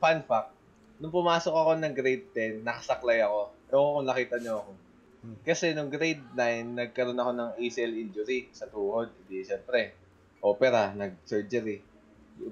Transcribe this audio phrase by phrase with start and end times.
[0.00, 0.50] fun fact,
[0.98, 3.52] nung pumasok ako ng grade 10, nakasaklay ako.
[3.70, 4.72] Ewan ko kung nakita niyo ako.
[5.20, 5.36] Hmm.
[5.44, 9.12] Kasi nung grade 9, nagkaroon ako ng ACL injury sa tuhod.
[9.24, 9.92] Hindi, syempre,
[10.40, 11.84] opera, nag-surgery.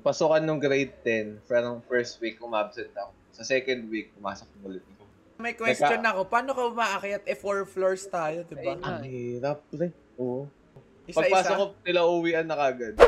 [0.04, 3.16] Pasukan nung grade 10, parang first week, umabsent ako.
[3.32, 5.05] Sa second week, pumasok ulit ako.
[5.39, 7.23] May question ako, paano ka umaakyat?
[7.25, 8.77] Eh, four floors tayo, di ba?
[8.85, 9.89] Ang hirap, pre.
[10.21, 10.45] Oo.
[11.09, 11.25] Isa-isa?
[11.25, 13.01] Pagpasok ko, nila uwian na kagad.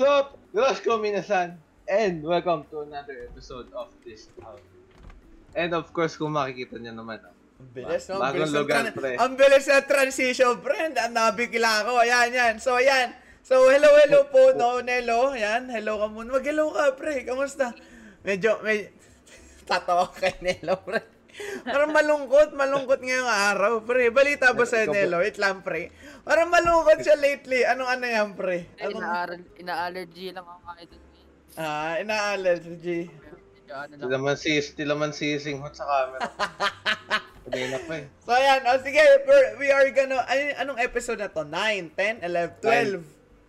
[0.00, 0.32] Sup?
[0.56, 1.60] Roscoe Minasan!
[1.84, 4.56] And welcome to another episode of this town.
[5.52, 8.16] And of course, kung makikita niyo naman, ah, Ang bilis, no?
[8.16, 9.20] Ang Bagong bilis, lugar, pre.
[9.20, 10.96] ang bilis na transition, friend.
[10.96, 12.00] Ang nabigla ako.
[12.00, 12.54] Ayan, yan.
[12.56, 13.12] So, ayan.
[13.44, 15.36] So, hello, hello po, no, Nelo.
[15.36, 16.32] Ayan, hello ka muna.
[16.32, 17.20] Mag-hello ka, pre.
[17.20, 17.76] Kamusta?
[18.24, 18.88] Medyo, may...
[19.68, 21.04] Tatawa ka kay Nelo, pre.
[21.64, 24.08] Parang malungkot, malungkot ngayong araw, pre.
[24.08, 25.20] Balita ba sa Nelo?
[25.22, 25.90] Wait lang, pre.
[26.22, 27.64] Parang malungkot siya lately.
[27.64, 28.66] Anong ano yan, pre?
[28.76, 30.90] Eh, Anong, ina- ina-allergy lang ako kahit
[31.58, 33.00] ah, ina-allergy.
[33.10, 34.06] medyo ano lang.
[34.06, 36.20] Sila man si, sila man sising hot sa camera.
[37.50, 38.06] Eh.
[38.22, 38.62] So, ayan.
[38.62, 39.02] O, sige.
[39.58, 40.22] We are gonna...
[40.30, 41.42] Ay, anong episode na to?
[41.42, 43.02] 9, 10, 11, 12.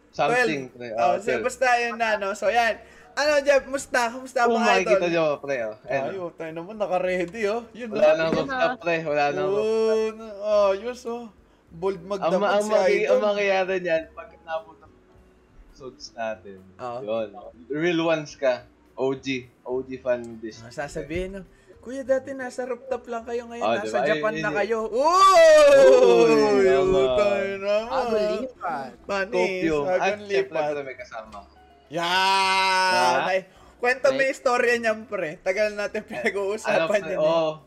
[0.09, 0.61] Something.
[0.73, 0.73] 12.
[0.73, 0.87] Pre.
[0.97, 2.33] Oh, Oh, so, basta yun na, no?
[2.33, 2.81] So, yan.
[3.11, 4.01] Ano, Jeff, musta?
[4.11, 4.71] Kamusta Kung mga idol?
[4.71, 5.55] makikita niyo, pre.
[5.67, 5.75] Oh.
[5.83, 6.31] Ay, oh.
[6.33, 7.61] tayo naman, naka-ready, oh.
[7.75, 8.15] Yun, Wala oh.
[8.17, 8.95] nang rooftop, pre.
[9.03, 9.97] Wala nang rooftop.
[9.97, 10.71] Oh, na- oh,
[11.11, 11.25] oh.
[11.71, 13.19] Bold Ang, magdamag ang, si maki, ang idol.
[13.31, 14.85] mangyayari niyan, pag napunta
[15.81, 16.99] episodes natin, Oo.
[17.01, 17.29] yun.
[17.73, 18.69] Real ones ka.
[18.93, 19.25] OG.
[19.65, 20.61] OG fan this.
[20.61, 21.41] Ah, Sasabihin, no?
[21.81, 23.65] Kuya, dati nasa rooftop lang kayo ngayon.
[23.65, 24.09] Oh, nasa diba?
[24.13, 24.77] Japan Ayun, na kayo.
[24.85, 25.41] Uy,
[25.81, 26.61] Uy!
[27.17, 27.89] Tayo naman.
[27.89, 28.91] Ako lipat.
[29.09, 29.77] Panis, Tokyo.
[29.89, 30.69] At agang syempre, lipat.
[30.69, 31.60] pre, may kasama ko.
[31.91, 32.07] Yan!
[32.07, 33.27] Ah.
[33.27, 33.43] Ay,
[33.77, 35.35] kwento yung istorya niyan, pre.
[35.37, 37.09] Tagal natin Ano, pinag-uusapan pre, yan.
[37.11, 37.17] eh.
[37.19, 37.59] oh,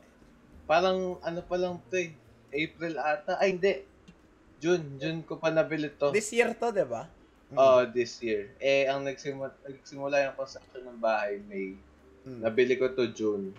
[0.64, 2.16] parang ano pa lang to eh.
[2.48, 3.36] April ata.
[3.36, 3.84] Ay, hindi.
[4.56, 4.97] June.
[4.97, 6.08] June ko pa nabili to.
[6.08, 7.05] This year to, di ba?
[7.53, 8.48] Oh, this year.
[8.56, 11.77] Eh, ang nagsimula, nagsimula yung construction ng bahay, May.
[12.25, 12.41] Mm.
[12.41, 13.53] Nabili ko to June.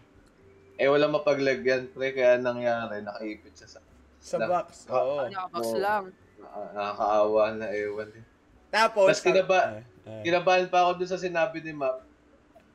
[0.76, 3.80] Eh, wala mapaglagyan, pre, kaya nangyari, nakaipit siya sa...
[4.18, 4.50] Sa lang.
[4.50, 4.90] box.
[4.90, 5.16] Ah, Oo.
[5.22, 5.78] Ano, box Oo.
[5.78, 6.04] lang.
[6.36, 8.10] na- nakakaawa na ewan.
[8.12, 8.26] eh.
[8.68, 9.84] Tapos, Tapos kinaba- ay.
[10.06, 12.06] Kinabahan pa ako dun sa sinabi ni Map.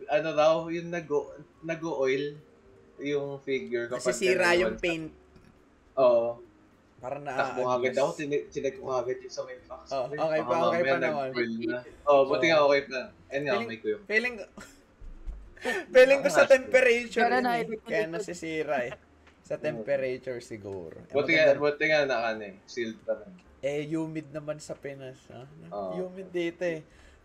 [0.07, 1.31] Ano raw, yung nag-
[1.63, 2.35] nag-oil
[3.01, 3.87] yung figure.
[3.87, 4.61] kapag Nasisira ganun.
[4.61, 5.09] yung paint.
[5.97, 6.43] Oo.
[7.01, 9.89] Para na Takbo agad ako, tin- chinek ko agad yung sa may box.
[9.89, 11.29] Oh, okay pa, okay pa naman.
[11.65, 11.81] na.
[12.11, 13.01] Oh, buti nga okay pa.
[13.31, 14.03] Ayun nga, Feeling- may ko yung...
[14.05, 14.45] Feeling ko,
[15.95, 17.65] feeling ko sa temperature Kaya yun na, eh.
[17.81, 18.93] Kaya nasisira eh.
[19.41, 20.99] Sa temperature siguro.
[21.09, 23.33] Eh, Buti nga, buti nga na ano eh, sealed pa rin.
[23.61, 25.21] Eh, humid naman sa Pinas.
[25.29, 25.45] Ha?
[25.73, 26.05] Oo.
[26.05, 26.81] Humid dito eh.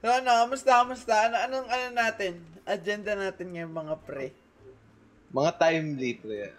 [0.05, 1.16] So ano, kamusta, kamusta?
[1.17, 2.38] Ano, anong, ano natin?
[2.61, 4.38] Agenda natin ngayon mga pre.
[5.33, 6.53] Mga timely, pre.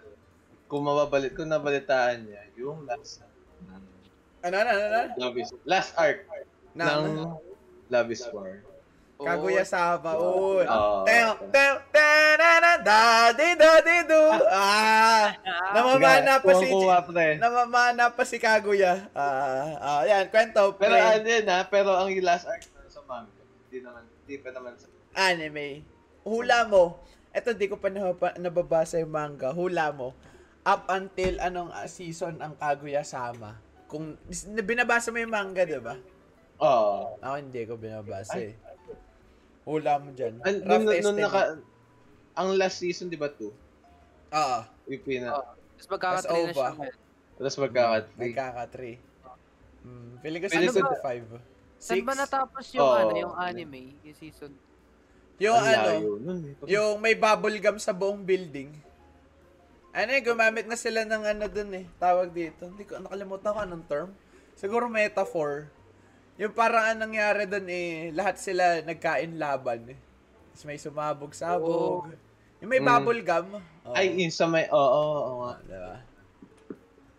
[0.67, 3.23] Kung mababalit, kung nabalitaan niya, yung last
[4.43, 4.83] Ano, ano, ano?
[4.99, 5.15] ano?
[5.15, 6.27] Love is, last arc
[6.75, 7.39] Na, ng
[7.87, 8.67] Love is War.
[9.15, 10.11] Kaguya Sama.
[10.19, 10.59] Oo.
[10.59, 10.67] Uy.
[10.67, 11.07] Oo.
[11.07, 14.27] Teo, teo, tenana, dadi, dadi, do.
[14.51, 15.31] Ah,
[15.71, 16.67] namamana pa si,
[17.39, 19.07] namamana pa si Kaguya.
[19.15, 20.99] Ah, ah, yan, kwento, Pero pre.
[20.99, 23.36] ano yun ha, pero ang last arc na sa manga,
[23.77, 24.89] hindi naman, hindi pa naman sa...
[25.13, 25.85] anime.
[26.25, 26.97] Hula mo.
[27.29, 29.53] Eto, di ko pa nababa- nababasa yung manga.
[29.53, 30.17] Hula mo.
[30.65, 33.55] Up until anong ah, season ang Kaguya Sama.
[33.85, 34.17] Kung
[34.65, 35.93] binabasa mo yung manga, di ba?
[36.59, 37.21] Oo.
[37.21, 38.57] Ako hindi ko binabasa eh.
[39.63, 40.41] Hula mo dyan.
[40.41, 41.61] An- Rough nung, nung naka,
[42.33, 43.45] ang last season, di ba, 2?
[44.33, 44.59] Oo.
[44.89, 45.45] Yung pina, Oo.
[45.77, 46.89] Tapos magkakatrain na That's siya.
[47.37, 48.17] tapos magkaka-3.
[48.17, 48.97] Nagkaka 3.
[49.85, 51.56] Hmm, feeling ko ko- 5.
[51.77, 52.97] Saan ba natapos yung Oo.
[52.97, 54.51] ano, yung anime, yung season?
[55.37, 56.53] Yung Ang ano, nun eh.
[56.67, 58.73] yung may bubble gum sa buong building.
[59.93, 61.85] Ano eh, gumamit na sila ng ano dun eh.
[61.97, 62.65] Tawag dito.
[62.65, 64.09] Hindi ko, nakalimutan ko anong term.
[64.53, 65.69] Siguro metaphor.
[66.37, 69.97] Yung parang anong nangyari dun eh, lahat sila nagkain laban eh.
[70.51, 72.13] Tapos may sumabog-sabog.
[72.57, 72.87] Yung may Mm.
[72.87, 73.61] bubble gum.
[73.85, 73.93] Oo.
[73.93, 75.53] Ay, yun sa may, oo, oo, oo nga.
[75.63, 75.95] Diba?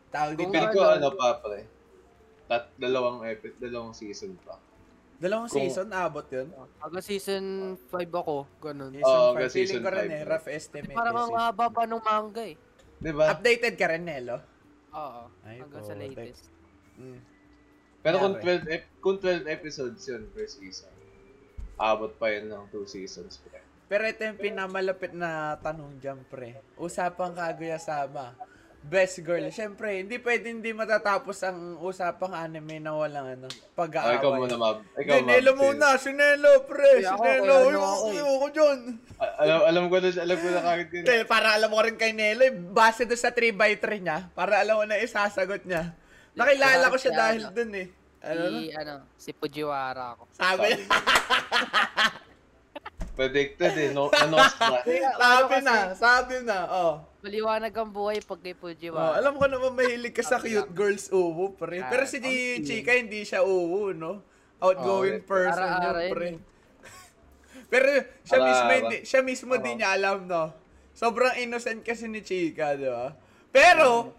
[0.08, 0.50] Tawag dito.
[0.50, 1.62] Feel ko ano- ano pa, pre.
[2.48, 4.56] Tat, dalawang epi, dalawang season pa.
[5.18, 6.48] Dalawang kung- season, abot yun.
[6.78, 7.44] Hanggang season
[7.84, 8.90] 5 ako, ganun.
[8.90, 9.34] Season Oo, 5.
[9.34, 10.14] hanggang Feeling season ko rin five.
[10.14, 10.94] eh, rough estimate.
[10.94, 12.56] parang eh, ang haba pa nung manga eh.
[12.96, 13.24] Di ba?
[13.28, 14.38] Updated ka rin, Nelo?
[14.90, 16.48] Oo, Ay, hanggang sa latest.
[16.96, 17.20] Mm.
[18.00, 18.62] Pero kung Yari.
[18.62, 20.90] 12, ep- kung 12 episodes yun per season,
[21.76, 23.58] abot pa yun ng 2 seasons, pre.
[23.86, 26.62] Pero ito yung pinamalapit na tanong dyan, pre.
[26.76, 28.38] Usapang Kaguya Sama.
[28.78, 29.42] Best girl.
[29.50, 34.16] Siyempre, hindi pwede hindi matatapos ang usapang anime na walang ano, Oh, pag-aaway.
[34.16, 34.76] ikaw muna, Mab.
[34.94, 35.56] Ikaw, Hindi, Mab.
[35.56, 35.86] Muna.
[35.96, 36.88] Si Nelo, pre.
[36.96, 37.44] Kaya Si ako, Nelo.
[37.44, 38.14] kaya Ayoko, ako eh.
[38.14, 38.78] ayoko dyan.
[39.18, 41.26] Alam, alam ko na, alam ko na kagad yun.
[41.26, 44.84] Para alam ko rin kay Nelo, eh, base doon sa 3x3 niya, para alam ko
[44.86, 45.92] na isasagot niya.
[46.32, 47.86] Nakilala ko siya dahil dun eh.
[48.18, 48.48] Ano na?
[48.48, 50.22] Si, ano, si Fujiwara ako.
[50.32, 50.86] Sabi niya.
[53.14, 53.90] Predicted eh.
[53.90, 54.36] No, ano
[55.18, 55.74] sabi na.
[55.92, 56.58] Sabi na.
[56.68, 56.94] Oh.
[57.18, 59.18] Maliwanag ang buhay pag kay Oh, Fujiwara.
[59.18, 61.82] alam ko naman mahilig ka sa cute girls uwu, pre.
[61.82, 64.22] Pero si Ah, Chika hindi siya uwu, no?
[64.58, 66.28] Outgoing Oh, person yun, pre.
[67.72, 67.88] Pero
[68.22, 70.54] siya mismo hindi, siya mismo di niya alam, no?
[70.94, 73.14] Sobrang innocent kasi ni Chika, di ba?
[73.50, 74.14] Pero,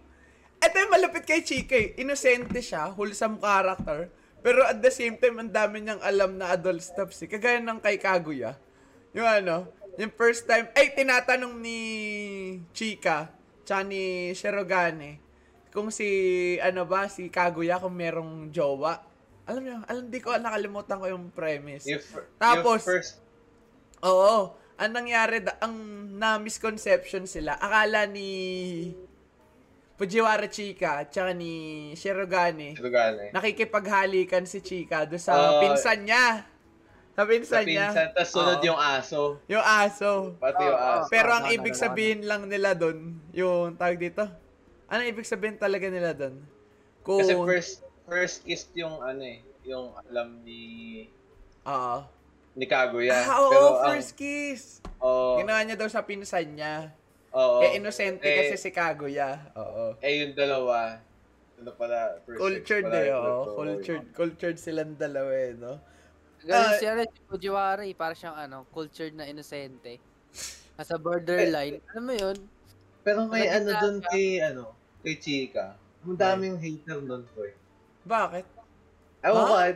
[0.60, 1.96] eto yung malapit kay Chika eh.
[1.96, 4.12] Inosente siya, wholesome character.
[4.40, 7.28] Pero at the same time, ang dami niyang alam na adult stuff eh.
[7.28, 8.56] Kagaya ng kay Kaguya.
[9.12, 9.68] Yung ano,
[10.00, 11.80] yung first time, ay, tinatanong ni
[12.72, 13.28] Chika,
[13.62, 15.20] tsaka ni Shirogane,
[15.70, 16.08] kung si,
[16.58, 19.04] ano ba, si Kaguya, kung merong jowa.
[19.44, 21.84] Alam niyo, alam, di ko, nakalimutan ko yung premise.
[21.86, 23.14] If, Tapos- yung first,
[24.00, 24.56] Oo.
[24.80, 25.76] Ang nangyari, da- ang
[26.16, 28.32] na-misconception sila, akala ni
[30.00, 31.52] Fujiwara Chika, tsaka ni
[31.92, 33.36] Shirogane, Lugane.
[33.36, 36.48] nakikipaghalikan si Chika doon sa Ah, pinsan niya.
[37.20, 37.92] Sa Sa pinsan niya.
[37.92, 39.22] pinsan, tapos sunod yung aso.
[39.52, 40.40] Yung aso.
[40.40, 41.12] Pati yung aso.
[41.12, 44.24] Pero ang ibig sabihin lang nila doon, yung tawag dito,
[44.88, 46.40] ano ibig sabihin talaga nila doon?
[47.04, 50.64] Kung, Kasi first, first kiss yung ano eh, yung alam ni
[51.68, 52.08] Oo.
[52.56, 53.12] ni Kaguya.
[53.20, 54.80] Ah, oo, Pero first kiss.
[55.04, 55.44] Oo.
[55.44, 56.96] Ginawa niya daw sa pinsan niya.
[57.36, 57.60] Oo.
[57.60, 59.52] eh, inosente Eh, kasi si Kaguya.
[59.60, 60.00] Oo.
[60.00, 61.04] Eh, yung dalawa,
[61.60, 63.60] ano pala, first Cultured eh, oo.
[63.60, 65.84] Cultured, cultured silang dalawa eh, no?
[66.40, 67.92] Ganun Ah, siya rin, si Fujiwara eh.
[67.92, 70.00] Para siyang ano, cultured na inosente.
[70.76, 71.84] Nasa borderline.
[71.92, 72.38] Alam mo yun?
[73.04, 74.64] Pero may Naging ano dun kay, ano,
[75.02, 75.76] kay Chika.
[76.04, 77.52] Ang daming hater nun, boy.
[78.06, 78.46] Bakit?
[79.20, 79.72] Ewan ko, ah,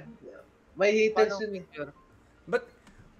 [0.74, 1.66] may haters Paano yun eh.
[2.44, 2.64] But,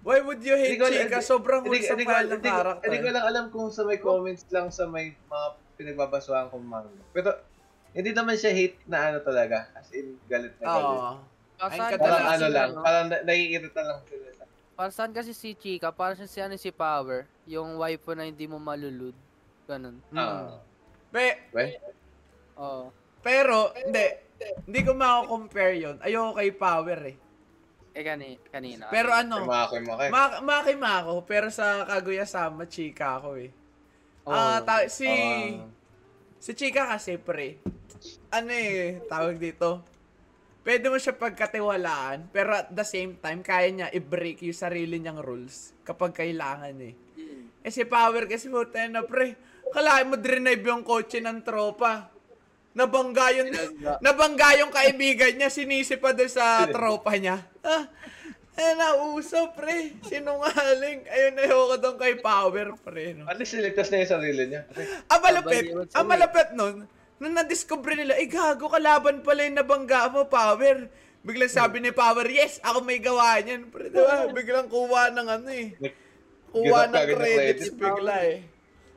[0.00, 1.20] why would you hate ko- Chika?
[1.20, 2.84] Sobrang Hindi wholesome hindi ko, mahal ng hindi ko, character.
[2.84, 5.46] hindi ko lang alam kung sa may comments lang sa may mga
[5.76, 7.04] pinagbabasuhan kong manga.
[7.12, 7.36] Pero,
[7.92, 9.68] hindi naman siya hate na ano talaga.
[9.72, 10.88] As in, galit na galit.
[10.88, 11.12] Oo.
[11.54, 14.26] Para Ay, saan Parang kasi ano lang, ano, parang na- naiirita lang sila
[14.74, 15.94] Para saan kasi si Chika?
[15.94, 17.30] Para siya si ano si Power.
[17.46, 19.14] Yung waifu na hindi mo malulud.
[19.70, 20.02] Ganun.
[20.10, 20.58] Ah.
[21.14, 21.78] Pe, we?
[22.58, 22.90] Oo.
[23.22, 24.02] pero, hindi.
[24.66, 25.96] Hindi ko mako-compare yun.
[26.02, 27.16] Ayoko kay Power eh.
[27.94, 28.90] Eh, kani, kanina.
[28.90, 30.10] Pero ano, Maki, maki.
[30.10, 33.54] ma- makima ako, pero sa Kaguya-sama, Chika ako eh.
[34.26, 34.34] Oo.
[34.34, 35.06] Ah, ta- si...
[35.06, 35.70] Ah.
[36.42, 37.62] Si Chika kasi, pre,
[38.28, 39.80] ano eh, tawag dito,
[40.64, 45.20] pwede mo siya pagkatiwalaan, pero at the same time, kaya niya i-break yung sarili niyang
[45.20, 46.96] rules kapag kailangan eh.
[47.64, 49.36] Eh si Power kasi puta na, pre,
[49.70, 52.08] kalahin mo drive yung kotse ng tropa.
[52.74, 53.54] Nabangga yung,
[54.02, 57.38] nabangga yung kaibigan niya, sinisi pa doon sa tropa niya.
[57.62, 57.86] Ah,
[58.54, 59.98] eh, nauso, pre.
[60.06, 61.06] Sinungaling.
[61.10, 63.14] Ayun, ayoko doon kay Power, pre.
[63.14, 63.26] No?
[63.26, 64.62] At least niligtas na yung sarili niya.
[65.10, 66.76] Ang malapit, Kabaliwan sa ang malapit nun,
[67.16, 70.88] nung na-discover nila, eh gago, kalaban pala yung nabangga mo, Power.
[71.20, 73.68] Biglang sabi ni Power, yes, ako may gawa niyan.
[73.68, 75.72] Pero diba, biglang kuha ng ano eh.
[76.50, 77.74] Kuha ng credits credit.
[77.74, 78.38] bigla eh.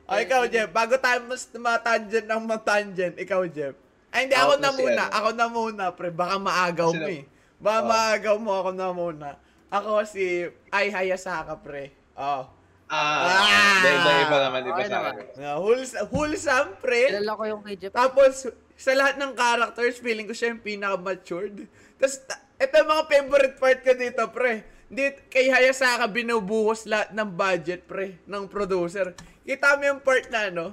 [0.04, 3.76] Ay, ikaw, Jeff, bago tayo mas matangent ng matangent, ikaw, Jeff.
[4.08, 5.02] Ay, hindi, ako Ako na muna.
[5.02, 5.12] ano.
[5.12, 6.08] Ako na muna, pre.
[6.08, 7.22] Baka maagaw mo eh.
[7.58, 7.86] Baka Oh.
[7.86, 9.28] maagaw mo, ako na muna.
[9.68, 11.92] Ako si Ay Hayasaka, pre.
[12.16, 12.48] Oh.
[12.88, 13.78] Ah, Ah!
[13.78, 15.12] Hindi, hindi, iba naman, iba Okay sa naman.
[15.12, 15.26] akin.
[15.38, 17.02] Uh, wholes- wholesome, pre.
[17.12, 17.92] Kilala ko yung kay Jeff.
[17.92, 18.34] Tapos,
[18.74, 21.68] sa lahat ng characters, feeling ko siya yung pinaka-matured.
[21.96, 24.54] Tapos, ta- ito yung mga favorite part ko dito, pre.
[24.88, 29.12] Di, kay Hayasaka binubuhos lahat ng budget, pre, ng producer.
[29.44, 30.66] Kita mo yung part na, ano,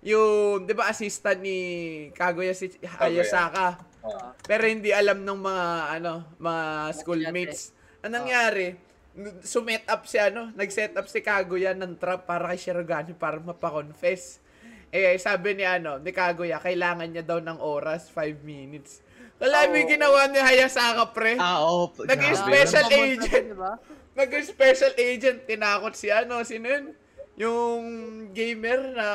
[0.00, 1.58] yung, di ba, assistant ni
[2.16, 3.76] Kaguya si Hayasaka.
[4.00, 4.32] Ah.
[4.40, 5.66] Pero hindi alam ng mga,
[6.00, 6.64] ano, mga
[6.96, 7.76] schoolmates.
[8.00, 8.72] Ang nangyari,
[9.42, 14.38] sumet up si, ano, nag-set up si Kaguya ng trap para kay Shirogane para mapakonfess.
[14.88, 19.04] Eh, sabi ni, ano, ni Kaguya, kailangan niya daw ng oras, 5 minutes.
[19.38, 21.38] Wala, may ginawa ni Hayasaka, pre.
[21.38, 21.94] Ah, oo.
[22.02, 23.46] Naging special Pamunta agent.
[23.54, 23.72] Diba?
[24.18, 26.84] Nag-special agent, tinakot si, ano, sino yun?
[27.38, 27.82] Yung
[28.34, 29.08] gamer na,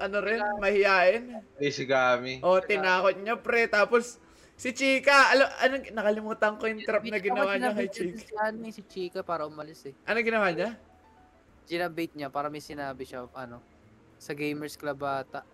[0.00, 1.44] ano rin, mahihain.
[1.60, 2.40] Ishigami.
[2.40, 3.68] O, tinakot niya, pre.
[3.68, 4.16] Tapos,
[4.60, 8.20] si Chika, ano, ano, nakalimutan ko yung trap na ginawa niya kay Chika.
[8.20, 9.96] Si, ano, eh, si Chika para umalis eh.
[10.04, 10.76] Ano ginawa niya?
[11.64, 13.64] Ginabait niya para may sinabi siya, ano,
[14.20, 15.48] sa Gamers Club ata.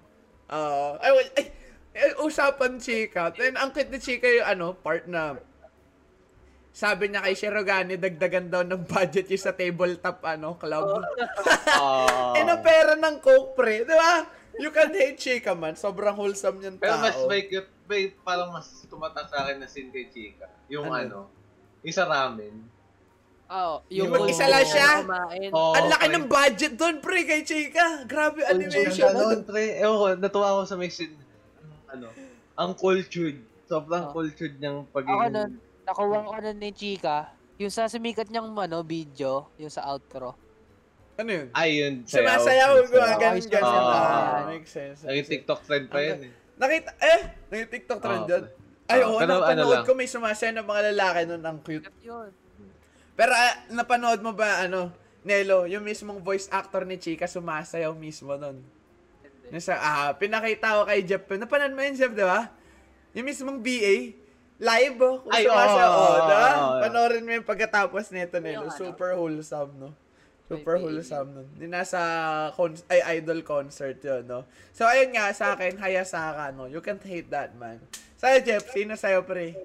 [0.51, 0.99] Oo.
[0.99, 1.47] ay, wal- ay,
[1.95, 3.31] ay, usapan Chika.
[3.31, 5.39] Then, ang cute ni Chika yung, ano, part na,
[6.75, 10.99] sabi niya kay Shirogane, dagdagan daw ng budget yung sa tabletop, ano, club.
[11.71, 12.35] Ah.
[12.37, 13.87] Eh, na pera ng Coke, pre.
[13.87, 14.27] Di ba?
[14.59, 15.79] You can hate Chika, man.
[15.79, 17.05] Sobrang wholesome yung Pero tao.
[17.07, 20.50] mas may, cute- may parang mas tumatak sa akin na scene kay Chika.
[20.66, 20.95] Yung Ano?
[20.95, 21.19] ano,
[21.81, 22.66] yung sa ramen.
[23.47, 25.07] Oo, Yung mag-isa lang siya?
[25.49, 26.14] Oo, Ang laki pre.
[26.16, 28.02] ng budget doon, pre, kay Chika.
[28.05, 29.07] Grabe Ang animation.
[29.07, 29.78] ganda nun, pre.
[29.78, 31.14] Ewan ko, natuwa ako sa may scene.
[31.87, 32.11] Ano,
[32.55, 33.38] ang cultured.
[33.64, 34.12] sobrang Oh.
[34.12, 35.31] cultured niyang Ako pagiging...
[35.33, 35.50] nun,
[35.85, 37.19] nakuha ko nun ni Chika,
[37.57, 40.35] yung sa sumikat niyang ano, video, yung sa outro.
[41.16, 41.47] Ano yun?
[41.50, 42.38] Ay, yun, sayaw.
[42.38, 43.35] Sumasayaw, sumasayaw.
[43.62, 44.50] Ah, Oo.
[44.52, 45.02] makes sense.
[45.02, 46.33] Ay, TikTok trend pa yan eh.
[46.57, 47.21] Nakita, eh,
[47.53, 48.43] nag TikTok trend yun.
[48.43, 48.53] pre.
[48.87, 49.85] Ay, Oo, oo, pero ano napanood lang.
[49.85, 51.91] ko may sumasayaw ng mga lalaki nun, ang cute.
[53.13, 58.31] Pero ah, napanood mo ba, ano, Nelo, yung mismong voice actor ni Chika sumasayaw mismo
[58.39, 58.63] nun.
[58.63, 59.53] Hindi.
[59.53, 62.47] Yung sa, ah, pinakita ko kay Jeff, napanood mo yun, Jeff, di ba?
[63.13, 64.15] Yung mismong BA,
[64.57, 66.51] live, oh, kung Ay, sumasayaw, oo, oh, oo, diba?
[66.55, 66.75] oo.
[66.81, 68.71] Panoorin mo yung pagkatapos nito, Nelo.
[68.71, 68.79] Ano?
[68.79, 69.91] Super wholesome, no?
[70.47, 71.49] Super wholesome nun.
[71.59, 71.99] Yung nasa
[72.55, 74.47] con- ay, idol concert yun, no?
[74.71, 76.71] So, ayun nga, sa akin, Hayasaka, no?
[76.71, 77.83] You can't hate that, man.
[78.15, 79.59] Sa'yo, Jeff, sino sa'yo, pre?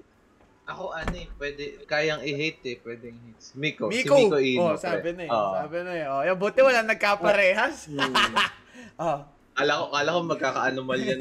[0.62, 3.42] Ako ano eh, pwede, kayang i-hate eh, pwedeng hate.
[3.58, 4.14] Miko, Miko!
[4.14, 4.62] si Miko Ino.
[4.62, 5.30] oh, sabi na eh.
[5.30, 5.52] Oo.
[5.58, 6.06] Sabi na eh.
[6.06, 7.90] Oh, yung buti wala nagkaparehas.
[9.02, 9.18] oh.
[9.52, 11.18] Kala ko, kala ko magkaka-anomal yan.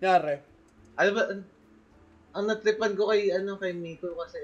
[0.00, 0.36] Nyari.
[0.96, 1.44] Ano ba, ang,
[2.32, 4.40] ang natripan ko kay, ano, kay Miko kasi,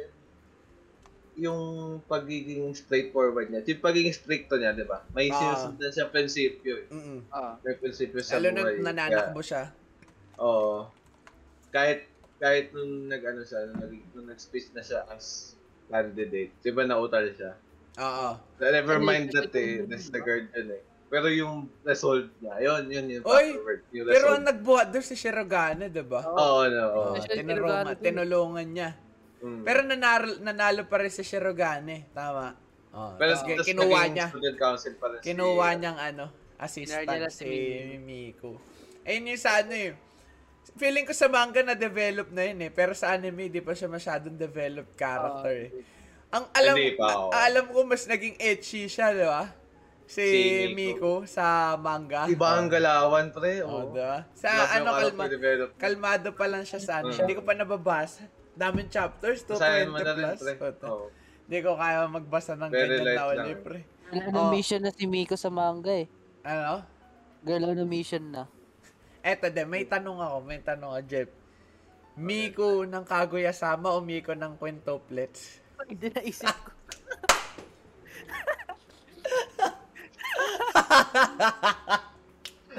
[1.35, 1.63] yung
[2.05, 3.65] pagiging straightforward niya.
[3.65, 5.01] Yung pagiging stricto niya, di ba?
[5.11, 5.37] May Ah.
[5.57, 6.87] sinusundan siya prinsipyo eh.
[6.89, 7.19] Mm-mm.
[7.29, 7.57] Ah.
[7.61, 8.77] May prinsipyo sa Lalo na buhay.
[8.81, 9.73] nananakbo siya.
[10.37, 10.89] Oo.
[11.71, 12.05] kahit,
[12.37, 15.57] kahit nung nag-ano siya, nung, nag, nung nag-speech na siya as
[15.89, 17.57] candidate, di ba nautal siya?
[17.97, 18.37] Oo.
[18.59, 19.37] Never Ano mind yun?
[19.39, 20.83] that eh, disregard yun eh.
[21.09, 23.85] Pero yung result niya, yun, yun yung Oy, word.
[23.91, 26.25] Yung Pero ang nagbuhat doon si Shirogane, di ba?
[26.25, 27.01] Oo, no, oo.
[27.11, 28.03] Oh, tinulungan, Shirogane din.
[28.03, 28.91] tinulungan niya.
[29.43, 29.63] Mm.
[29.63, 32.07] Pero nanalo, nanalo pa rin si Shirogane.
[32.15, 32.55] Tama.
[32.93, 34.27] Oh, Pero tapos tapos kinuha niya.
[34.31, 36.25] rin si- Kinuha niyang ano,
[36.57, 37.51] assistant na si si
[37.99, 38.55] Miko.
[39.03, 39.93] Ayun yung sa ano eh.
[40.73, 42.71] Feeling ko sa manga na-develop na yun eh.
[42.71, 45.71] Pero sa anime, di pa siya masyadong developed character eh.
[46.31, 47.29] Ang alam, pa, oo.
[47.29, 49.51] a- alam ko mas naging etchy siya, di ba?
[50.07, 50.41] Si, Si
[50.73, 51.25] Miko.
[51.27, 52.25] sa manga.
[52.25, 53.61] Iba ang galawan, pre.
[53.61, 54.23] Oh, Oh, di ba?
[54.33, 55.25] Sa Love ano, yung kalma,
[55.77, 57.11] kalmado pa lang siya sa ano.
[57.11, 57.19] Mm.
[57.19, 58.23] Hindi ko pa nababasa.
[58.53, 60.39] Daming chapters, 220 mo na rin, plus.
[60.39, 60.53] pre.
[60.55, 60.87] Puta.
[60.87, 61.07] Oo.
[61.43, 63.61] Hindi ko kaya magbasa ng Very ganyan na lang.
[63.61, 63.81] pre.
[64.13, 64.33] Wala Oh.
[64.35, 66.07] na mission na si Miko sa manga eh.
[66.43, 66.85] Ano?
[67.43, 68.45] Girl on mission na.
[69.21, 71.31] Eto de, may tanong ako, may tanong ako, Jeff.
[72.13, 75.65] Miko ng Kaguya-sama o Miko ng Quintuplets?
[75.83, 76.71] Hindi na isip ko.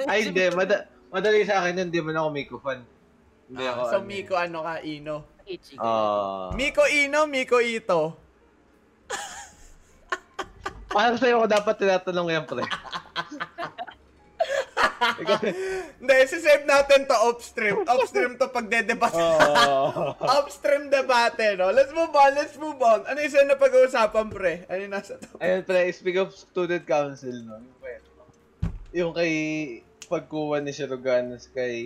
[0.05, 0.43] Ay, hindi.
[0.51, 1.87] Mada- madali sa akin yun.
[1.89, 2.81] Hindi man ako Miko fan.
[3.45, 3.79] Hindi ako.
[3.79, 4.07] Ah, so ano.
[4.07, 5.15] Miko ano ka, Ino?
[5.47, 5.81] Ichigo.
[5.81, 6.51] Ah.
[6.55, 8.15] Miko Ino, Miko Ito.
[10.93, 12.63] Parang sa'yo ko dapat tinatanong yan, pre.
[15.99, 17.83] Hindi, sisave natin to off-stream.
[17.83, 19.15] Off-stream to pagdedebate.
[19.19, 20.15] Oo.
[20.21, 21.73] Off-stream debate, no?
[21.73, 23.03] Let's move on, let's move on.
[23.09, 24.53] Ano yung na pag-uusapan, pre?
[24.69, 25.27] Ano yung nasa to?
[25.41, 27.59] Ayun, pre, speak of student council, no?
[27.59, 27.93] Yung, pre,
[28.93, 29.33] yung kay
[30.07, 31.81] pagkuha ni Shiroganos kay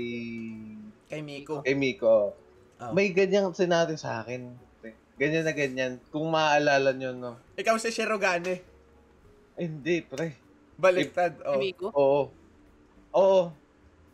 [1.07, 1.63] Kay Miko.
[1.63, 2.35] kay Miko.
[2.77, 2.93] Oh.
[2.93, 4.53] May ganyan scenario sa akin.
[5.17, 5.91] Ganyan na ganyan.
[6.13, 7.31] Kung maaalala nyo, no?
[7.57, 8.61] Ikaw si Shirogane.
[9.57, 10.37] Ay, hindi, pre.
[10.77, 11.57] Baliktad, oh.
[11.57, 11.89] Miko?
[11.89, 12.21] Oo.
[13.17, 13.41] Oo.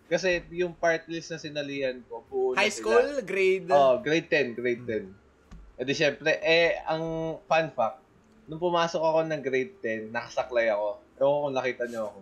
[0.07, 2.79] Kasi yung part list na sinalihan ko, buo na High sila.
[2.79, 3.67] school, grade.
[3.67, 5.11] Oh, grade 10, grade 10.
[5.75, 7.03] E di syempre, eh, ang
[7.43, 7.99] fun fact,
[8.47, 11.03] nung pumasok ako ng grade 10, nakasaklay ako.
[11.19, 12.19] Ewan ko kung nakita niyo ako.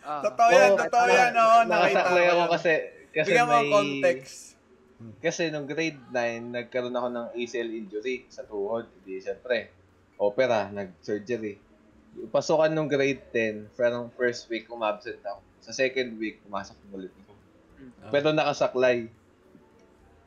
[0.00, 0.22] Ah.
[0.22, 1.58] Totoo yan, Oo, totoo na- yan, oo.
[1.60, 2.50] Nakita Nakasaklay ko ako yan.
[2.54, 2.72] kasi,
[3.10, 3.58] kasi Bigyan mo may...
[3.58, 4.38] ang context.
[5.18, 8.84] Kasi nung grade 9, nagkaroon ako ng ACL injury sa tuhod.
[9.00, 9.72] Hindi, syempre,
[10.16, 11.56] opera, nag-surgery.
[12.28, 15.40] Pasukan nung grade 10, parang first week, umabsent ako.
[15.60, 17.32] Sa second week, pumasok ulit ako.
[18.04, 18.10] Ah.
[18.12, 19.08] Pero nakasaklay.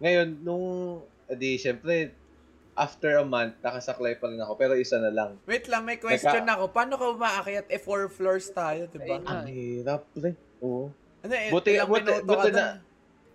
[0.02, 0.66] Ngayon, nung,
[1.30, 2.10] edi, syempre,
[2.74, 4.58] after a month, nakasaklay pa rin ako.
[4.58, 5.38] Pero isa na lang.
[5.46, 6.74] Wait lang, may question ako.
[6.74, 7.70] Paano ka umaakyat?
[7.70, 9.22] Eh, four floors tayo, di ba?
[9.22, 10.34] Ang hirap, pre.
[10.66, 10.90] Oo.
[11.22, 12.82] Ano, eh, Buti- buti- buti ka na-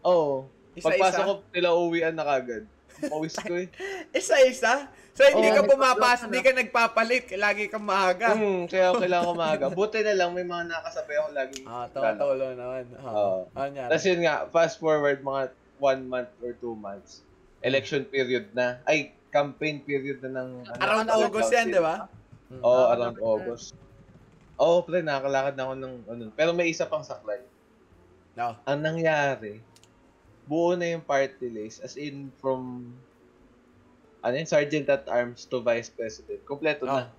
[0.02, 0.57] Oo.
[0.78, 0.94] Isa-isa?
[1.02, 2.64] Pagpasok ko, nila uwian na kagad.
[2.98, 3.66] Pawis ko eh.
[4.18, 4.90] Isa-isa?
[5.14, 5.56] So, hindi Oo.
[5.58, 8.38] ka pumapas, hindi ka nagpapalit, lagi kang maaga.
[8.38, 9.64] Hmm, kaya kailangan ko maaga.
[9.78, 11.60] Buti na lang, may mga nakasabay ako lagi.
[11.66, 12.84] Ah, tumutulong naman.
[13.02, 13.50] Oo.
[13.54, 13.90] Ah, ano?
[13.90, 15.50] Tapos yun nga, fast forward mga
[15.82, 17.26] one month or two months.
[17.66, 18.78] Election period na.
[18.86, 20.50] Ay, campaign period na ng...
[20.70, 22.06] ano, Around August yan, di ba?
[22.62, 23.74] Oo, Ah, around August.
[23.74, 23.86] August.
[24.58, 26.22] Oo, oh, pre, nakakalakad na ako ng ano.
[26.34, 27.42] Pero may isa pang saklay.
[28.38, 28.54] No.
[28.70, 29.58] Ang nangyari,
[30.48, 32.88] buo na yung party list as in from
[34.18, 36.42] ano yun, Sergeant at Arms to Vice President.
[36.42, 37.12] Kompleto na.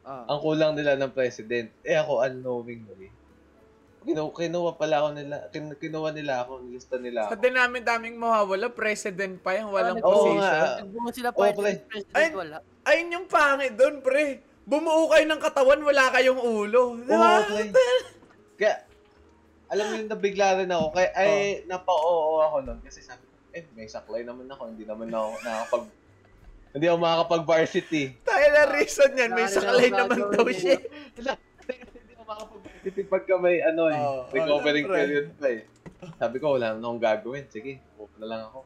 [0.00, 0.24] Ah.
[0.24, 1.68] Ang kulang nila ng President.
[1.82, 3.10] Eh ako, unknowingly.
[4.00, 7.42] Kinu kinuha pala ako nila, kin kinuha nila ako, nilista nila Sa ako.
[7.42, 10.38] dinami-daming mawawala, president pa yung walang Ah, Oo position.
[10.38, 10.54] nga.
[10.78, 11.72] Nagbuo sila Oo, party pre.
[11.82, 12.56] president Ay, wala.
[12.86, 14.26] Ayun yung pangit doon, pre.
[14.62, 17.02] Bumuo kayo ng katawan, wala kayong ulo.
[17.02, 17.30] Di ba?
[17.36, 17.62] Oo, pre.
[18.62, 18.85] Kaya,
[19.66, 20.86] alam mo yung nabigla rin ako.
[20.94, 22.78] Kaya, ay, napa-oo ako nun.
[22.82, 24.68] Kasi sabi ko, Eh, may saklay naman ako.
[24.68, 25.84] Hindi naman ako nakakapag...
[26.76, 28.04] hindi ako makakapag varsity.
[28.20, 29.32] Tayo na reason yan.
[29.32, 30.76] May saklay na naman daw siya.
[30.76, 33.96] hindi ako makakapag varsity pagka may ano eh.
[33.96, 35.00] Oo, recovering syempre.
[35.00, 35.62] period pa eh.
[36.20, 37.44] Sabi ko, wala naman akong gagawin.
[37.48, 38.60] Sige, upo na lang ako.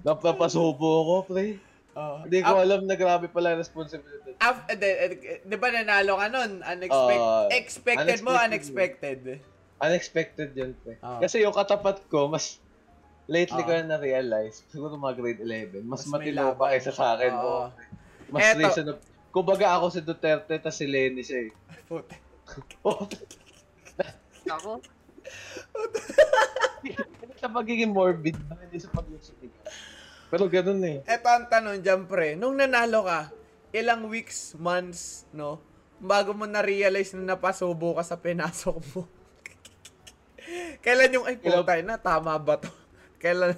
[0.00, 1.60] Napapasubo ako, pre.
[1.94, 2.24] Oh.
[2.24, 4.34] Hindi ko alam na grabe pala ang responsibility.
[4.40, 6.64] Af, di, eh, di ba nanalo ka nun?
[6.64, 7.20] Unexpected.
[7.20, 7.48] Oo.
[7.52, 9.20] expected mo, unexpected.
[9.28, 9.53] unexpected.
[9.82, 10.98] Unexpected yun, pre.
[11.02, 11.20] Oo.
[11.22, 12.62] Kasi yung katapat ko, mas
[13.26, 13.66] lately Oo.
[13.66, 17.32] ko na na-realize, siguro mga grade 11, mas, Mas matino pa kaysa sa akin.
[17.34, 17.66] Oo.
[18.30, 18.58] Mas Eto.
[18.60, 19.02] reasonable.
[19.34, 21.52] Kumbaga ako si Duterte, tas si Lenny siya eh.
[21.90, 22.14] Puti.
[22.86, 23.08] Oh,
[24.54, 24.76] Ako,
[26.84, 29.48] hindi sa pagiging morbid, hindi sa pag-usapin.
[30.28, 30.98] Pero ganun eh.
[31.08, 32.36] Eto ang tanong dyan, pre.
[32.36, 33.32] Nung nanalo ka,
[33.72, 35.62] ilang weeks, months, no?
[35.96, 39.08] Bago mo na-realize na napasubo ka sa pinasok mo.
[40.84, 42.68] Kailan yung, ay, putay na, tama ba to?
[43.22, 43.56] Kailan?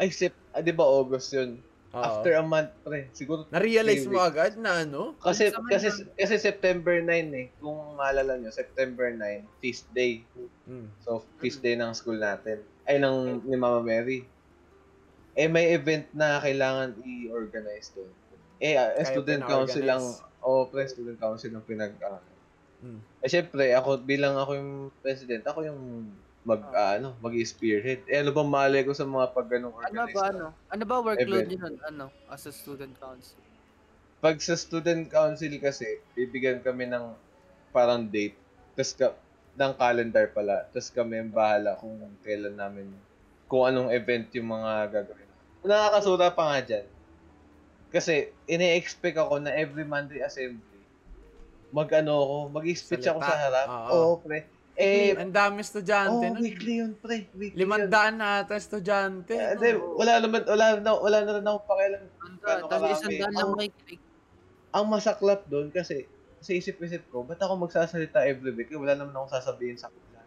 [0.00, 1.60] Ay, sip, ah, di ba August yun?
[1.94, 2.02] Oo.
[2.02, 3.06] After a month, pre.
[3.14, 5.14] Siguro Na-realize mo agad na ano?
[5.22, 6.18] Kasi, kasi, Manila.
[6.18, 7.46] kasi September 9 eh.
[7.62, 10.26] Kung maalala nyo, September 9, feast day.
[10.66, 10.90] Hmm.
[11.06, 12.66] So, feast day ng school natin.
[12.82, 14.26] Ay, ng ni Mama Mary.
[15.38, 18.10] Eh, may event na kailangan i-organize doon.
[18.58, 20.02] Eh, Kayo student council lang,
[20.42, 22.18] o pre, student council ang pinag, ah.
[22.84, 23.00] Hmm.
[23.24, 26.12] Eh, syempre, ako, bilang ako yung president, ako yung
[26.44, 28.04] mag, ah, ano, mag-spearhead.
[28.04, 30.46] Eh, ano ba mali ko sa mga pag ganong ano ba, ano?
[30.68, 33.40] Ano ba workload yun, nun, ano, as a student council?
[34.20, 37.16] Pag sa student council kasi, bibigyan kami ng
[37.72, 38.36] parang date,
[38.76, 39.06] tapos ka,
[39.56, 42.92] ng calendar pala, tapos kami ang bahala kung kailan namin,
[43.48, 45.30] kung anong event yung mga gagawin.
[45.64, 46.86] Nakakasura pa nga dyan.
[47.88, 50.73] Kasi, ine-expect ako na every Monday assembly,
[51.74, 53.66] mag-ano ako, mag-speech ako sa harap.
[53.66, 53.90] Oo.
[53.90, 54.46] Oo, pre.
[54.74, 56.42] Eh, Ang dami estudyante oh, nun.
[56.42, 57.30] weekly yun, pre.
[57.34, 59.34] Weekly Limandaan na ata estudyante.
[59.34, 59.58] yun.
[59.58, 59.94] Eh, no?
[59.98, 62.02] wala naman, wala na, wala na rin ako pakialam.
[62.42, 64.00] Gano'ng tapos isang daan lang Ang- makikinig.
[64.74, 66.10] ang masaklap doon kasi
[66.44, 68.68] sa isip-isip ko, ba't ako magsasalita every week?
[68.68, 70.20] Eh, Wala naman akong sasabihin sa kanila.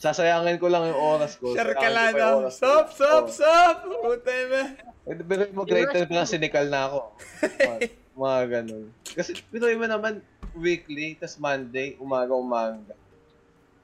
[0.00, 1.52] Sasayangin ko lang yung oras ko.
[1.52, 2.48] Share ka lang no?
[2.48, 2.48] ko.
[2.48, 3.84] Stop, stop, stop!
[3.84, 4.62] Puta na.
[5.04, 6.98] Eh, Pero 10 na sinikal na ako.
[7.68, 7.78] mga,
[8.16, 8.84] mga ganun.
[9.04, 12.94] Kasi pinuwi mo naman weekly, tas Monday, umaga-umaga.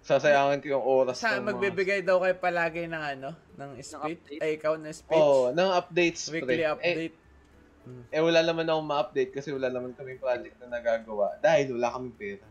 [0.01, 4.17] Sasayangin ko yung oras Sa ng mga- magbibigay daw kayo palagi ng ano, ng speech.
[4.17, 4.41] update?
[4.41, 5.13] Ay, ikaw ng speech.
[5.15, 6.23] Oo, ng updates.
[6.29, 6.65] Weekly pre.
[6.65, 7.17] Eh, update.
[8.09, 12.17] Eh, wala naman akong ma-update kasi wala naman kami project na nagagawa dahil wala kaming
[12.17, 12.47] pera.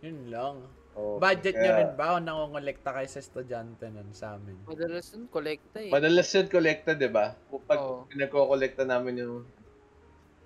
[0.00, 0.56] Yun lang.
[0.94, 4.54] Oo, Budget kaya- nyo rin ba o nangongolekta kayo sa estudyante nun sa amin?
[4.62, 5.90] Madalas nun, kolekta eh.
[5.90, 7.34] Madalas yun collected, di ba?
[7.66, 8.06] Pag Oo.
[8.06, 9.42] pinagko-collecta namin yung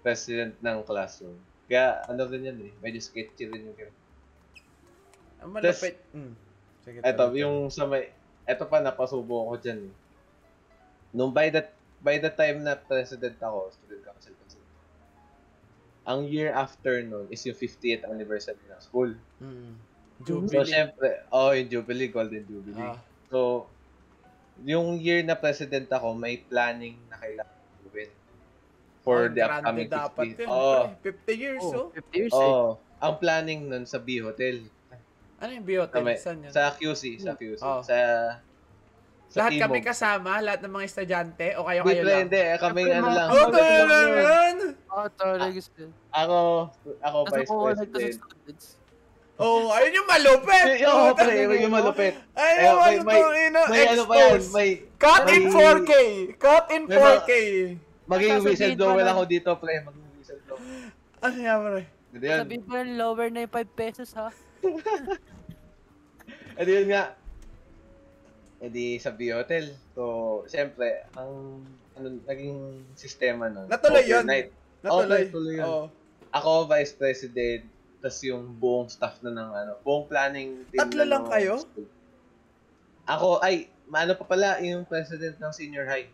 [0.01, 1.37] president ng classroom.
[1.69, 3.77] Kaya ano rin yan eh, medyo sketchy rin yung
[5.39, 6.01] Ang malapit.
[6.17, 6.35] Mm.
[6.83, 8.11] Sige, Eto, yung sa may,
[8.49, 9.95] eto pa napasubo ako dyan eh.
[11.13, 14.59] Nung by that, by the time na president ako, student council kasi,
[16.09, 19.13] ang year after nun is yung 50th anniversary ng school.
[19.39, 19.77] Mm.
[20.25, 20.67] So, Jubilee.
[20.67, 22.97] syempre, oh, yung Jubilee, Golden Jubilee.
[22.97, 22.99] Ah.
[23.31, 23.69] So,
[24.65, 28.11] yung year na president ako, may planning na kailangan gawin
[29.09, 30.43] for Oh, the upcoming dapat 50.
[30.45, 30.81] yun, Oo.
[31.01, 31.13] pre.
[31.17, 31.73] 50 years, oh.
[31.73, 32.45] Oh, 50 years eh.
[32.45, 32.69] Oh,
[33.01, 34.69] ang planning nun sa B Hotel.
[35.39, 36.03] Ano yung Sa, biotel?
[36.05, 36.53] may, Saan yun?
[36.53, 37.63] sa QC, sa QC.
[37.63, 37.81] Oh.
[37.81, 37.97] Sa
[39.29, 42.27] sa lahat kami kasama, lahat ng mga estudyante, o kayo kayo lang?
[42.27, 42.43] hindi.
[42.59, 43.29] Kami Siyempre, ano lang.
[43.29, 44.57] Oh, kayo lang yan!
[44.89, 45.89] Oh, talaga sila.
[46.11, 46.39] Ako,
[46.99, 48.61] ako vice president.
[49.39, 50.67] Oh, ayun yung malupit!
[50.83, 52.15] Yo, Oh, pre, yun yung malupit.
[52.35, 54.47] Ayun Eh, yung malupit, ina, May ano expose.
[54.51, 55.93] may Cut in may- 4K!
[56.37, 57.33] Cut in May mga- 4K!
[58.09, 59.85] Maging whistleblower ako dito, pre.
[59.85, 60.65] Maging whistleblower.
[61.23, 61.85] Ano yan, pre?
[62.17, 64.33] Sabihin pa rin, lower na yung 5 pesos ha.
[66.59, 67.15] Hindi yun nga.
[68.59, 69.71] Eh di sa B Hotel.
[69.95, 71.63] So, siyempre, ang
[71.95, 73.71] ano, naging sistema nun.
[73.71, 74.27] Natuloy yun.
[74.27, 74.51] overnight.
[74.83, 75.23] Natuloy.
[75.23, 75.67] Okay, tuloy yun.
[75.67, 75.85] Oo.
[76.35, 77.63] Ako, vice president,
[77.99, 81.55] tas yung buong staff na ng ano, buong planning team Tatlo lang ng kayo?
[81.63, 81.87] school.
[83.09, 86.11] Ako, ay, ano pa pala, yung president ng senior high.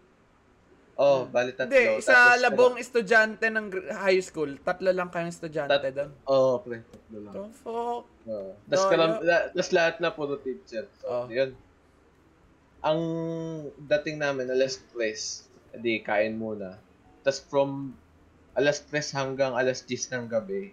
[0.94, 1.74] Oh, bali tatlo.
[1.74, 3.66] Hindi, Tapos, sa ano, labong estudyante ng
[3.98, 6.11] high school, tatlo lang kayong estudyante Tat- doon.
[6.24, 7.35] Oh, pre, tatlo lang.
[7.35, 8.04] The fuck?
[8.24, 8.50] Oh.
[8.64, 8.90] Tapos, Doyo.
[8.94, 10.87] karam, la, tas lahat na puro teacher.
[11.02, 11.26] So, Oh.
[11.26, 11.50] yun.
[12.80, 13.00] Ang
[13.80, 16.78] dating namin, alas 3, edi kain muna.
[17.24, 17.96] Tapos from
[18.54, 20.70] alas 3 hanggang alas 10 ng gabi,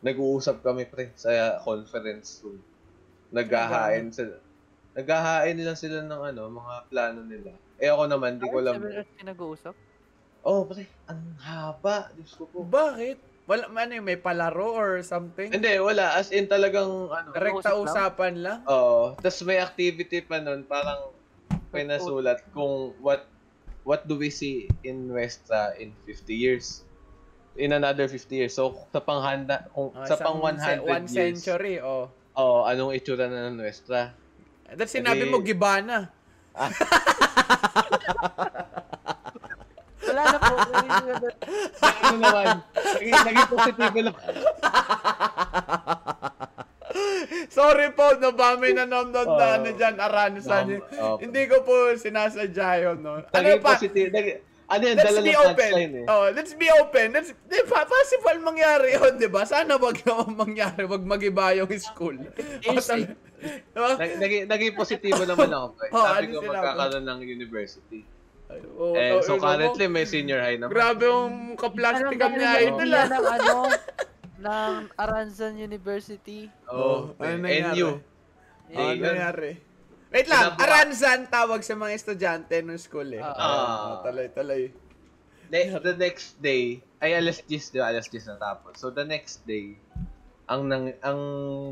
[0.00, 2.60] nag-uusap kami pre sa conference room.
[3.32, 4.36] Naghahain sila.
[4.92, 7.50] Naghahain lang sila ng ano, mga plano nila.
[7.80, 8.76] Eh ako naman, di ko alam.
[8.76, 9.74] Sabi na pinag-uusap.
[10.40, 12.12] Oh, pre, ang haba.
[12.12, 12.60] Diyos ko po.
[12.62, 13.16] Bakit?
[13.44, 15.50] Wala, ano yung may palaro or something?
[15.50, 16.14] Hindi, wala.
[16.14, 17.28] As in talagang ano.
[17.34, 17.82] Rekta Usap lang?
[17.82, 18.58] usapan lang?
[18.64, 19.16] Oo.
[19.16, 21.10] Tapos may activity pa nun, parang
[21.70, 23.26] pinasulat kung what
[23.82, 26.84] what do we see in Nuestra in 50 years.
[27.58, 28.54] In another 50 years.
[28.54, 31.12] So, sa panghanda, kung, Oh, sa pang 100 ce- one years,
[31.42, 32.06] century, oh.
[32.32, 34.14] oh, anong itsura na ng Nuestra?
[34.70, 36.06] Dahil sinabi Edi- mo, Gibana.
[40.00, 40.52] Wala na po.
[41.80, 42.46] ano naman,
[42.96, 44.16] naging, naging positibo lang.
[47.50, 49.56] Sorry po, no ba may nanonood na Oh.
[49.56, 50.66] ano dyan, Aransan.
[50.68, 51.16] No, oh.
[51.18, 53.20] Hindi ko po sinasadya yun, no?
[53.20, 53.74] Ano Naging pa?
[53.74, 54.10] positive.
[54.10, 54.38] Naging,
[54.70, 55.50] ano yan, Let's dala be ng open.
[55.58, 56.06] punchline eh.
[56.06, 57.06] Oh, let's be open.
[57.10, 59.42] Let's, di ba, possible mangyari yun, di ba?
[59.42, 62.14] Sana wag naman mangyari, wag magiba yung school.
[62.62, 63.10] Interesting.
[63.72, 63.96] Diba?
[63.96, 65.66] Nag, naging, naging positibo naman ako.
[65.72, 65.88] Pre.
[65.96, 68.00] Oh, Sabi ano ko magkakaroon ng university.
[68.76, 70.76] Oh, And oh, so mo, currently may senior high naman.
[70.76, 73.08] Grabe yung kaplastic Anong niya idol nila ah.
[73.08, 73.54] ng ano,
[74.44, 76.52] ng Aranzan University.
[76.68, 77.80] Oh, ano ano nangyari?
[77.80, 77.88] NU.
[77.88, 77.96] Oh,
[78.76, 79.50] Eh, ano nangyari?
[80.10, 83.22] Wait lang, Pinabuka- Aranzan tawag sa mga estudyante ng school eh.
[83.22, 83.34] Ah.
[83.38, 84.74] Ah, talay-talay.
[85.50, 87.90] Ne- the next day, ay alas 10, di ba?
[87.94, 88.74] Alas 10 natapos.
[88.78, 89.78] So the next day,
[90.50, 91.20] ang nang ang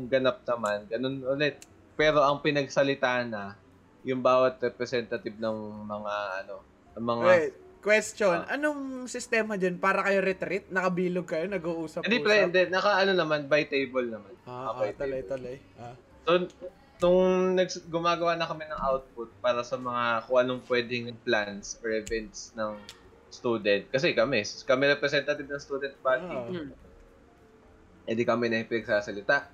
[0.07, 1.59] ganap naman, ganun ulit.
[1.99, 3.59] Pero ang pinagsalita na
[4.07, 6.55] yung bawat representative ng mga ano,
[6.95, 8.39] ng mga Wait, question.
[8.47, 8.55] Ah.
[8.55, 9.75] Anong sistema dyan?
[9.83, 10.71] Para kayo retreat?
[10.71, 11.43] Nakabilog kayo?
[11.51, 12.07] Nag-uusap-usap?
[12.07, 14.31] Hindi pre, hindi naka ano naman by table naman.
[14.47, 14.99] Ah, ah, by table.
[15.03, 15.57] talay-talay.
[15.75, 15.95] Ah.
[16.23, 16.47] So
[16.99, 21.95] nung nags- gumagawa na kami ng output para sa mga kung anong pwedeng plans or
[21.95, 22.75] events ng
[23.31, 26.27] student kasi kami kami representative ng student body.
[26.27, 26.69] Hmm.
[28.09, 29.47] Eh di kami na yung pinagsasalita.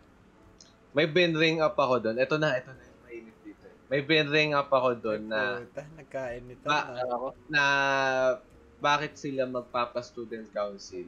[0.95, 2.15] May ring up ako doon.
[2.15, 3.67] Ito na, ito na yung mainit dito.
[3.91, 6.63] May ring up ako doon na Puta, nagkain nito.
[6.63, 7.03] Ba- na.
[7.03, 7.27] Ako.
[7.51, 7.63] na
[8.79, 11.03] bakit sila magpapa-student council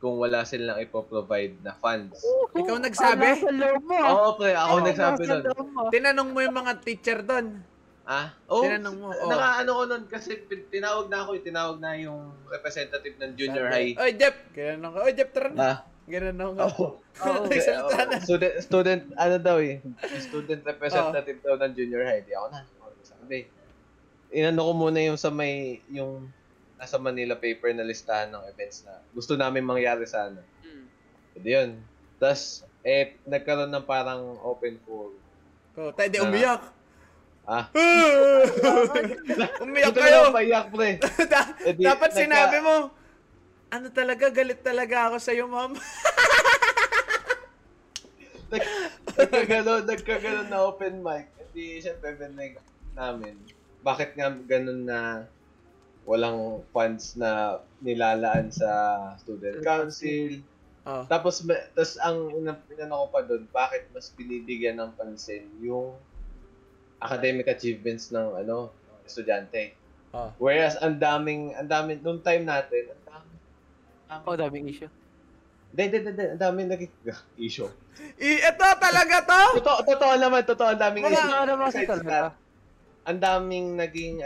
[0.00, 2.24] kung wala silang ipo-provide na funds.
[2.56, 3.36] Ikaw nagsabi?
[3.36, 4.00] Sa loob mo.
[4.00, 4.08] ah.
[4.16, 5.64] Oo, pre, ako Wala nagsabi sa doon.
[5.92, 7.60] Tinanong mo yung mga teacher doon.
[8.08, 8.32] Ah?
[8.48, 8.64] Oo.
[8.64, 9.28] Tinanong mo, oh.
[9.28, 10.40] Nakaano ko nun kasi
[10.72, 13.92] tinawag na ako, eh, tinawag na yung representative ng junior Sabi, high.
[14.00, 14.36] Oy, Jeff!
[14.56, 14.98] Ganun ka.
[15.04, 15.60] Oy, Jeff, tara na.
[15.60, 16.64] Ah, Ganun ka.
[16.64, 16.86] Oo.
[17.28, 17.44] Oo.
[17.44, 18.16] Nagsalita na.
[18.26, 19.84] student, student, ano daw eh,
[20.16, 22.24] student representative daw ng junior high.
[22.24, 22.60] Di ako na.
[23.04, 23.38] Sabi,
[24.32, 26.32] inano ko muna yung sa may, yung
[26.80, 30.40] nasa Manila paper na listahan ng events na gusto namin mangyari sana.
[30.64, 30.88] Hmm.
[31.36, 31.70] Hindi yun.
[32.16, 35.12] Tapos, eh, nagkaroon ng parang open forum.
[35.76, 36.64] Oh, tayo, di umiyak.
[37.44, 37.68] Ah,
[39.64, 40.32] umiyak kayo.
[40.32, 40.96] payak, pre.
[41.32, 42.74] Da- Eh di, Dapat nagka- sinabi mo,
[43.70, 45.76] ano talaga, galit talaga ako sa'yo, ma'am.
[48.50, 48.66] Nag,
[49.14, 51.30] nagkaganon, nagkaganon na open mic.
[51.38, 52.58] Hindi, syempre, binig
[52.92, 53.38] namin.
[53.80, 55.30] Bakit nga ganun na
[56.04, 58.70] walang funds na nilalaan sa
[59.20, 60.40] student council.
[60.88, 61.04] Oh.
[61.06, 65.92] Tapos, tapos ang ina- inano ko pa doon, bakit mas binibigyan ng pansin yung
[67.00, 68.72] academic achievements ng ano
[69.04, 69.76] estudyante.
[70.10, 70.32] Oh.
[70.40, 73.40] Whereas ang daming, ang daming, nung time natin, ang daming,
[74.10, 74.90] ang Oh, daming issue.
[75.70, 76.92] Hindi, hindi, hindi, ang daming naging
[77.46, 77.70] issue.
[78.18, 79.40] I, ito talaga to?
[79.62, 81.30] Totoo, totoo naman, totoo, ang daming Wala, issue.
[81.30, 82.18] Ano naman talaga?
[83.00, 84.20] ang daming naging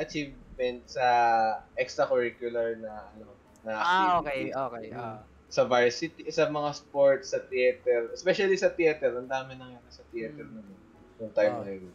[0.55, 1.07] achievement sa
[1.75, 3.27] extracurricular na ano
[3.65, 4.55] na Ah, okay, activity.
[4.55, 4.87] okay.
[4.93, 5.19] Ah.
[5.49, 10.45] Sa varsity, sa mga sports, sa theater, especially sa theater, ang dami nangyari sa theater
[10.45, 10.61] Hmm.
[10.61, 10.77] naman.
[11.17, 11.63] Yung time Ah.
[11.63, 11.93] na yun.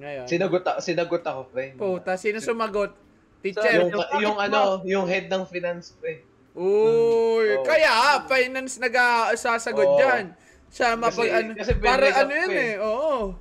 [0.00, 0.26] Ngayon.
[0.26, 1.76] Sinagot, ako- sinagot ako, pre.
[1.76, 2.92] Puta, sino sumagot?
[3.40, 3.88] yung, Teacher.
[4.20, 6.24] yung, ano, yung head ng finance, pre.
[6.52, 7.62] Uy, Oo.
[7.62, 9.96] kaya finance nag-sasagot Oo.
[9.96, 10.24] dyan.
[10.66, 12.68] Siya mapag Kasi- ano, kasi para ano yun eh.
[12.74, 13.32] eh, oo.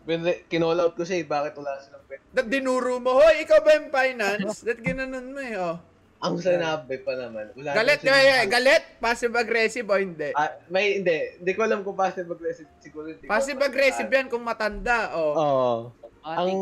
[0.00, 2.20] Bin- Kinall out ko siya, eh, bakit wala silang pera?
[2.30, 4.64] Dat dinuro mo, hoy, ikaw ba yung finance?
[4.64, 5.76] Dat ginanon mo eh, oh.
[6.20, 8.82] Ang sinabi pa naman, wala Galit ka, silang- eh, galit?
[8.96, 10.30] Passive-aggressive o hindi?
[10.32, 11.16] Ah, may, hindi.
[11.36, 12.68] Hindi ko alam kung passive aggressive.
[12.78, 15.32] Siguro hindi Passive-aggressive yan kung matanda, oh.
[15.32, 15.72] Oo.
[16.20, 16.52] Ah, ang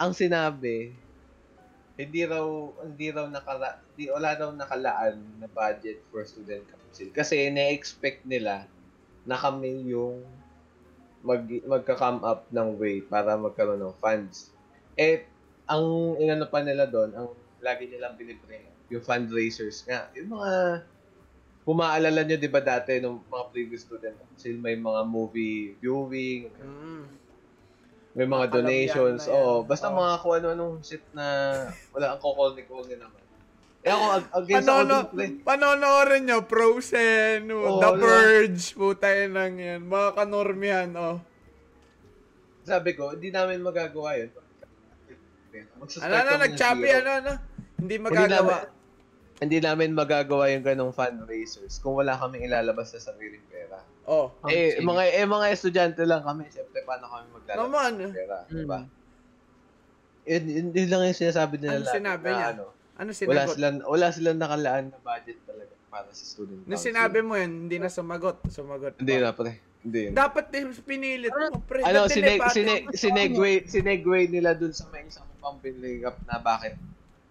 [0.00, 0.96] ang sinabi
[2.00, 2.48] hindi raw
[2.80, 8.64] hindi raw nakala hindi wala raw nakalaan na budget for student council kasi na-expect nila
[9.22, 10.24] na kami yung
[11.24, 14.56] mag magka-come up ng way para magkaroon ng funds.
[14.96, 15.28] Eh
[15.70, 17.28] ang inano pa nila doon, ang
[17.62, 20.10] lagi nilang binibring yung fundraisers nga.
[20.16, 20.50] Yung mga
[21.64, 26.50] kung maalala nyo, di ba dati, nung mga previous student council, may mga movie viewing,
[26.56, 27.20] Mm.
[28.16, 29.22] may mga Alam donations.
[29.30, 29.94] Oo, basta Oo.
[29.94, 31.26] mga kung ano-anong shit na
[31.94, 33.22] wala ang kukulni-kulni naman.
[33.80, 35.26] Eh ako, ag- against ako Panono, dun, pre.
[35.40, 37.90] panonoorin nyo, Frozen, Oo, The.
[37.96, 39.80] Purge, putay lang yan.
[39.88, 41.16] Mga kanormihan, oh.
[42.60, 44.30] Sabi ko, hindi namin magagawa yun.
[46.04, 47.32] Ano, ano, nag-choppy, ano, ano.
[47.80, 48.52] Hindi Hindi magagawa.
[48.60, 48.78] namin,
[49.40, 53.80] hindi namin magagawa yung ganong fundraisers kung wala kaming ilalabas sa sariling pera.
[54.04, 54.28] Oh.
[54.44, 54.84] Eh, sige.
[54.84, 56.44] mga, eh, mga estudyante lang kami.
[56.52, 57.90] Siyempre, paano kami maglalabas Naman.
[57.96, 58.38] ng pera?
[58.44, 58.78] Diba?
[58.84, 58.88] Mm.
[60.20, 61.80] Yun, yun, yun lang yung sinasabi nila.
[61.80, 62.48] Ano sinabi na niya?
[62.52, 62.64] Ano,
[63.00, 63.54] Ano wala sinagot?
[63.56, 66.86] silang, wala silang nakalaan na budget talaga para sa student Nung council.
[66.86, 68.36] sinabi mo yun, hindi na sumagot.
[68.46, 68.94] Sumagot.
[69.00, 69.56] Hindi na, pre.
[69.80, 70.28] Hindi na.
[70.28, 71.80] Dapat din pinilit mo, pre.
[71.80, 76.76] ano, sine, sine, sinegway, sinegway nila dun sa may isang pampiling up na bakit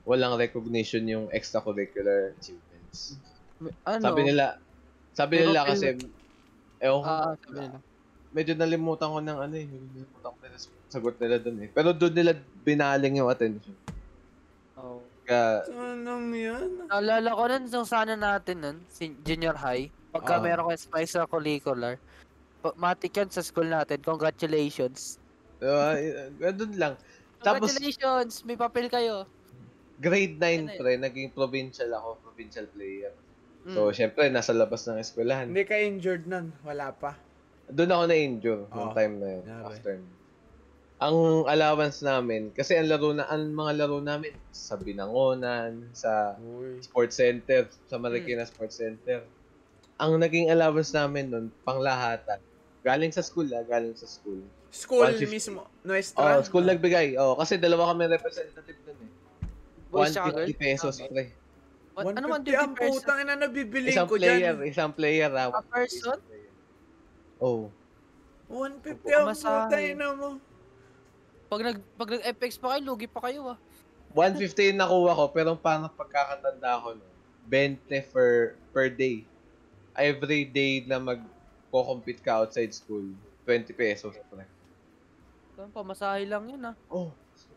[0.02, 3.22] walang recognition yung extracurricular achievements.
[3.86, 4.02] Ano?
[4.02, 4.58] Sabi nila,
[5.14, 5.86] sabi Pero nila feel- kasi,
[6.82, 7.78] ewan ko, Ah, sabi nila.
[8.30, 10.58] medyo nalimutan ko ng ano eh, medyo nalimutan ko nila
[10.90, 11.70] sagot nila dun eh.
[11.70, 12.34] Pero dun nila
[12.66, 13.78] binaling yung attention.
[14.74, 15.06] Oh.
[15.30, 16.90] Kaya, Anong yan?
[16.90, 20.42] Naalala ko nun, nung sana natin nun, si junior high, pagka Ah.
[20.42, 22.02] meron ko sa extracurricular,
[22.60, 25.22] pa- matik yan sa school natin, congratulations.
[25.62, 25.94] uh,
[26.50, 26.98] dun lang.
[27.40, 29.30] Tapos, Congratulations, may papel kayo.
[29.98, 33.12] grade 9 Ano pre, naging provincial ako, provincial player.
[33.62, 33.76] Mm.
[33.76, 35.52] So, syempre, nasa labas ng eskwelahan.
[35.52, 36.56] Hindi ka injured nun.
[36.64, 37.20] Wala pa.
[37.68, 39.44] Doon ako na-injure Oh, time na yun.
[39.46, 39.68] grabe.
[39.70, 39.94] After.
[39.94, 40.10] nun.
[41.00, 46.84] Ang allowance namin, kasi ang laro na, ang mga laro namin, sa Binangonan, sa Uy.
[46.84, 49.24] Sports Center, sa Marikina Sports Center.
[49.96, 52.44] Ang naging allowance namin nun, panglahatan.
[52.84, 54.44] Galing sa school ah, galing sa school.
[54.72, 55.32] School 150.
[55.32, 55.62] mismo.
[55.84, 56.36] Nuestra.
[56.36, 57.16] Oh, school nagbigay.
[57.16, 59.12] Oh, kasi dalawa kami representative dun eh.
[59.90, 60.56] Tsaka 150 girls?
[60.60, 61.08] pesos, Okay.
[61.08, 61.24] pre.
[61.96, 64.68] What, ano man 150 ang 50 putang ina nabibili Isang ko player, dyan.
[64.68, 65.52] isang player ah.
[65.52, 66.20] A person?
[67.40, 67.68] Oh.
[68.48, 70.30] 150 ang putang ina mo.
[71.50, 73.60] Pag nag pag nag-FX pa kayo, lugi pa kayo ah.
[74.14, 77.06] 150 yung nakuha ko, pero parang pagkakatanda ko, no,
[77.50, 79.26] 20 per, per day.
[79.98, 83.06] Every day na mag-compete ka outside school,
[83.46, 84.14] 20 pesos.
[84.30, 84.46] Pre.
[85.58, 86.76] Ano, Pamasahe lang yun ah.
[86.90, 87.50] Oh, so,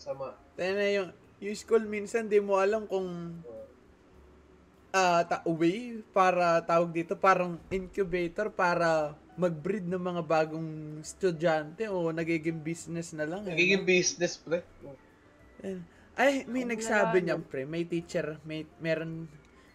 [0.00, 0.36] sama.
[0.56, 1.10] Tayo na yung,
[1.44, 3.36] yung school minsan di mo alam kung
[4.90, 12.12] ah ta way para tawag dito parang incubator para mag-breed ng mga bagong estudyante o
[12.12, 13.48] nagiging business na lang.
[13.48, 13.88] eh, Nagiging no?
[13.88, 14.60] business, pre.
[15.64, 15.80] Eh,
[16.14, 17.64] Ay, may Ang nagsabi niyan, pre.
[17.64, 19.24] May teacher, may meron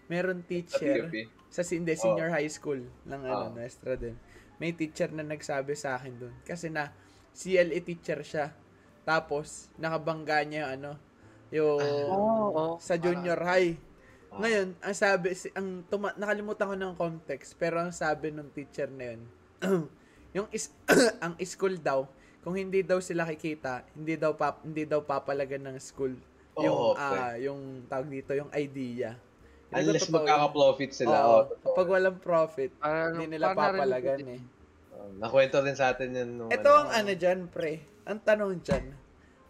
[0.06, 1.10] meron Sa teacher
[1.50, 3.54] sa hindi senior high school ng ano, Oh.
[3.56, 4.14] Nuestra din.
[4.56, 6.94] May teacher na nagsabi sa akin doon kasi na
[7.34, 8.54] CLE teacher siya.
[9.02, 10.92] Tapos nakabangga niya yung ano,
[11.50, 11.82] yung
[12.14, 12.66] Oo.
[12.78, 13.74] sa junior high.
[14.30, 14.44] Ah.
[14.44, 18.88] Ngayon, ang sabi si ang tuma- nakalimutan ko ng context, pero ang sabi ng teacher
[18.88, 19.22] na yun,
[20.36, 20.72] yung is
[21.24, 22.08] ang school daw,
[22.46, 26.14] kung hindi daw sila kikita, hindi daw pap hindi daw papalagan ng school
[26.56, 29.20] yung Oo, ah yung tawag dito, yung idea.
[29.72, 31.16] Hindi ko Unless magkaka-profit sila.
[31.20, 34.42] Oo, oh, kapag walang profit, Parang- hindi nila parang papalagan eh.
[34.96, 36.30] Oh, nakwento rin sa atin yun.
[36.40, 37.84] Nung, Ito ang ano dyan, pre.
[38.08, 38.86] Ang tanong dyan,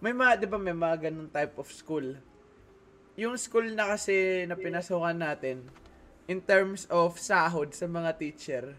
[0.01, 2.17] may mga, di ba may mga ganun type of school?
[3.15, 5.61] Yung school na kasi na pinasukan natin,
[6.25, 8.73] in terms of sahod sa mga teacher,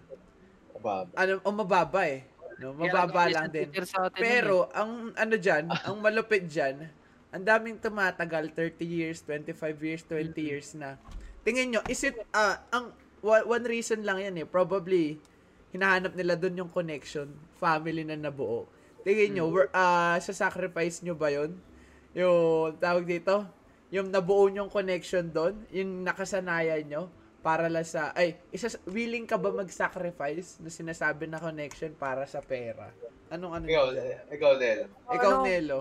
[0.76, 1.10] Kababa.
[1.16, 2.22] ano, o mababa eh.
[2.56, 3.68] No, mababa lang din.
[4.16, 6.88] Pero, ang ano dyan, ang malupit dyan,
[7.28, 10.96] ang daming tumatagal, 30 years, 25 years, 20 years na.
[11.44, 15.20] Tingin nyo, is it, ah, ang, one reason lang yan eh, probably,
[15.76, 17.28] hinahanap nila dun yung connection,
[17.60, 18.64] family na nabuo.
[19.04, 21.52] Tingin nyo, were, ah, sa sacrifice nyo ba yun?
[22.16, 23.44] Yung, tawag dito,
[23.92, 27.12] yung nabuo nyong connection doon, yung nakasanayan nyo,
[27.46, 32.42] para lang sa, ay, isa, willing ka ba mag-sacrifice na sinasabi na connection para sa
[32.42, 32.90] pera?
[33.30, 33.86] Anong ano Ikaw,
[34.34, 34.90] ikaw, Del.
[35.06, 35.46] Ikaw, Ano?
[35.46, 35.78] Nelo.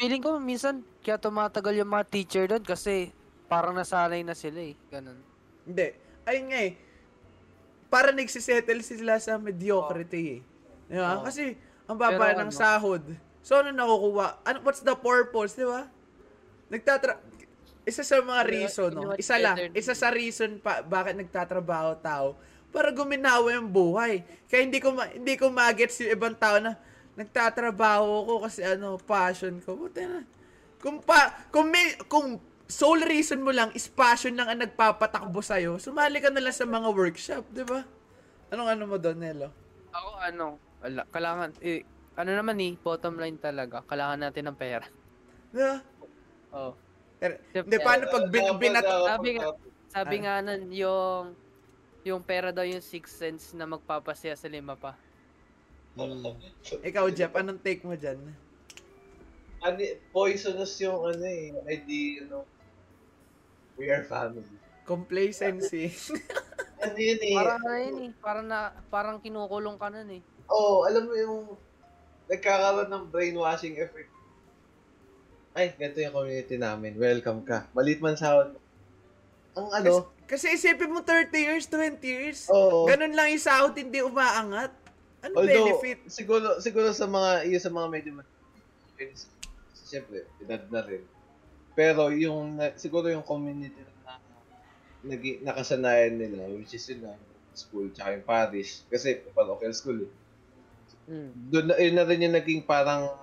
[0.00, 3.12] Feeling ko minsan kaya tumatagal yung mga teacher doon kasi
[3.44, 4.74] parang nasanay na sila eh.
[4.88, 5.20] Ganun.
[5.68, 5.92] Hindi.
[6.24, 6.72] Ayun nga eh.
[7.92, 10.40] Para nagsisettle sila sa mediocrity eh.
[10.88, 11.20] Di ba?
[11.20, 11.28] Oo.
[11.28, 11.60] Kasi,
[11.92, 12.56] ang baba Pero ng ano?
[12.56, 13.04] sahod.
[13.44, 14.48] So, ano nakukuha?
[14.48, 15.92] Ano, what's the purpose, di ba?
[16.72, 17.20] Nagtatra...
[17.82, 19.14] Isa sa mga reason, no?
[19.18, 19.56] Isa lang.
[19.74, 22.38] Isa sa reason pa bakit nagtatrabaho tao
[22.70, 24.22] para guminawa yung buhay.
[24.46, 26.78] Kaya hindi ko ma- hindi ko magets yung ibang tao na
[27.18, 29.76] nagtatrabaho ko kasi ano, passion ko.
[29.76, 30.24] Buti na.
[30.80, 35.76] Kung pa, kung may, kung sole reason mo lang is passion lang ang nagpapatakbo sa'yo,
[35.76, 37.84] sumali ka na lang sa mga workshop, di ba?
[38.48, 39.52] Anong ano mo doon, Nelo?
[39.92, 40.44] Ako ano,
[40.80, 41.84] wala, kailangan, eh,
[42.16, 44.88] ano naman eh, bottom line talaga, kailangan natin ng pera.
[45.52, 45.76] Di ba?
[46.50, 46.74] Oh.
[47.22, 48.82] Hindi, paano pag bin, binat...
[48.82, 49.46] Sabi nga,
[49.86, 51.24] sabi nga nun, yung,
[52.02, 54.98] yung pera daw yung six cents na magpapasaya sa lima pa.
[56.82, 58.18] Ikaw, Jeff, anong take mo dyan?
[59.62, 59.78] Ano,
[60.10, 61.90] poisonous yung ano eh, ID,
[62.26, 62.42] ano,
[63.78, 64.46] we are family.
[64.82, 65.90] Complacency.
[66.82, 70.22] Ano yun eh, Parang ano yun eh, parang na, parang kinukulong ka nun eh.
[70.50, 71.54] oh, alam mo yung,
[72.26, 74.11] nagkakaroon ng brainwashing effect.
[75.52, 77.68] Ay, ganito yung community namin, welcome ka.
[77.76, 78.56] Malit man sahod.
[79.52, 82.48] Ang ano, Kasi isipin mo 30 years, 20 years.
[82.48, 82.88] oo.
[82.88, 84.72] Ganun lang yung sahod, hindi umaangat.
[85.20, 85.98] Ano Although, benefit?
[86.08, 88.10] siguro, siguro sa mga, yung sa mga medyo
[89.84, 91.04] syempre, edad na rin.
[91.76, 94.16] Pero yung, siguro yung community na
[95.04, 97.12] nag nakasanayan nila, which is yun na,
[97.52, 98.88] school, tsaka yung parish.
[98.88, 100.12] Kasi parochial school eh.
[101.12, 101.30] Mm.
[101.52, 103.20] Doon yun na rin yung naging parang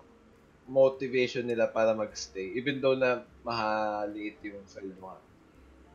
[0.69, 2.53] motivation nila para magstay.
[2.53, 5.17] Even though na mahaliit yung nga.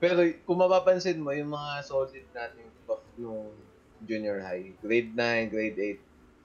[0.03, 3.55] Pero kung mapapansin mo, yung mga solid natin prof nung
[4.05, 5.79] junior high, grade 9, grade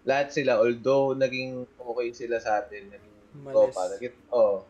[0.05, 3.53] 8, lahat sila, although naging okay sila sa atin, naging Malis.
[3.57, 4.63] tropa, naging, oh,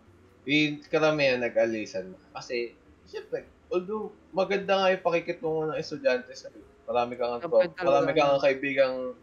[0.47, 2.15] yung karamihan nag-alisan.
[2.33, 2.73] Kasi,
[3.05, 6.49] syempre, although maganda nga yung pakikitungo ng estudyante sa
[6.89, 7.37] marami kang
[7.85, 9.13] marami kang kaibigang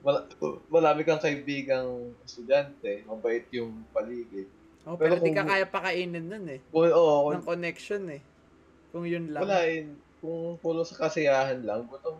[0.00, 0.24] Wala,
[0.66, 1.88] marami kang kaibigang
[2.24, 4.48] estudyante, mabait yung paligid.
[4.88, 6.60] Oh, pero, Pero di ka kung- kaya pakainin nun eh.
[6.72, 8.22] Kung, oo, Ng connection eh.
[8.88, 9.44] Kung yun lang.
[9.44, 9.84] wala eh.
[10.18, 12.16] Kung puro sa kasiyahan lang, gutom.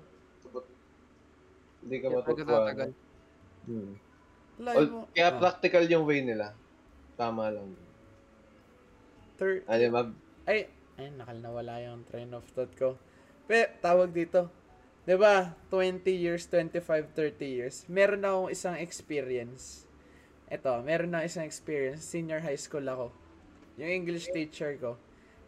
[1.81, 2.69] Hindi ka matutuwa.
[3.65, 3.93] Hmm.
[4.61, 5.01] Layo Al- mo.
[5.09, 6.53] Kaya Ah, practical yung way nila.
[7.17, 7.73] Tama lang.
[9.41, 10.09] thir- Ano, mag,
[10.45, 10.69] Ay,
[11.01, 13.01] ay, nakal nawala yung train of thought ko.
[13.49, 14.53] Pero, tawag dito.
[15.05, 17.77] 'Di ba 20 years, 25, 30 years.
[17.89, 19.89] Meron akong isang experience.
[20.51, 22.05] Ito, meron na isang experience.
[22.05, 23.15] Senior high school ako.
[23.79, 24.99] Yung English teacher ko.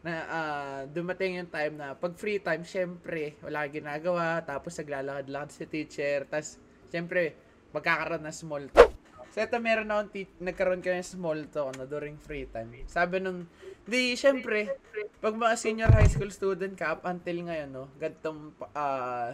[0.02, 4.40] Na ah, dumating yung time na pag free time, syempre, wala ginagawa.
[4.46, 6.24] Tapos naglalakad-lakad si teacher.
[6.30, 6.56] Tapos,
[6.88, 7.34] syempre,
[7.74, 8.91] magkakaroon ng small talk.
[9.32, 12.84] So, ito meron akong te- nagkaroon kami small talk ano, during free time.
[12.84, 13.48] Sabi nung,
[13.88, 14.76] di, syempre,
[15.24, 19.32] pag mga senior high school student ka, up until ngayon, no, gantong, ah,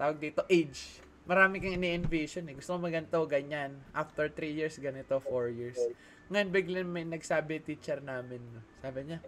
[0.00, 1.04] tawag dito, age.
[1.28, 2.56] Marami kang ini-envision eh.
[2.56, 3.76] Gusto mo maganto, ganyan.
[3.92, 5.80] After 3 years, ganito, 4 years.
[6.32, 8.64] Ngayon, biglang may nagsabi teacher namin, no.
[8.80, 9.20] sabi niya,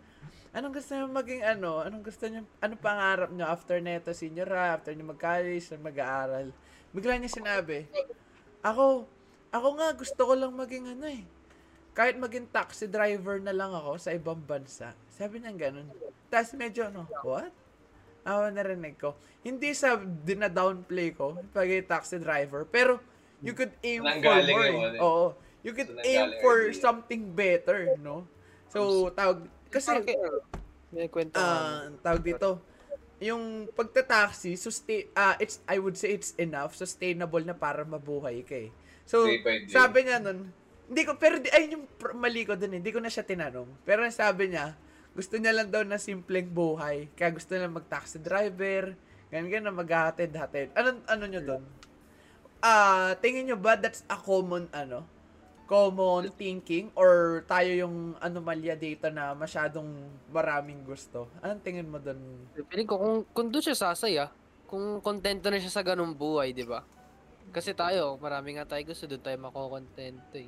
[0.56, 1.84] anong gusto niyo maging ano?
[1.84, 6.48] Anong gusto niyo, ano pangarap niyo after neto senior high, after niyo mag-college, mag-aaral?
[6.96, 7.84] Bigla niya sinabi,
[8.64, 9.04] ako,
[9.52, 11.22] ako nga gusto ko lang maging ano eh.
[11.96, 14.92] Kahit maging taxi driver na lang ako sa ibang bansa.
[15.08, 15.88] Sabi niya ganun.
[16.28, 17.48] Tapos medyo ano, what?
[18.26, 19.16] Ako narinig ko.
[19.40, 22.66] Hindi sa dina-downplay ko pag taxi driver.
[22.68, 23.00] Pero
[23.40, 24.42] you could aim for more.
[24.44, 24.86] yung eh.
[24.90, 25.00] ano eh.
[25.00, 25.26] Oo.
[25.66, 26.78] You could So, aim for idea.
[26.78, 28.22] something better, no?
[28.70, 29.98] So, tawag, kasi,
[30.94, 31.42] may kwento ka.
[31.42, 32.62] ah, tawag dito,
[33.18, 38.54] yung pagta-taxi, sustain, ah, it's, I would say it's enough, sustainable na para mabuhay ka
[38.54, 38.70] eh.
[39.06, 39.22] So,
[39.70, 40.50] sabi niya nun,
[40.90, 41.86] hindi ko, pero di, ayun yung
[42.18, 43.86] mali ko dun eh, hindi ko na siya tinanong.
[43.86, 44.74] Pero sabi niya,
[45.14, 48.98] gusto niya lang daw na simpleng buhay, kaya gusto niya mag-taxi driver,
[49.30, 50.74] ganyan ganyan na maghahatid-hatid.
[50.74, 51.62] Ano, ano nyo dun?
[52.58, 55.06] Ah, tingin nyo ba that's a common, ano,
[55.66, 59.86] common thinking or tayo yung anomalya dito na masyadong
[60.30, 61.30] maraming gusto?
[61.42, 62.18] Anong tingin mo dun?
[62.70, 64.30] Piling ko kung, kung doon siya sasaya,
[64.66, 66.82] kung kontento na siya sa ganung buhay, di ba?
[67.56, 70.44] Kasi tayo, marami nga tayo gusto, doon tayo makokontento eh.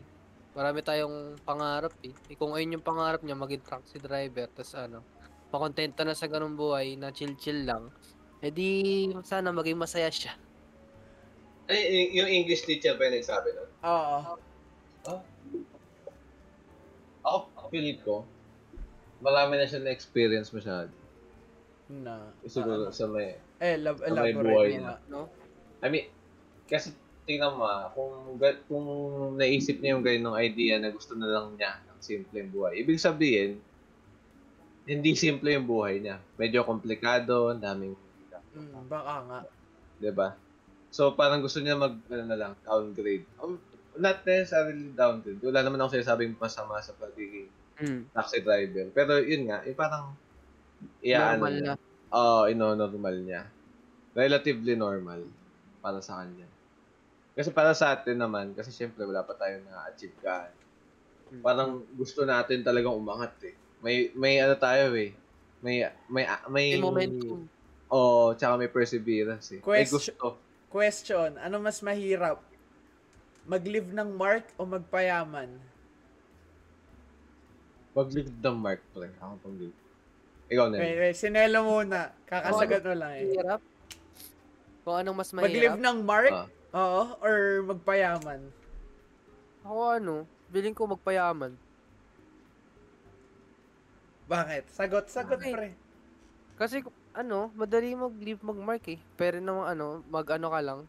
[0.52, 2.12] Marami tayong pangarap eh.
[2.12, 5.00] eh kung ayun yung pangarap niya, maging taxi driver, tas ano,
[5.48, 7.88] makontento na sa ganung buhay, na chill-chill lang,
[8.44, 10.36] edi sana maging masaya siya.
[11.72, 13.70] ay, y- yung English teacher pa yung nagsabi nun.
[13.88, 14.18] Oo.
[17.24, 18.28] Ako, feeling ko,
[19.24, 20.92] marami na siya na-experience masyado.
[21.88, 22.28] Na.
[22.44, 25.00] Siguro sa may, Eh, lab, Sa may buhay na.
[25.08, 25.32] No?
[25.80, 26.12] I mean,
[26.68, 26.92] kasi
[27.24, 28.36] tingnan mo ah, kung,
[28.68, 28.86] kung
[29.40, 33.58] naisip niya yung ganyung idea na gusto na lang niya ng simpleng buhay, ibig sabihin,
[34.88, 36.16] hindi simple yung buhay niya.
[36.40, 37.96] Medyo komplikado, daming,
[38.56, 39.38] Mm, baka nga.
[40.16, 40.28] ba?
[40.88, 43.28] So parang gusto niya mag ano na lang, downgrade.
[43.38, 43.60] Um,
[44.00, 45.42] not necessarily downgrade.
[45.44, 48.10] Wala naman ako sinasabing masama sa pagiging Mm.
[48.10, 48.90] taxi driver.
[48.90, 50.16] Pero yun nga, yung parang
[51.04, 51.72] iyaano Normal na.
[52.10, 53.42] Oo, ino-normal niya.
[54.16, 55.22] Relatively normal
[55.78, 56.48] para sa kanya.
[57.38, 60.50] Kasi para sa atin naman, kasi syempre wala pa tayong na-achieve ka.
[61.30, 61.38] Mm.
[61.38, 63.54] Parang gusto natin talagang umangat eh.
[63.78, 65.14] May may ano tayo eh.
[65.62, 67.46] May may may, May momentum.
[67.94, 69.62] Oo, tsaka may perseverance eh.
[69.62, 70.34] May Question- gusto.
[70.68, 72.42] Question, ano mas mahirap?
[73.48, 75.48] Mag-live ng mark o magpayaman?
[77.96, 79.08] Pag-live ng mark, pre.
[79.16, 79.78] Ako pang live.
[80.52, 80.76] Ikaw na.
[80.76, 82.12] Wait, wait, sinelo muna.
[82.28, 83.24] Kakasagot mo lang eh.
[83.32, 83.60] Mahirap.
[84.84, 85.86] Kung anong mas Mag-live mahirap.
[85.86, 86.34] ng mark?
[86.34, 86.48] Ah.
[86.78, 88.40] Oo, or magpayaman?
[89.66, 90.14] Ako ano,
[90.48, 91.58] feeling ko magpayaman.
[94.28, 94.70] Bakit?
[94.70, 95.54] Sagot, sagot Bakit?
[95.54, 95.68] pre.
[96.54, 96.76] Kasi
[97.12, 99.00] ano, madali mag-leave mag-mark eh.
[99.16, 100.80] Pero naman ano, mag-ano ka lang,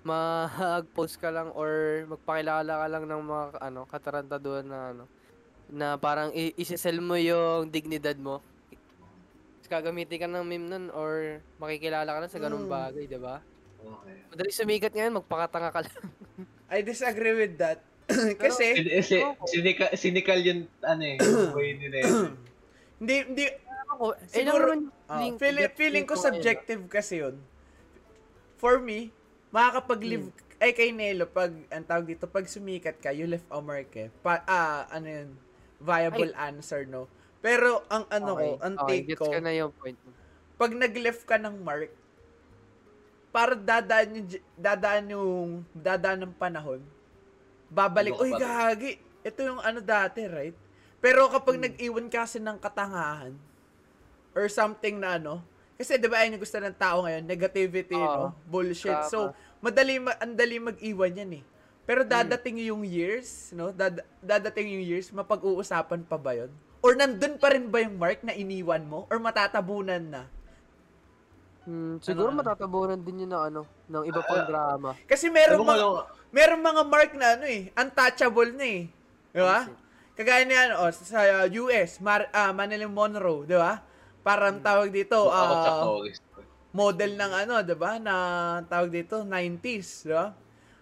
[0.00, 1.70] mag-post ka lang or
[2.08, 5.04] magpakilala ka lang ng mga ano, katarantaduhan na ano,
[5.68, 8.40] na parang i- isisell mo yung dignidad mo.
[9.64, 12.72] Gagamitin ka ng meme nun or makikilala ka na sa ganung Mm.
[12.72, 13.40] bagay, di ba?
[13.84, 14.16] Okay.
[14.32, 16.04] Madali sumikat ngayon, magpakatanga ka lang.
[16.74, 17.84] I disagree with that.
[18.42, 19.16] Kasi, Sin- eh, si,
[19.48, 21.16] sinika, cynical yung ano eh,
[21.52, 22.32] way nila yun.
[23.00, 23.44] hindi, hindi,
[23.94, 27.36] Ako, eh, Siguro, naman, ah, feeling, feeling, feeling ko subjective kasi yun.
[28.58, 29.12] For me,
[29.54, 30.62] makakapag-live, Hmm.
[30.64, 34.08] ay kay Nelo, pag, ang tawag dito, pag sumikat ka, you left a mark eh.
[34.24, 35.28] Pa, ah, ano yun,
[35.78, 37.06] viable answer, no?
[37.44, 39.94] Pero, ang ano ko, ang okay, take gets ko, na yung point
[40.54, 41.90] pag nag-left ka ng mark,
[43.34, 46.78] para dadaan yung, dadaan yung, dadaan ng panahon,
[47.66, 48.90] babalik, uy, pa rin." gagi,
[49.26, 50.54] ito yung ano dati, right?
[51.02, 51.64] Pero kapag Hmm.
[51.66, 53.34] nag-iwan ka kasi ng katangahan,
[54.38, 55.42] or something na ano,
[55.74, 58.30] kasi di ba ayun yung gusto ng tao ngayon, negativity, Oo.
[58.30, 58.38] no?
[58.46, 58.94] Bullshit.
[58.94, 59.10] Tama.
[59.10, 59.18] So,
[59.58, 61.44] madali, ma- ang dali mag-iwan yan eh.
[61.84, 63.74] Pero dadating yung years, no?
[63.74, 66.48] Dad- dadating yung years, mapag-uusapan pa ba yun?
[66.80, 69.04] Or nandun pa rin ba yung mark na iniwan mo?
[69.10, 70.22] Or matatabunan na?
[71.64, 72.44] Hmm, siguro Ano?
[72.44, 74.90] matatabunan din yun ng ano, ng iba pang Ah, drama.
[75.08, 75.92] Kasi meron Ewan ko mga, lang,
[76.28, 78.82] meron mga mark na ano eh, untouchable na eh.
[79.32, 79.64] Di ba?
[80.14, 83.80] Kagaya niyan, oh, sa uh, US, Mar- ah, Marilyn Monroe, di ba?
[84.20, 86.20] Parang tawag dito, Norris.
[86.74, 87.96] model ng ano, 'di ba?
[88.00, 88.14] Na
[88.66, 90.32] tawag dito 90s, 'di ba?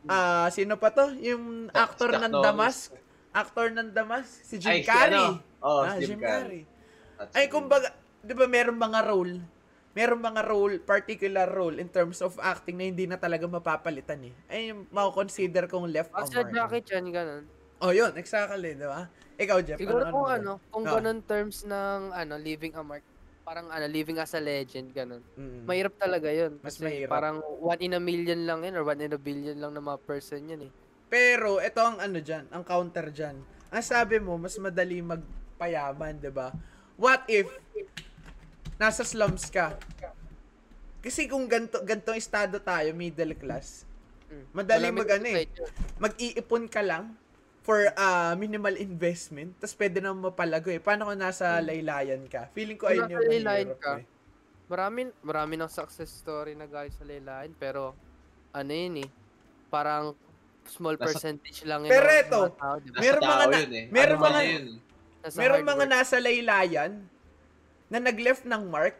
[0.06, 1.14] Ah, sino pa 'to?
[1.18, 2.32] Yung actor ng.
[2.32, 2.90] Damask.
[3.32, 5.16] Actor ng Damask, si Jim Ay, si Carrey.
[5.16, 5.40] ano?
[5.58, 6.62] Oh, ah, Jim Jim Carrey.
[6.66, 7.32] Carrey.
[7.32, 7.88] Ay, kumbaga,
[8.20, 9.40] 'di ba meron mga role,
[9.96, 14.34] meron mga role, particular role in terms of acting na hindi na talaga mapapalitan eh.
[14.50, 16.52] Ay, yung mako-consider kong left sa mark.
[16.52, 17.52] Jackie Chan, ganun.
[17.80, 19.08] Oh, yun, exactly, 'di ba?
[19.40, 20.28] Ikaw, Jeff, Siguro kung ba?
[20.28, 20.92] ano, kung Ah.
[20.92, 23.08] ganun terms ng ano, leaving a mark,
[23.40, 25.24] parang ano, living as a legend, ganun.
[25.36, 25.64] Mm.
[25.64, 26.60] Mahirap talaga yun.
[26.62, 27.08] Mas Kasi mahirap.
[27.08, 30.04] parang one in a million lang yun or one in a billion lang na mga
[30.04, 30.72] person yun eh.
[31.10, 33.36] Pero ito ang ano diyan, ang counter diyan.
[33.72, 36.52] Ang sabi mo, mas madali magpayaman, 'di ba?
[37.00, 37.48] What if
[38.76, 39.76] nasa slums ka?
[40.98, 43.84] Kasi kung ganto gantong estado tayo, middle class,
[44.24, 44.44] Mm.
[44.50, 45.44] Madali mag- ano eh.
[45.98, 47.12] mag-iipon ka lang
[47.60, 50.80] for uh, minimal investment, tapos pwede na mapalago eh.
[50.80, 52.48] Paano kung nasa laylayan ka?
[52.50, 54.06] Feeling ko ayun yung nasa laylayan ka, eh.
[54.66, 57.92] Marami, marami ng success story na guys sa laylayan, pero
[58.50, 59.08] ano yun eh,
[59.68, 60.16] parang
[60.64, 61.92] small Nasa- percentage lang yun.
[61.92, 62.56] Pero?
[62.56, 63.84] Nasa Meron mga na- yun eh.
[63.90, 64.64] meron Ano mga- yun
[65.30, 66.90] Meron mga nasa laylayan
[67.92, 68.96] na nag-left ng mark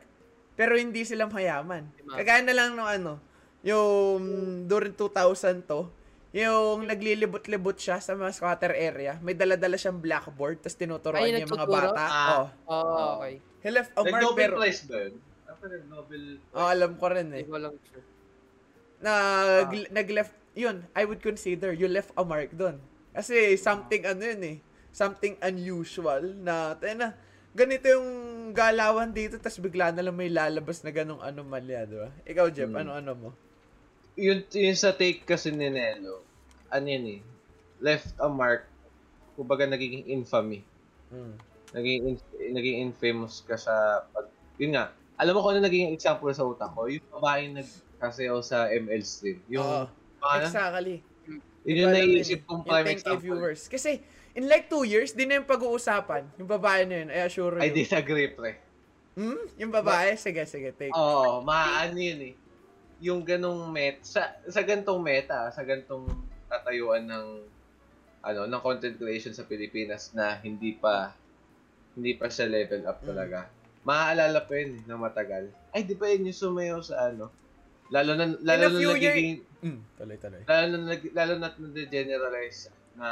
[0.53, 1.89] pero hindi sila mayaman.
[2.13, 3.17] Kagaya na lang nung ano,
[3.65, 4.21] yung
[4.69, 5.89] during 2000 to,
[6.37, 9.17] yung naglilibot-libot siya sa mga squatter area.
[9.25, 12.05] May dala-dala siyang blackboard tapos tinuturuan Ay, niya yung mga bata.
[12.05, 12.29] Ah.
[12.29, 12.47] Oh.
[12.69, 13.41] Oo, okay.
[13.65, 15.15] He left a mark pero Prize ba yun?
[15.63, 16.25] Nag-Nobel
[16.59, 17.47] oh, alam ko rin eh.
[17.47, 18.05] Hindi ko sure.
[19.03, 22.83] Nag, nag-left, yun, I would consider you left a mark doon.
[23.15, 24.57] Kasi something ano yun eh,
[24.91, 27.09] something unusual na, tayo na,
[27.53, 28.09] ganito yung
[28.53, 32.09] galawan dito, tas bigla na lang may lalabas na ganong anomalya, di ba?
[32.25, 32.81] Ikaw, Jeff, Hmm.
[32.85, 33.31] ano-ano mo?
[34.13, 36.21] yun, yun sa take kasi ni Nelo,
[36.69, 37.21] ano yun eh,
[37.81, 38.69] left a mark,
[39.37, 40.61] kumbaga nagiging infamy.
[41.09, 41.35] Mm.
[41.73, 44.29] Naging, in- naging infamous ka sa, pag,
[44.61, 46.89] yun nga, alam mo kung ano naging example sa utak ko?
[46.93, 49.41] Yung babae nagkasayaw sa ML stream.
[49.49, 49.89] Yung, Oo.
[50.21, 50.97] mga, exactly.
[51.65, 52.37] yun yung eh.
[52.45, 53.23] kong Yung prime 10K example.
[53.25, 53.63] viewers.
[53.73, 56.25] Kasi, in like two years, di na yung pag-uusapan.
[56.37, 57.77] Yung babae na yun, I assure I you.
[57.77, 58.57] disagree, pre.
[59.13, 59.45] Hmm?
[59.57, 60.17] Yung babae?
[60.17, 60.93] Sige, sige, take.
[60.93, 62.35] Oo, maano yun eh.
[63.03, 66.09] Yung ganong met, sa, sa gantong meta, sa gantong
[66.49, 67.27] tatayuan ng
[68.23, 71.11] ano, ng content creation sa Pilipinas na hindi pa
[71.93, 73.51] hindi pa siya level up talaga.
[73.83, 75.51] Maaalala pa yun eh, na matagal.
[75.75, 77.29] Ay, di ba yun yung sumayaw sa ano?
[77.91, 80.43] Lalo na, lalo na nagiging, Mm, tuloy-tuloy.
[80.43, 83.09] lalo na, lalo na na-generalize na,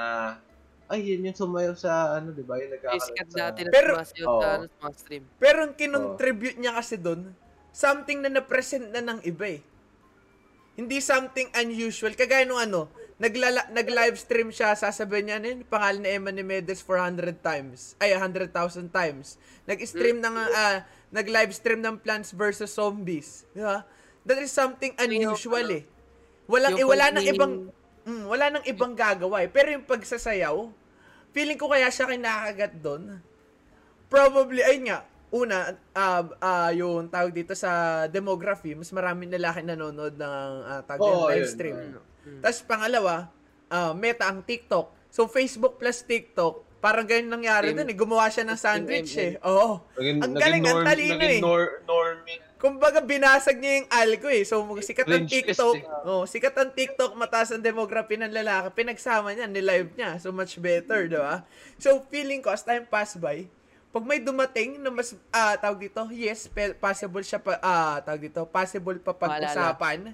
[0.90, 2.58] ay, yun yung sumayaw sa, ano, di ba?
[2.58, 3.38] Yung nagkakaroon Sikat sa...
[3.48, 4.40] dati na Pero- sumasayaw Oo.
[4.42, 5.24] sa, ano, sa mga stream.
[5.38, 7.30] Pero ang kinontribute niya kasi doon,
[7.70, 9.60] something na na-present na ng iba eh.
[10.74, 12.18] Hindi something unusual.
[12.18, 12.90] Kagaya nung ano,
[13.22, 17.94] naglala, nag-live stream siya, sasabihin niya, ano yun, pangalan ni Emma Nimedes 400 times.
[18.02, 18.50] Ay, 100,000
[18.90, 19.38] times.
[19.68, 20.82] Nag-stream ng, ah,
[21.12, 22.66] nag-live stream ng Plants vs.
[22.66, 23.46] Zombies.
[23.52, 23.84] Di ba?
[24.24, 25.84] That is something unusual eh.
[26.50, 27.52] Walang, Yung eh, wala nang ni- ibang,
[28.02, 29.48] mm, wala nang ibang gagawa eh.
[29.52, 30.79] Pero yung pagsasayaw,
[31.30, 33.18] feeling ko kaya siya kinakagat doon.
[34.10, 40.18] Probably, ayun nga, una, uh, uh, yung tawag dito sa demography, mas maraming lalaki nanonood
[40.18, 41.54] ng uh, tawag Oo, live yun.
[41.54, 41.76] stream.
[42.26, 42.40] Mm.
[42.42, 43.14] Tapos pangalawa,
[43.70, 44.90] ah, meta ang TikTok.
[45.10, 47.96] So Facebook plus TikTok, parang ganyan nangyari doon eh.
[47.96, 49.38] Gumawa siya ng sandwich eh.
[49.46, 49.80] Oo.
[49.96, 51.40] Naging, Ang galing, ang talino eh.
[51.40, 52.49] nor, normie.
[52.60, 54.44] Kumbaga binasag niya yung algo eh.
[54.44, 55.74] So sikat ang TikTok.
[55.74, 56.04] eh.
[56.04, 58.68] Oh, sikat ang TikTok, mataas ang demography ng lalaki.
[58.76, 60.20] Pinagsama niya, ni-live niya.
[60.20, 61.48] So much better, 'di ba?
[61.76, 63.48] So feeling ko as time pass by,
[63.88, 68.22] pag may dumating na mas ah tawag dito, yes, pe- possible siya pa ah tawag
[68.22, 70.12] dito, possible pa pag-usapan.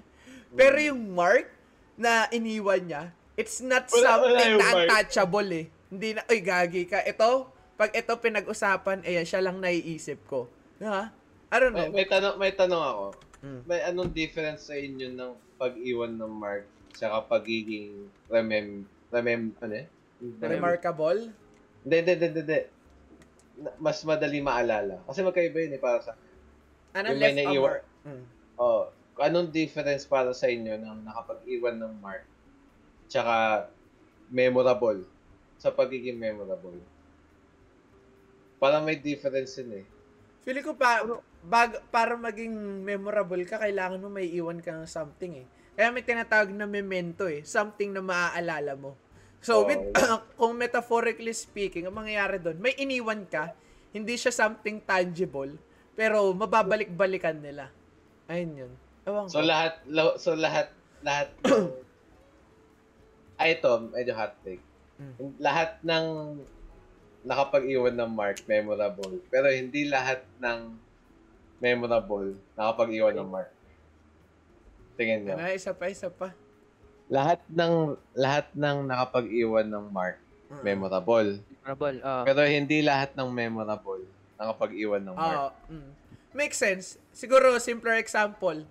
[0.49, 1.51] Pero yung mark
[1.93, 3.03] na iniwan niya,
[3.35, 5.65] It's not Wala- wala something yung na untouchable eh.
[5.87, 7.05] Hindi na, oy, gagi ka.
[7.05, 7.45] Ito,
[7.77, 10.49] pag ito pinag-usapan, ayan, siya lang naiisip ko.
[10.81, 11.13] Ha?
[11.47, 11.95] I don't May, know.
[11.95, 13.05] may tanong may tanong ako.
[13.43, 13.61] Mm.
[13.69, 18.83] May anong difference sa inyo ng pag-iwan ng mark saka pagiging remem
[19.13, 19.87] remem ano eh?
[20.41, 21.29] Remarkable?
[21.85, 22.59] Hindi, hindi, hindi, hindi,
[23.77, 25.01] Mas madali maalala.
[25.05, 26.13] Kasi magkaiba yun eh para sa
[26.97, 27.57] Ano Yung may left naiiwan.
[27.57, 27.75] over?
[28.05, 28.25] Mm.
[28.57, 28.89] Oh,
[29.21, 32.25] anong difference para sa inyo ng nakapag-iwan ng mark
[33.07, 33.69] tsaka
[34.29, 35.05] memorable
[35.61, 36.77] sa pagiging memorable?
[38.57, 39.85] Parang may difference yun eh.
[40.43, 41.01] Feeling ko pa,
[41.43, 45.47] bag, para maging memorable ka, kailangan mo may iwan kang something eh.
[45.73, 47.45] Kaya may tinatawag na memento eh.
[47.45, 48.97] Something na maaalala mo.
[49.39, 49.79] So, Oh, with,
[50.39, 53.53] kung metaphorically speaking, ang mangyayari doon, may iniwan ka,
[53.93, 55.53] hindi siya something tangible,
[55.93, 57.69] pero mababalik-balikan nila.
[58.27, 58.73] Ayun yun.
[59.07, 59.47] Ewan So ko.
[59.47, 60.67] lahat lo- so lahat
[60.99, 61.65] lahat ng
[63.37, 64.61] ay ito, medyo hot take.
[64.97, 65.37] Mm.
[65.37, 66.05] Lahat ng
[67.27, 70.59] nakapag-iwan ng mark memorable, pero hindi lahat ng
[71.59, 73.51] memorable nakapag-iwan ng mark.
[74.95, 75.35] Tingin niyo.
[75.35, 76.31] Ano, isa pa, isa pa.
[77.07, 77.73] Lahat ng
[78.13, 80.17] lahat ng nakapag-iwan ng mark
[80.47, 80.63] Mm.
[80.63, 81.97] memorable, Memorable.
[82.01, 82.23] ah.
[82.23, 84.07] pero hindi lahat ng memorable
[84.39, 85.35] nakapag-iwan ng mark.
[85.35, 85.49] Oo.
[85.67, 85.89] mm.
[86.31, 86.85] Makes sense.
[87.11, 88.63] Siguro, simpler example,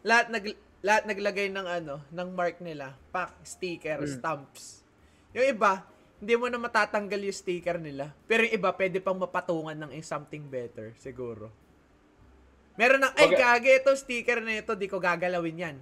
[0.00, 0.46] lahat nag
[0.78, 4.10] lahat naglagay ng ano, ng mark nila, pack, sticker, Mm.
[4.14, 4.84] stamps.
[5.32, 5.82] Yung iba,
[6.24, 8.16] hindi mo na matatanggal yung sticker nila.
[8.24, 11.52] Pero yung iba, pwede pang mapatungan ng something better, siguro.
[12.80, 13.38] Meron ng, ay, Okay.
[13.38, 15.76] gagi, ito sticker na ito, di ko gagalawin yan.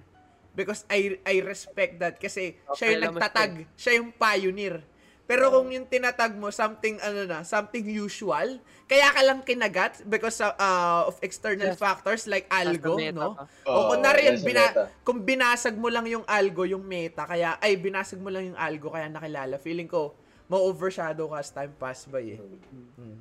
[0.53, 4.85] Because I I respect that kasi siya yung Okay nagtatag, siya yung pioneer.
[5.23, 10.37] Pero kung yung tinatag mo something ano na, something usual, kaya ka lang kinagat because
[10.43, 11.79] uh, uh, of external Yes.
[11.79, 13.33] factors like algo, meta no?
[13.33, 13.47] pa.
[13.65, 14.63] o kunwari yun, nasa bina,
[15.01, 18.91] kung binasag mo lang yung algo, yung meta, kaya, ay, binasag mo lang yung algo,
[18.91, 19.57] kaya nakilala.
[19.57, 20.13] Feeling ko,
[20.51, 22.39] ma-overshadow ka as time pass by eh.
[22.39, 23.19] Hmm.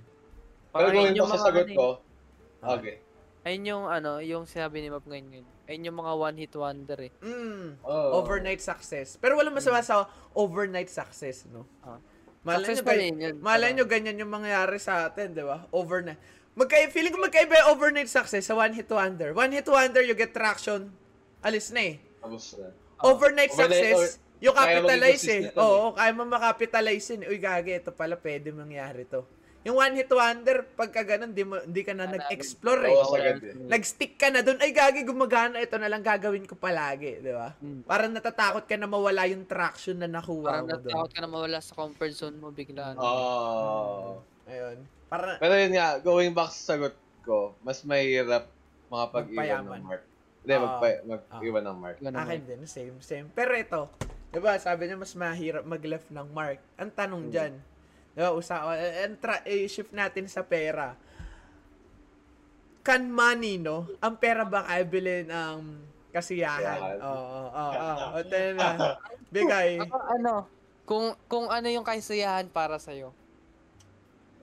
[0.72, 1.78] Pero Parang gawin yun ko sa sagot ano eh.
[1.78, 1.88] ko.
[2.62, 2.74] Ah.
[2.78, 2.96] Okay.
[3.42, 5.44] Ayun yung ano, yung sinabi ni Map ngayon.
[5.66, 7.12] Ayun yung mga one hit wonder eh.
[7.22, 7.82] Mm.
[7.82, 8.22] Oh.
[8.22, 9.18] Overnight success.
[9.18, 11.66] Pero wala masama sa overnight success, no?
[11.82, 11.98] Ah.
[12.42, 13.36] Malay nyo, yun.
[13.38, 15.66] malay nyo ganyan yung mangyayari sa atin, di ba?
[15.70, 16.18] Overnight.
[16.58, 19.30] Magkay feeling ko magkaiba yung overnight success sa one hit wonder.
[19.34, 20.90] One hit wonder, you get traction.
[21.42, 21.96] Alis na eh.
[22.22, 22.70] Tapos na.
[23.02, 25.46] Overnight, Overnight success, or- yung capitalize eh.
[25.46, 27.22] consistent Oo, kaya mo makapitalize yun.
[27.24, 29.22] Uy, gagi, ito pala pwede mangyari to.
[29.62, 32.94] Yung one hit wonder, pagka ganun, di, mo, di ka na nag-explore eh.
[32.98, 33.38] Oo, eh.
[33.70, 37.54] Nag-stick ka na dun, ay gagi, gumagana, ito na lang gagawin ko palagi, di ba?
[37.62, 37.86] Hmm.
[37.86, 40.82] Parang natatakot ka na mawala yung traction na nakuha Parang mo dun.
[40.82, 42.98] natakot ka na mawala sa comfort zone mo bigla.
[42.98, 44.18] Oh.
[44.50, 44.82] Ayun.
[45.06, 48.50] Para, Pero yun nga, going back sa sagot ko, mas mahirap
[48.90, 50.02] makapag-iwan ng mark.
[50.42, 50.60] Hindi, Ah.
[50.60, 51.96] magpa- mag-iwan ng mark.
[52.02, 53.30] Akin din, same, same.
[53.30, 53.86] Pero ito,
[54.32, 56.58] di ba, sabi niya mas mahirap mag-left ng mark.
[56.74, 57.32] Ang tanong Hmm.
[57.32, 57.52] dyan,
[58.10, 58.64] di ba, usa,
[59.04, 60.96] and tra- i-shift natin sa pera.
[62.82, 63.86] Can money, no?
[64.00, 65.60] Ang pera ba kaya bilhin ng
[66.10, 66.80] kasiyahan?
[66.82, 66.98] Kasiyahan.
[66.98, 68.06] Oo, oo, oo.
[68.10, 68.68] O, tayo na.
[69.30, 69.70] Bigay.
[69.86, 70.32] Ako, ano,
[70.82, 73.14] kung kung ano yung kasiyahan para sa iyo.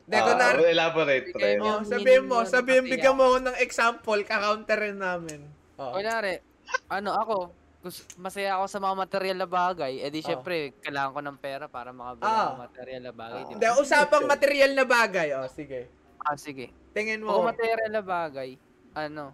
[0.08, 1.26] Hindi, Ah, kunwari, elaborate,
[1.60, 1.66] mo.
[1.70, 5.46] oh, sabihin mo, sabihin, bigyan mo ng example, kaka-counterin namin.
[5.78, 5.94] Oo.
[5.94, 6.40] Kunyari,
[6.90, 7.38] ano ako,
[8.18, 10.28] masaya ako sa mga material na bagay, edi Oh.
[10.28, 12.52] syempre, kailangan ko ng pera para makabili Ah.
[12.52, 13.80] ng material na bagay, di Hindi, ba?
[13.80, 15.28] usapang material na bagay.
[15.34, 15.88] Oh, sige.
[16.20, 16.76] Ah, sige.
[16.92, 17.48] Tingin Kung mo.
[17.48, 18.60] material na bagay,
[18.92, 19.32] ano,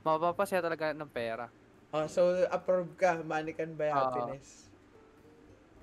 [0.00, 1.52] mapapasaya talaga ng pera.
[1.90, 4.08] Oh, so approve ka, money can buy Ah.
[4.08, 4.68] happiness.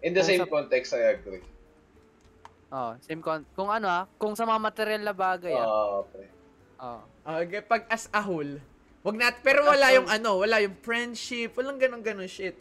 [0.01, 1.45] In the Kung same sa- context, I agree.
[2.67, 5.63] Oh, same con kung ano ah, kung sa mga material na bagay ah.
[5.63, 6.25] Oh, okay.
[6.75, 7.01] Oh.
[7.23, 8.57] Okay, pag as a whole,
[9.05, 12.57] wag nat pero wala yung ano, wala yung friendship, walang ganun ganun shit.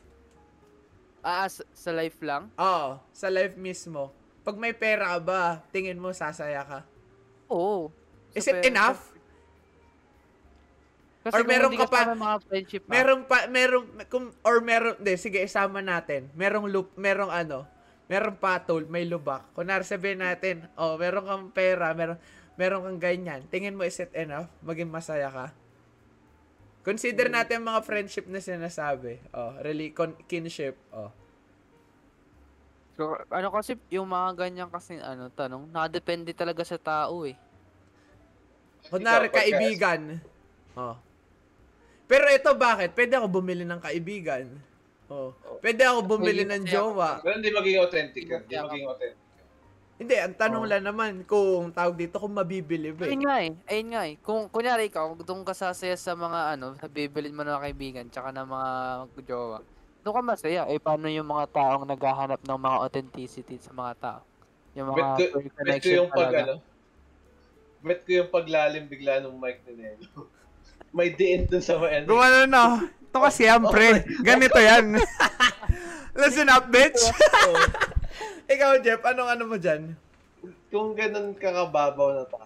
[1.25, 2.53] Ah, sa, sa life lang?
[2.55, 4.13] Oo, sa life mismo.
[4.45, 6.81] Pag may pera ba, tingin mo sasaya ka?
[7.49, 7.89] Oo.
[8.37, 9.01] Is Sa it pera- enough?
[11.25, 15.17] Kasi Or meron ka pa- mga friendship ah, Meron pa meron kung or meron, de,
[15.17, 16.29] sige isama natin.
[16.37, 17.65] Merong loop, merong ano,
[18.05, 19.49] merong patol, may lubak.
[19.57, 22.21] Kunwari sabihin natin, oh, meron kang pera, meron
[22.61, 23.41] meron kang ganyan.
[23.49, 24.53] Tingin mo is it enough?
[24.61, 25.47] Maging masaya ka?
[26.85, 27.37] Consider Hmm.
[27.41, 29.17] natin mga friendship na sinasabi.
[29.33, 30.77] Oh, really con- kinship.
[30.93, 31.09] Oh.
[32.95, 37.35] So, ano kasi, yung mga ganyan kasi, ano, tanong, nakadepende talaga sa tao eh.
[38.87, 40.21] Kunwari, kaibigan.
[40.77, 40.95] Oh.
[42.05, 42.93] Pero ito, bakit?
[42.93, 44.47] Pwede ako bumili ng kaibigan.
[45.09, 45.33] Oh.
[45.59, 47.19] Pwede ako bumili ng jowa.
[47.25, 48.25] Pero hindi maging authentic.
[48.29, 49.21] Hindi Hindi maging authentic.
[49.95, 50.69] Hindi, ang tanong Oh.
[50.69, 53.07] lang naman kung tawag dito kung mabibili ba.
[53.07, 53.15] eh.
[53.15, 54.15] Ayun nga eh, ayun nga eh.
[54.19, 58.29] Kung, kunyari ikaw, doon ka sasaya sa mga, ano, sa bibilin mo ng kaibigan, tsaka
[58.31, 58.71] ng mga
[59.23, 59.59] jowa.
[60.03, 60.63] Doon ka masaya.
[60.67, 64.21] Eh, paano yung mga taong naghahanap ng mga authenticity sa mga tao?
[64.75, 66.55] Yung mga Bet ko, bet ko connection yung pag ano,
[67.81, 70.27] bet ko yung paglalim bigla ng mic ni Nelo.
[70.97, 72.05] May diin dun sa ano.
[72.05, 72.63] Gumano na.
[72.83, 74.03] Ito kasi yan, pre.
[74.21, 74.99] Ganito yan.
[76.19, 76.99] Listen up, bitch.
[78.45, 79.97] Ikaw, Jeff, anong ano mo dyan?
[80.69, 82.45] kung ganun kakababaw na tao,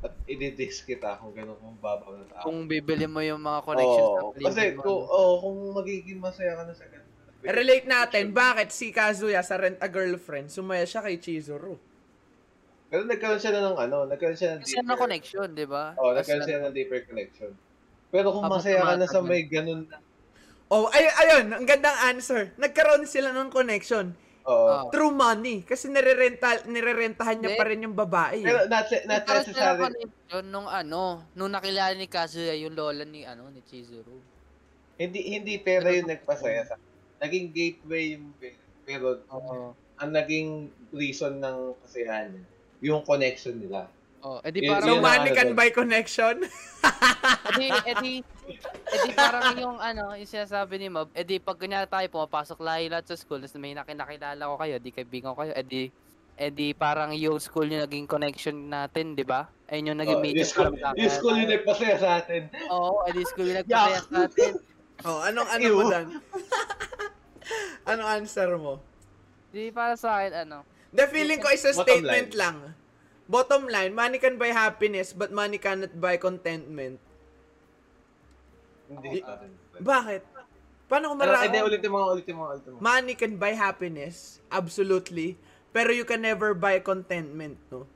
[0.00, 2.48] at i-diss kita kung ganun kung babaw na tao.
[2.48, 4.32] Kung bibili mo yung mga connections Oo.
[4.32, 7.08] sa kasi mo, kung, oh, kung magiging masaya ka na sa ganun.
[7.40, 11.76] Relate natin, bakit si Kazuya sa Rent a Girlfriend, sumaya siya kay Chizuru?
[12.90, 15.94] Pero nagkaroon siya na ng ano, nagkaroon siya ng Kasi na connection, di ba?
[16.00, 17.52] Oo, As nagkaroon na- siya ng deeper connection.
[18.10, 20.00] Pero kung masaya ka na sa may ganun na,
[20.70, 22.54] Oh, ay ayun, ang gandang answer.
[22.54, 24.14] Nagkaroon sila ng connection
[24.50, 24.90] Oo.
[24.90, 28.42] through money kasi nirerenta nirerentahan niya pa rin yung babae.
[28.42, 28.46] eh.
[28.46, 29.82] Pero not, not Nagkaroon sila ng necessary.
[29.86, 34.18] connection nung ano, nung nakilala ni Kazuya yung lola ni ano ni Chizuru.
[34.98, 36.74] Hindi hindi pera yung nagpasaya sa
[37.20, 38.58] Naging gateway yung pera.
[38.82, 39.76] Pero Oo.
[39.96, 42.44] ang naging reason ng kasayahan niya,
[42.82, 43.86] yung connection nila.
[44.20, 46.44] Oh, edi Yun- parang so money ano buy connection.
[47.50, 48.14] edi edi
[48.92, 53.08] edi parang yung ano, yung sinasabi ni Mob, edi pag kanya tayo pumapasok lahi lahat
[53.08, 55.88] sa school, tapos may nakinakilala ko kayo, di kaibigan ko kayo, edi
[56.36, 59.48] edi parang yung school yung naging connection natin, di ba?
[59.68, 62.42] Ayun yung naging Oh, medium yung school, yung school yung nagpasaya sa atin.
[62.68, 64.52] Oo, edi school yung nagpasaya sa atin.
[65.04, 66.06] oh, anong ano mo dan?
[67.90, 68.84] anong answer mo?
[69.48, 70.58] Di para sa akin, ano,
[70.90, 72.56] The feeling ko is a Bottom statement lang.
[73.30, 76.98] Bottom line, money can buy happiness but money cannot buy contentment.
[78.90, 79.50] Hindi rin.
[79.78, 80.22] Bakit?
[80.90, 82.78] Paano kung Ano, mara- hindi, ulitin mo, ulitin mo, ulitin mo.
[82.82, 85.38] Money can buy happiness, absolutely.
[85.70, 87.86] Pero you can never buy contentment, no?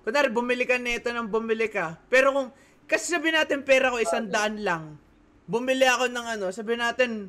[0.00, 2.00] Kunwari, bumili ka nito ng bumili ka.
[2.08, 2.48] Pero kung,
[2.88, 4.96] kasi sabi natin pera ko isang daan lang.
[5.44, 7.28] Bumili ako ng ano, sabi natin,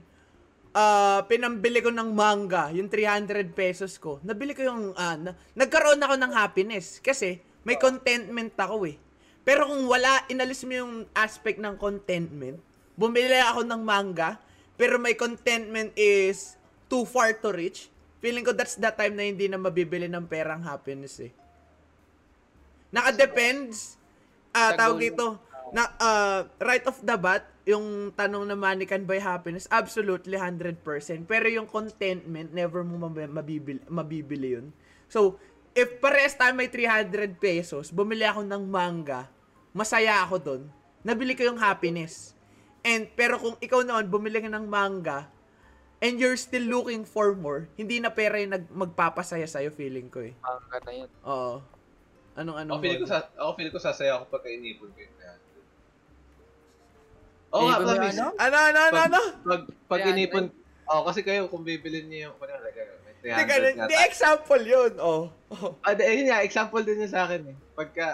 [0.75, 4.19] ah pinambili ko ng manga, yung 300 pesos ko.
[4.23, 6.99] Nabili ko yung, ah, na- nagkaroon ako ng happiness.
[6.99, 8.95] Kasi, may contentment ako eh.
[9.47, 12.59] Pero kung wala, inalis mo yung aspect ng contentment,
[12.99, 14.39] bumili ako ng manga,
[14.75, 16.59] pero may contentment is
[16.91, 17.87] too far to reach,
[18.19, 21.31] feeling ko that's the time na hindi na mabibili ng perang happiness eh.
[22.91, 23.99] Naka-depends.
[24.55, 25.39] Ah, Sa tawag dito.
[25.75, 30.79] Na ah, right off the bat, yung tanong na money can buy happiness, absolutely 100%.
[31.27, 34.71] Pero yung contentment, never mo mab- mabibili, mabibili yun.
[35.11, 35.35] So,
[35.75, 39.27] if parehas tayo may 300 pesos, bumili ako ng manga,
[39.75, 40.63] masaya ako doon.
[41.03, 42.31] Nabili ko yung happiness.
[42.87, 45.27] And, pero kung ikaw naman, bumili ka ng manga,
[45.99, 50.23] and you're still looking for more, hindi na pera yung nag, magpapasaya sa'yo, feeling ko
[50.23, 50.31] eh.
[50.39, 51.09] manga na yun.
[51.27, 51.59] Oo.
[52.39, 55.17] Anong ano Ako feeling ko, sa, ako feeling ko sasaya ako pagka inipon ko yung
[57.47, 57.53] 300.
[57.53, 58.13] Oo nga, yung promise.
[58.13, 58.25] ano?
[58.35, 59.19] Ano, ano, ano, Pag, ano?
[59.41, 60.11] pag, pag 300?
[60.11, 60.43] inipon,
[60.85, 63.73] oh, kasi kayo, kung bibilin niyo yung, kunyari, kayo, may 300 Hindi, ganun.
[63.73, 64.05] nga Di tayo.
[64.05, 64.91] example yun.
[64.99, 65.21] Oh.
[65.49, 65.71] oh.
[65.81, 67.55] Ah, di, yun nga, example din yun sa akin eh.
[67.73, 68.07] Pagka,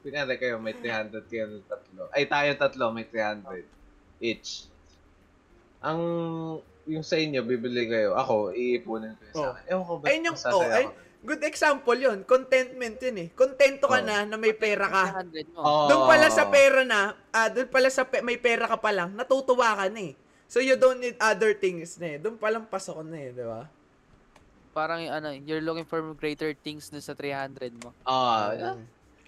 [0.00, 2.02] kunyari kayo, may 300 kayo ng tatlo.
[2.10, 3.64] Ay, tayo tatlo, may 300
[4.18, 4.68] each.
[5.80, 6.00] Ang,
[6.84, 8.14] yung sa inyo, bibili kayo.
[8.14, 9.52] Ako, iipunin ko yun sa Oh.
[9.52, 9.64] akin.
[9.68, 10.94] Ewan ko ba, Ayun yung, masasaya oh, ay, ako.
[11.26, 12.22] Good example yun.
[12.22, 13.28] Contentment yun eh.
[13.32, 14.06] Contento ka Oh.
[14.06, 15.04] na na may pera ka.
[15.20, 15.58] 300 mo.
[15.58, 15.86] Oo.
[15.86, 19.12] Doon pala sa pera na, ah, doon pala sa pe- may pera ka pa lang,
[19.12, 20.14] natutuwa ka na eh.
[20.46, 22.18] So you don't need other things na eh.
[22.18, 23.66] Doon pa lang pasok na eh, di ba?
[24.70, 27.90] Parang yung ano, you're looking for greater things dun sa 300 mo.
[28.02, 28.76] Ah,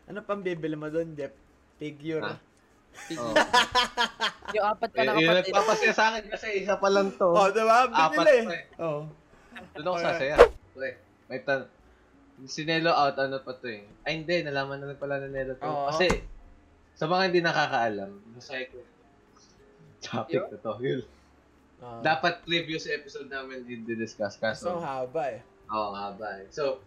[0.06, 1.34] Ano pang bibili mo doon, Jeff?
[1.76, 2.22] Figure.
[2.22, 2.38] Ah.
[3.14, 3.34] oh.
[4.56, 7.28] yung apat pa Eh, na yung nagpapasaya sa akin kasi isa pa lang to.
[7.28, 7.84] Oh, di ba?
[7.86, 8.40] Apat Binili.
[8.40, 8.64] pa eh.
[8.78, 9.04] Oh.
[9.74, 10.36] Doon ako sasaya.
[10.72, 10.88] Pre,
[11.26, 11.66] may tan...
[12.46, 13.82] Si Nelo out, ano pa to eh.
[14.06, 15.66] Ay hindi, nalaman na lang pala ni Nelo to.
[15.66, 15.90] Oo.
[15.90, 16.06] Kasi,
[16.94, 18.10] sa mga hindi nakakaalam,
[18.70, 18.78] ko.
[19.98, 20.72] Topic na to.
[20.78, 21.02] Yun.
[21.78, 22.02] Ah.
[22.02, 24.66] Dapat previous episode namin din discuss so kaso.
[24.82, 25.42] haba eh.
[25.70, 26.46] Oo nga ba eh.
[26.50, 26.82] So,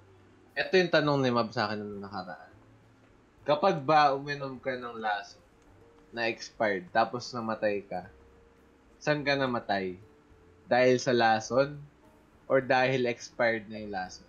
[0.56, 2.52] eto yung tanong ni Mab sa akin nung nakaraan.
[3.48, 5.40] Kapag ba uminom ka ng laso
[6.12, 8.12] na expired tapos namatay ka,
[9.00, 9.96] saan ka namatay?
[10.68, 11.80] Dahil sa lason
[12.52, 14.28] or dahil expired na yung lason?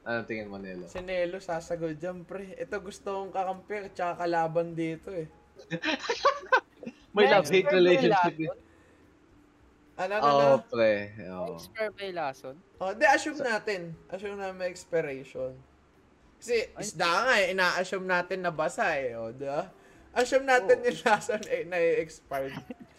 [0.00, 0.88] Ano tingin mo, Nelo?
[0.88, 2.56] Si Nelo sasagot dyan, pre.
[2.56, 5.28] Ito gusto kong kakampi at saka kalaban dito eh.
[7.14, 8.56] May love-hate relationship.
[10.00, 10.64] Ano, ano, Oo, ano?
[10.64, 10.92] pre.
[11.28, 11.60] Oo.
[11.60, 12.56] Expire yung lason?
[12.80, 13.92] Oh, di, assume natin.
[14.08, 15.52] Assume na may expiration.
[16.40, 19.68] Kasi, isda nga eh, ina-assume natin na basa eh, o, di ba?
[20.16, 22.56] Assume natin yung lason eh, na-expired.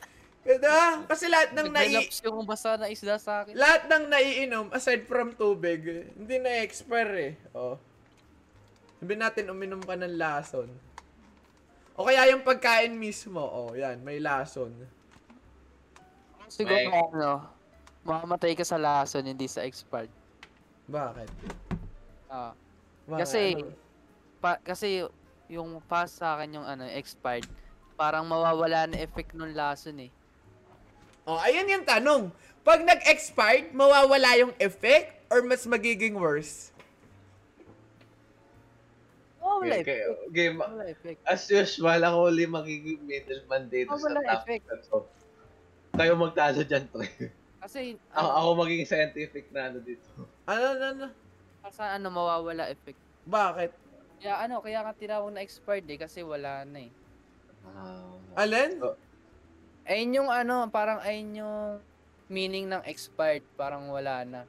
[0.41, 1.05] Diba?
[1.05, 1.93] Kasi lahat ng nai...
[2.25, 3.53] Yung basa na isda sa akin.
[3.53, 5.85] Lahat ng naiinom, aside from tubig,
[6.17, 7.33] hindi na-expire eh.
[7.53, 7.77] Oh.
[8.97, 10.69] Sabi natin, uminom ka ng lason.
[11.93, 14.73] O kaya yung pagkain mismo, oh, yan, may lason.
[16.49, 17.45] Siguro May- ano,
[18.01, 20.09] mamamatay ka sa lason, hindi sa expired.
[20.89, 21.29] Bakit?
[22.33, 22.57] Ah,
[23.05, 23.21] Bakit?
[23.21, 23.77] Kasi- Ano?
[24.41, 25.05] pa, kasi
[25.53, 27.45] yung pass sa akin yung ano, expired,
[27.93, 30.11] parang mawawala na effect nung lason eh.
[31.31, 32.27] Oh, ayun yung tanong.
[32.59, 36.75] Pag nag-expired, mawawala yung effect or mas magiging worse?
[39.39, 40.27] Mawawala Okay, effect.
[40.35, 41.19] game, effect.
[41.23, 44.65] as usual, ako uli magiging middleman dito Oh, sa wala top effect.
[44.91, 44.99] to.
[45.95, 47.07] Kayo magtalo dyan, pre.
[47.63, 50.03] Kasi, Ako, ano, ako magiging scientific na ano dito.
[50.43, 51.07] Ano, ano, ano?
[51.71, 52.99] sa ano, mawawala effect.
[53.23, 53.71] Bakit?
[54.19, 56.91] Kaya ano, kaya nga tinawag na expired eh, kasi wala na eh.
[57.63, 58.35] Ah.
[58.35, 58.83] Alin?
[59.85, 61.57] Ayun yung ano, parang ayun yung
[62.27, 64.41] meaning ng expired, parang wala na.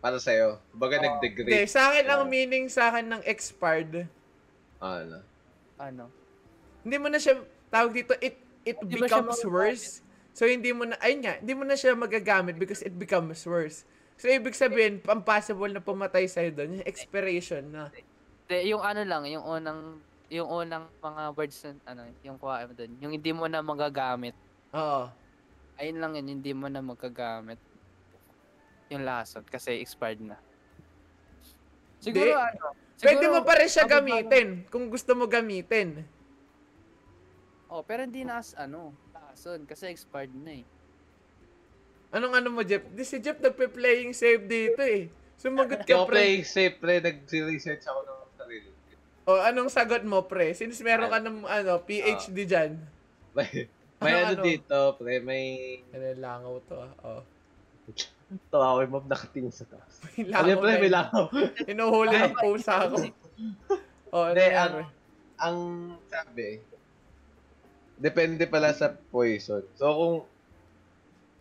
[0.00, 0.56] para sa'yo.
[0.72, 0.96] Baga.
[0.96, 1.68] Hindi, nag-degrade.
[1.68, 2.30] sa akin ang Oh.
[2.30, 4.08] meaning sa akin ng expired,
[4.80, 5.20] Ano?
[5.76, 6.08] Ano?
[6.80, 7.36] hindi mo na siya,
[7.68, 10.00] tawag dito, it it Hindi becomes worse.
[10.32, 13.84] So, hindi mo na, ayun nga, hindi mo na siya magagamit because it becomes worse.
[14.16, 17.92] So, ibig sabihin, impossible na pumatay sa'yo doon, yung expiration na.
[18.48, 20.00] De, yung ano lang, yung unang
[20.30, 24.32] yung unang mga words na, ano, yung kuha mo doon, yung hindi mo na magagamit.
[24.74, 25.10] Oo.
[25.80, 27.58] Ayun lang yun, hindi mo na magagamit.
[28.90, 30.36] Yung lasot kasi expired na.
[32.02, 32.36] Siguro Di.
[32.36, 32.76] ano?
[33.00, 36.04] Pwede siguro, mo pa rin siya gamitin kung gusto mo gamitin.
[37.70, 40.64] Oh, pero hindi na as ano, lason kasi expired na eh.
[42.10, 42.82] Anong ano mo, Jeff?
[42.90, 45.06] Di si Jeff nagpe-playing save dito eh.
[45.38, 46.10] Sumagot ka, pre.
[46.10, 48.70] play safe, pre, nag-research ako ng sarili.
[49.24, 50.52] O, anong sagot mo, pre?
[50.52, 52.76] Since meron ka ng, ano, PhD dyan.
[54.00, 54.44] May, Ano, ano, ano?
[54.48, 55.44] dito, pre, may...
[55.92, 56.92] Ano, langaw to, ah.
[57.04, 57.22] Oh.
[58.48, 60.00] Tawa ko yung map nakatingin sa taas.
[60.16, 61.24] May Ano langaw pre, na may langaw.
[61.68, 62.96] Hinuhuli ng pusa ako.
[64.14, 64.84] Oh, ano yan, ang, pre?
[65.40, 65.58] ang
[66.08, 66.48] sabi,
[68.00, 69.60] depende pala sa poison.
[69.76, 70.16] So, kung,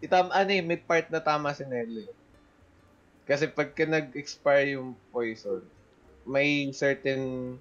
[0.04, 2.10] itam, ano eh, may part na tama si Nelly.
[3.24, 5.64] Kasi pagka nag-expire yung poison,
[6.28, 7.56] may certain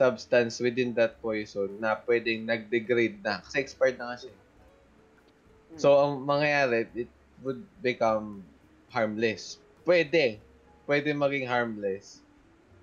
[0.00, 3.44] substance within that poison na pwedeng nag-degrade na.
[3.44, 4.34] Kasi expired na nga siya.
[5.76, 7.12] So, ang mangyayari, it
[7.44, 8.40] would become
[8.88, 9.60] harmless.
[9.84, 10.40] Pwede.
[10.88, 12.24] Pwede maging harmless.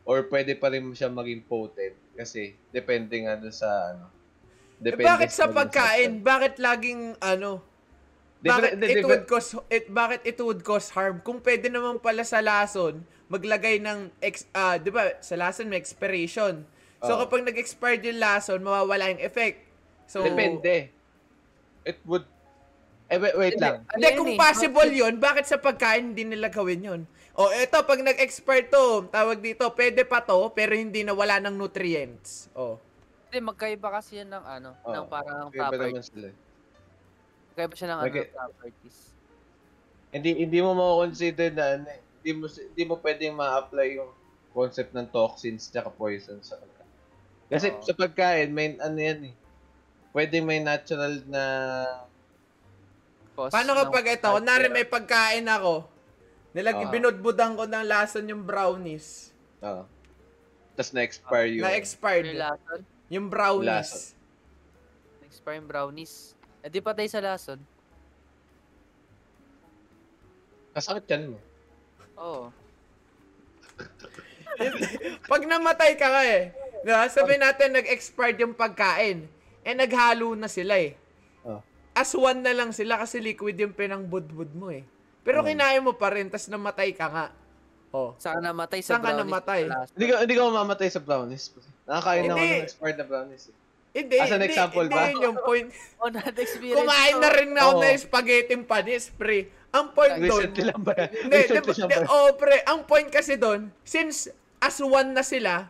[0.05, 1.97] Or pwede pa rin siya maging potent.
[2.13, 4.13] Kasi, depende nga dun sa, ano,
[4.77, 6.21] Eh, depende bakit sa pagkain?
[6.21, 7.65] Bakit laging, ano,
[8.37, 12.37] bakit it would cause it bakit it would cause harm kung pwede naman pala sa
[12.37, 13.01] lason
[13.33, 16.61] maglagay ng ex ah 'di ba sa lason may expiration
[16.99, 17.21] so Oo.
[17.23, 19.61] kapag nag-expired yung lason mawawala yung effect
[20.05, 20.89] so Depende.
[21.83, 22.27] It would,
[23.07, 23.87] eh, wait, wait lang.
[23.87, 27.01] Ano hindi kung eh, possible yun bakit sa pagkain hindi nila gawin yun
[27.33, 31.53] o eto pag nag-expire to tawag dito pwede pa to pero hindi na wala ng
[31.53, 32.81] nutrients oh
[33.27, 34.93] Hindi, magkaiba kasi yan ng ano, Oo.
[34.95, 35.91] ng parang Kaya ba properties.
[35.91, 36.27] naman sila?
[37.51, 38.97] Magkaiba siya ng ano, Magka- properties.
[40.07, 44.11] Hindi, hindi mo mako-consider na, ano, hindi mo, hindi mo pwedeng ma-apply yung
[44.49, 46.55] concept ng toxins tsaka poison sa.
[47.47, 47.81] Kasi Oo.
[47.83, 49.35] sa pagkain, may ano yan eh.
[50.11, 51.43] Pwede may natural na
[53.37, 55.85] Cause paano kapag ito kunwari may pagkain ako
[56.57, 56.89] nilag Oo.
[56.89, 59.29] binudbudan ko ng lason yung brownies
[59.61, 59.85] Oo.
[60.77, 61.65] Tapos na-expire yung...
[61.65, 63.89] na-expired Yung Yung brownies.
[63.89, 64.13] Lason.
[65.25, 66.37] expire yung brownies.
[66.61, 67.57] Eh di patay sa lason.
[70.77, 71.39] Kasakit yan mo.
[72.21, 72.53] Oo.
[75.31, 76.53] Pag namatay ka nga eh.
[76.81, 77.05] Diba?
[77.07, 79.25] Sabihin natin nag-expired yung pagkain.
[79.61, 80.95] Eh naghalo na sila eh.
[81.41, 81.59] Oh.
[81.91, 84.85] As one na lang sila kasi liquid yung pinangbudbud mo eh.
[85.21, 85.45] Pero Oh.
[85.45, 87.27] kinain mo pa rin, tas namatay ka nga.
[87.89, 88.15] Oh.
[88.15, 89.21] Saan namatay sa Saan brownies?
[89.23, 89.61] namatay?
[89.63, 89.93] sa lason?
[89.95, 91.43] Hindi ka, hindi ka mamamatay sa brownies.
[91.83, 92.51] Nakakain na ako Hindi.
[92.53, 93.43] ng expired na brownies.
[93.47, 93.55] Eh.
[93.97, 95.09] Hindi, As an hindi, example hindi ba?
[95.09, 95.67] yun yung point.
[96.03, 96.77] Oh, not experience.
[96.77, 97.81] Kumain na rin ako Oo.
[97.81, 99.49] ng spaghetti panis, pre.
[99.67, 101.09] Ang point doon, Recently lang ba yan?
[101.11, 105.67] Hindi, Recently di, di, oh, pre, ang point kasi doon, since as one na sila,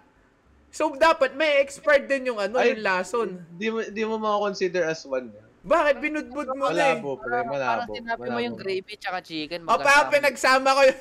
[0.71, 3.29] so dapat may expired din yung ano, Ay, yung lason.
[3.55, 5.47] Di mo, di mo mako-consider as one yan.
[5.67, 6.95] Bakit binudbud mo na eh?
[6.95, 7.27] Malabo, pre.
[7.27, 7.91] Parang, Malabo.
[7.91, 8.63] parang sinabi mo yung malabo.
[8.63, 9.61] gravy tsaka chicken.
[9.67, 10.99] O pa, pinagsama ko yung,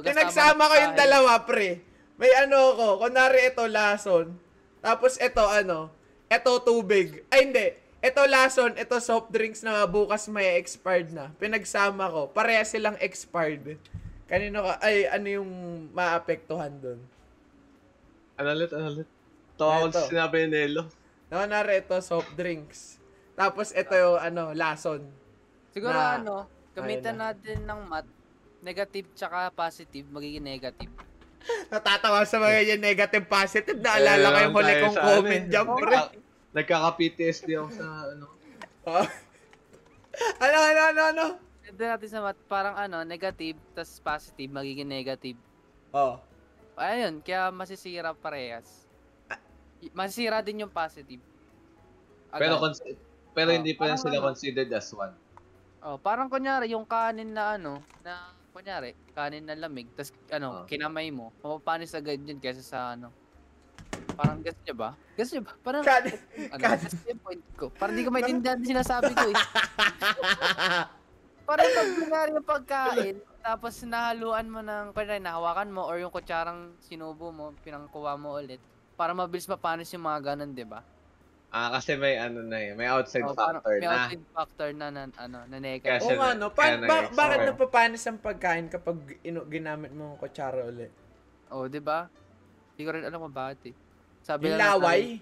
[0.00, 1.84] pinagsama na ko yung dalawa, pre.
[2.16, 4.32] May ano ko, kunwari ito lason,
[4.80, 5.92] tapos ito ano,
[6.32, 7.28] ito tubig.
[7.28, 7.66] Ay hindi,
[8.00, 11.28] ito lason, ito soft drinks na bukas may expired na.
[11.36, 13.76] Pinagsama ko, pareha silang expired.
[14.32, 15.50] Kanino ka, ay ano yung
[15.92, 17.00] maapektuhan doon?
[18.40, 19.08] Ano ulit, ano ulit?
[19.56, 20.88] Tawa ko sinabi ni Nelo.
[21.32, 23.00] Kunwari ito soft drinks.
[23.32, 25.00] Tapos ito yung ano, lason.
[25.72, 26.34] Siguro na- ano,
[26.76, 28.10] gamitan Ayun natin ng math,
[28.60, 30.92] negative tsaka positive, magiging negative.
[31.72, 33.78] Natatawa sa mga yung negative positive.
[33.80, 35.50] Naalala ko yung huli kong comment ano eh.
[35.50, 35.96] dyan, pre.
[35.96, 36.20] Nagka-
[36.52, 38.26] Nagkaka-PTSD ako sa ano.
[38.84, 39.06] Oh.
[40.44, 41.24] Ano, ano, ano, ano?
[41.72, 45.40] Doon natin sa math, parang ano, negative, tas positive, magiging negative.
[45.88, 46.20] Oh.
[46.74, 48.88] Ayun, kaya masisira parehas.
[49.78, 51.20] Y- Masisira din yung positive.
[52.30, 52.62] Pero, Agad.
[52.62, 52.96] cons-
[53.30, 54.26] pero Oh, hindi pa rin sila ano.
[54.26, 55.12] considered as one.
[55.80, 60.64] Oh, parang kunyari, yung kanin na ano, na kunyari, kanin na lamig, tas ano, Oh.
[60.64, 63.10] kinamay mo, mapapanis agad yun kesa sa ano.
[64.14, 64.90] Parang guess nyo ba?
[65.14, 65.52] Guess nyo ba?
[65.58, 67.66] Parang, Kan, ano, kan- guess yung point ko.
[67.70, 69.36] Parang di ko maintindihan yung sinasabi ko eh.
[71.42, 76.72] Parang pag kunyari yung pagkain, tapos nahaluan mo ng, kunyari nahawakan mo, or yung kutsarang
[76.78, 78.62] sinubo mo, pinangkuha mo ulit,
[78.94, 80.80] para mabilis mapanis yung mga ganun, di ba?
[81.50, 83.92] Ah, kasi may ano na eh, may outside Oh, parang factor may na.
[83.98, 86.00] outside factor na, na ano, na negative.
[86.08, 86.48] Oo nga, na- no?
[86.48, 90.88] Pa- ba- bakit napapanis ang pagkain kapag inu- ginamit mo ang kutsara ulit?
[91.52, 92.08] Oh, 'di ba?
[92.72, 93.74] Hindi ko rin alam kung bakit eh.
[94.24, 95.20] Sabi Yung laway?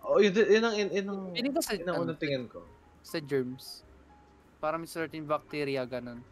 [0.00, 2.64] Oh, yun, yun ang, yun ang, sarili- Feeling ko sa, yun ang unang tingin ko.
[3.04, 3.84] sa germs.
[4.58, 6.24] Para may certain bacteria ganun.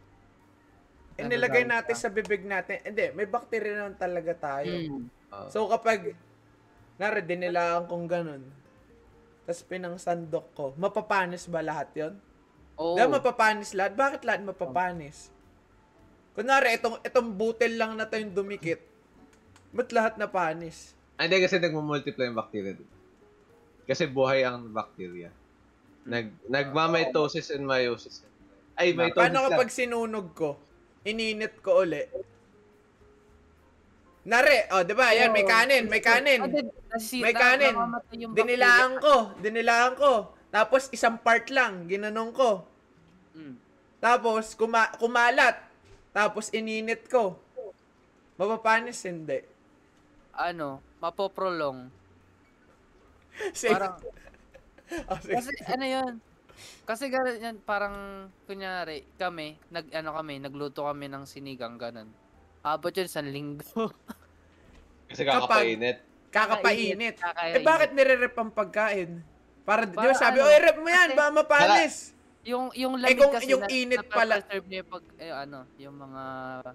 [1.18, 2.02] Inilagay Nagagawa natin ka.
[2.02, 2.76] sa bibig natin.
[2.86, 4.70] Hindi, may bacteria naman talaga tayo.
[4.70, 5.06] Mm.
[5.50, 6.14] So kapag
[7.00, 8.42] nare dinilaan kong ganun,
[9.48, 12.14] tapos pinangsandok ko, mapapanis ba lahat yon?
[12.78, 12.96] Oo.
[12.96, 15.28] Dahil mapapanis lahat, bakit lahat mapapanis?
[16.32, 18.80] Kunwari, itong, itong butel lang na tayong dumikit,
[19.74, 20.94] ba't lahat napanis?
[21.20, 22.96] Ah, Hindi kasi nagmumultiply yung bacteria dito.
[23.84, 25.28] Kasi buhay ang bacteria.
[26.06, 28.24] Nag nagma-mitosis and meiosis.
[28.78, 30.56] Ay, mitosis Paano kapag sinunog ko,
[31.04, 32.04] ininit ko uli?
[34.20, 35.16] Nare, oh, di ba?
[35.16, 36.44] Yan, may kanin, may kanin.
[36.44, 37.72] Ah, May kanin.
[38.36, 40.36] Dinilaan ko, dinilaan ko.
[40.52, 42.66] Tapos isang part lang, ginanong ko.
[43.32, 43.56] Mm.
[43.96, 45.56] Tapos kuma- kumalat.
[46.12, 47.38] Tapos ininit ko.
[48.36, 49.40] Mapapanis hindi.
[50.36, 51.88] Ano, mapoprolong.
[53.56, 53.72] Sige.
[53.72, 53.96] Parang,
[55.06, 55.38] Oh, sige.
[55.38, 56.12] kasi ano yun,
[56.82, 57.94] kasi ganun yan, parang,
[58.44, 62.08] kunyari, kami, nag, ano kami, nagluto kami ng sinigang, ganun.
[62.60, 63.64] Abot yun sa linggo.
[65.08, 65.98] Kasi kakapainit.
[66.30, 67.16] Kakapainit.
[67.16, 67.56] Kakainit.
[67.56, 69.10] Eh bakit nire-rep ang pagkain?
[69.62, 70.46] Para, di ba Para sabi, ano?
[70.46, 71.96] oy, rep mo yan, Kasi- baka mapanis.
[72.40, 75.32] Yung yung Eh, lamig kung kasi yung na, init pala- nape-preserve niya yung pag eh,
[75.34, 76.22] ano, yung mga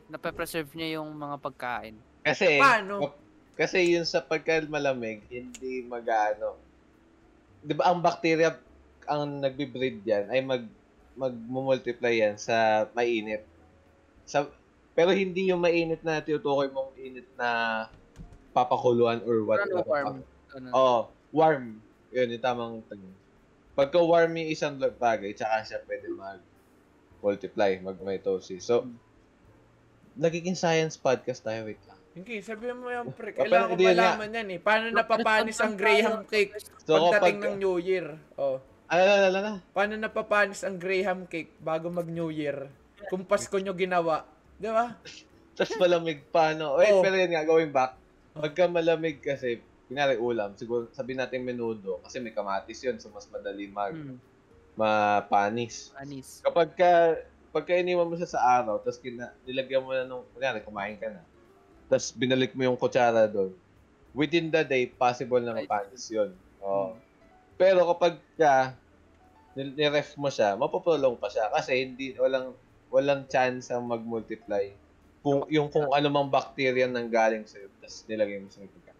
[0.08, 1.96] nape-preserve niya yung mga pagkain.
[2.22, 2.94] Kasi, Paano?
[3.02, 3.20] kap-
[3.56, 6.54] kasi yun sa pagka malamig, hindi mag-ano.
[7.62, 8.54] Di ba ang bacteria,
[9.06, 10.64] ang nagbe-breed yan, ay mag
[11.16, 13.48] mag-multiply yan sa mainit.
[14.28, 14.52] Sa,
[14.92, 17.50] pero hindi yung mainit na tinutukoy mong init na
[18.52, 19.64] papakuluan or what.
[19.64, 20.08] Ano warm?
[20.52, 20.68] Ano?
[20.76, 20.98] Oo,
[21.32, 21.80] warm.
[22.12, 23.16] Yun, yung tamang tanong.
[23.76, 28.64] Pagka warm yung isang bagay, tsaka siya pwede mag-multiply, mag-mitosis.
[28.64, 29.00] So, Hmm.
[30.16, 32.00] nagiging science podcast tayo, wait lang.
[32.16, 33.36] Hindi, sabihin mo yan, pre.
[33.36, 34.60] Kailangan ko malaman yan eh.
[34.64, 36.56] Paano napapanis ang Graham cake
[36.88, 38.16] So, pagdating kapag, ng New Year?
[38.40, 38.64] Oh.
[38.90, 39.54] Ano, ano?
[39.74, 42.70] Paano napapanis ang Graham cake bago mag New Year?
[43.10, 44.26] Kung Pasko nyo ginawa.
[44.56, 44.96] Di ba?
[45.56, 46.76] Tapos malamig pa, no?
[46.80, 47.04] Wait, Oo.
[47.04, 47.96] pero yun nga, going back.
[48.36, 53.30] Pagka malamig kasi, pinari ulam, siguro sabihin natin menudo, kasi may kamatis yun, so mas
[53.32, 54.18] madali mag, Hmm,
[54.76, 55.96] mapanis.
[55.96, 56.42] anis.
[56.44, 56.92] Kapag ka,
[57.56, 61.08] pagka iniwan mo siya sa araw, tapos kina, nilagyan mo na nung, kunyari, kumain ka
[61.08, 61.24] na,
[61.88, 63.56] tapos binalik mo yung kutsara doon,
[64.12, 66.36] within the day, possible na mapanis yun.
[66.60, 67.00] Oo.
[67.56, 68.76] Pero kapag ka,
[69.56, 72.52] niref mo siya, mapaprolong pa siya kasi hindi, walang,
[72.92, 74.68] walang chance ang mag-multiply.
[75.24, 79.00] Kung, yung kung ano mang bacteria nang galing sa'yo, tapos nilagay mo sa pagkain.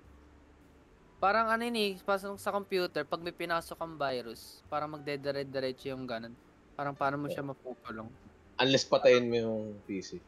[1.20, 6.08] Parang ano yun eh, pasok sa computer, pag may pinasok ang virus, parang magdedire-diretso yung
[6.08, 6.34] ganun.
[6.76, 8.08] Parang paano mo siya mapupulong.
[8.56, 10.20] Unless patayin mo yung PC.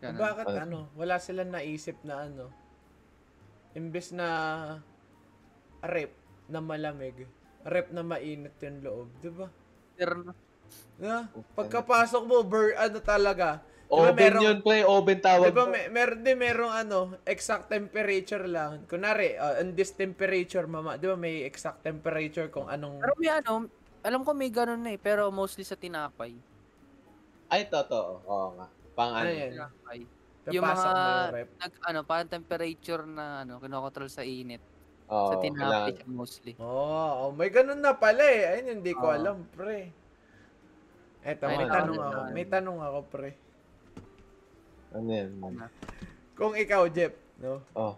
[0.00, 0.20] Ganun.
[0.20, 0.60] Bakit Ano?
[0.60, 0.78] ano?
[0.96, 2.52] Wala silang naisip na ano.
[3.76, 4.28] Imbes na
[5.86, 6.12] rep
[6.46, 7.26] na malamig,
[7.62, 9.46] rep na mainit yung loob, di ba?
[9.94, 10.34] Pero,
[10.98, 13.62] Na, pagkapasok mo, ber, ano talaga.
[13.86, 14.82] Di ba Oven merong- yun, pre.
[14.82, 15.46] Oven tawag.
[15.46, 15.70] Di ba, doon.
[15.70, 18.82] may, meron din merong ano, exact temperature lang.
[18.84, 22.98] Kunwari, uh, on this temperature, mama, di ba may exact temperature kung anong...
[22.98, 23.70] pero may ano,
[24.02, 26.34] alam ko may ganun na eh, pero mostly sa tinapay.
[27.46, 28.26] Ay, totoo.
[28.26, 28.66] Oo nga.
[28.96, 29.30] Pang Ano ano.
[29.30, 29.50] yan?
[29.54, 29.98] Tinapay.
[30.50, 31.48] Yung mga- rep.
[31.58, 34.62] Nag, ano, parang temperature na ano, kinokontrol sa init.
[35.06, 36.52] Oo, sa tinapay siya mostly.
[36.58, 38.58] Oh, oh, may ganun na pala eh.
[38.58, 39.14] Ayun, hindi ko Oo.
[39.14, 39.94] alam, pre.
[41.22, 42.20] Eto, Ay, may tanong ako.
[42.34, 43.30] May tanong ako, pre.
[44.90, 45.30] Ano yan?
[46.34, 47.62] Kung ikaw, Jeff, no?
[47.70, 47.94] Oh.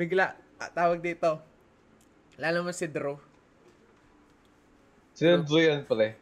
[0.00, 1.44] Bigla, ah, tawag dito.
[2.40, 3.20] Lalo mo si Drew.
[5.12, 6.16] Sino Drew yun, pre?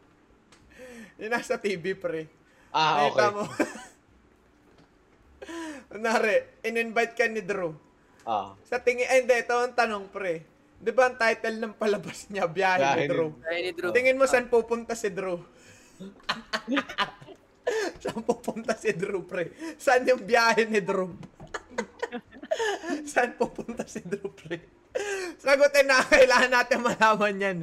[1.22, 2.26] Yung nasa TV, pre.
[2.74, 3.34] Ah, Nakita okay.
[3.38, 3.42] mo.
[5.94, 6.34] Kunwari,
[6.66, 7.70] in-invite ka ni Drew.
[8.28, 8.52] Ah.
[8.68, 10.44] Sa tingin, ay hindi, ito ang tanong, pre.
[10.76, 13.30] Di ba ang title ng palabas niya, Biyahe Biyahe ni ni- Drew?
[13.48, 13.88] Ay, ni Drew.
[13.88, 15.40] Tingin mo saan pupunta si Drew?
[18.04, 19.48] saan pupunta si Drew, pre?
[19.80, 21.08] Saan yung biyahe ni Drew?
[23.10, 24.60] saan pupunta si Drew, pre?
[25.40, 27.58] Sagutin na, kailangan natin malaman yan.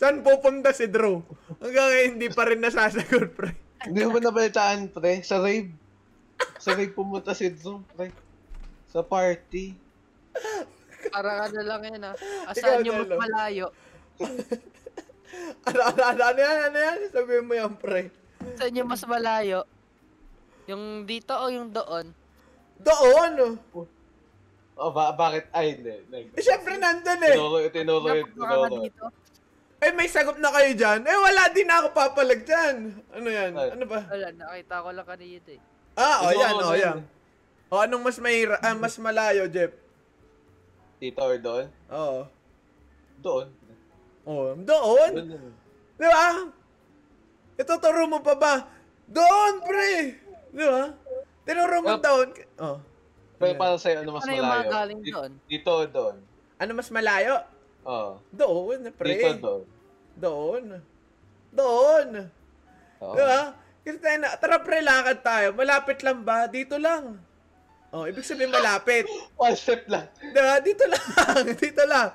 [0.00, 1.20] Saan pupunta si Drew?
[1.60, 3.52] Hanggang ngayon, hindi pa rin nasasagot, pre.
[3.84, 5.20] Hindi mo ba nabalitaan, pre?
[5.20, 5.68] Sa rave.
[6.56, 8.08] Sa rave pumunta si Drew, pre.
[8.88, 9.89] Sa party.
[11.14, 12.14] Parang ano lang yan ah.
[12.14, 13.66] Ikaw, Asan yung mas malayo?
[15.64, 16.98] Ano, ano, ano, ano yan, ano yan?
[17.14, 18.10] Sabihin mo yan, pre.
[18.58, 19.64] Saan yung mas malayo?
[20.66, 22.12] Yung dito o yung doon?
[22.80, 23.56] Doon!
[24.80, 25.44] Oh, ba bakit?
[25.52, 25.92] Ay, hindi.
[26.32, 27.36] Eh, syempre nandun eh.
[27.36, 29.06] Tinuro, tinuro, tinuro.
[29.80, 31.00] Eh, may sagot na kayo dyan.
[31.08, 32.92] Eh, wala din na ako papalag dyan.
[33.16, 33.52] Ano yan?
[33.56, 33.68] Ay.
[33.76, 34.00] Ano ba?
[34.08, 35.60] Wala, nakita ko lang kanina eh.
[35.96, 36.98] Ah, o Tinuro yan, o na yan.
[37.70, 39.72] O, anong mas mahira, ah, mas malayo, Jeff?
[41.00, 41.66] Dito or doon?
[41.88, 42.20] Oo.
[43.18, 43.46] Doon.
[44.22, 45.10] Oh, doon.
[45.10, 45.12] Doon.
[45.96, 46.26] Di ba?
[47.56, 48.54] Ituturo mo pa ba?
[49.04, 50.16] Doon, pre!
[50.50, 50.92] Di ba?
[51.42, 52.28] Tinuro mo Well, doon.
[52.58, 52.78] Oh.
[53.36, 54.70] Pero para sa'yo, ano mas Ano yung mga malayo?
[54.70, 55.30] galing Di- doon?
[55.48, 56.16] Dito or doon?
[56.60, 57.34] Ano mas malayo?
[57.82, 58.12] Oo.
[58.30, 59.08] Doon, pre.
[59.10, 59.62] Dito doon.
[60.14, 60.64] Doon.
[61.50, 62.08] Doon.
[63.00, 63.14] Oo.
[63.16, 63.42] Di ba?
[63.80, 65.56] Kasi tayo na, tara pre, lakad tayo.
[65.56, 66.44] Malapit lang ba?
[66.44, 67.16] Dito lang.
[67.90, 69.06] Oh, ibig sabihin malapit.
[69.40, 70.06] One step lang.
[70.22, 70.62] Di ba?
[70.62, 71.04] Dito lang.
[71.62, 72.08] dito lang.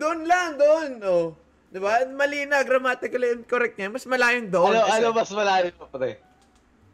[0.00, 0.90] Doon lang, doon.
[1.04, 1.26] Oh.
[1.68, 2.08] Di ba?
[2.08, 3.92] Mali na, grammatically incorrect niya.
[3.92, 4.72] Mas malayong doon.
[4.72, 6.16] Ano, ano mas malayo pa, pre?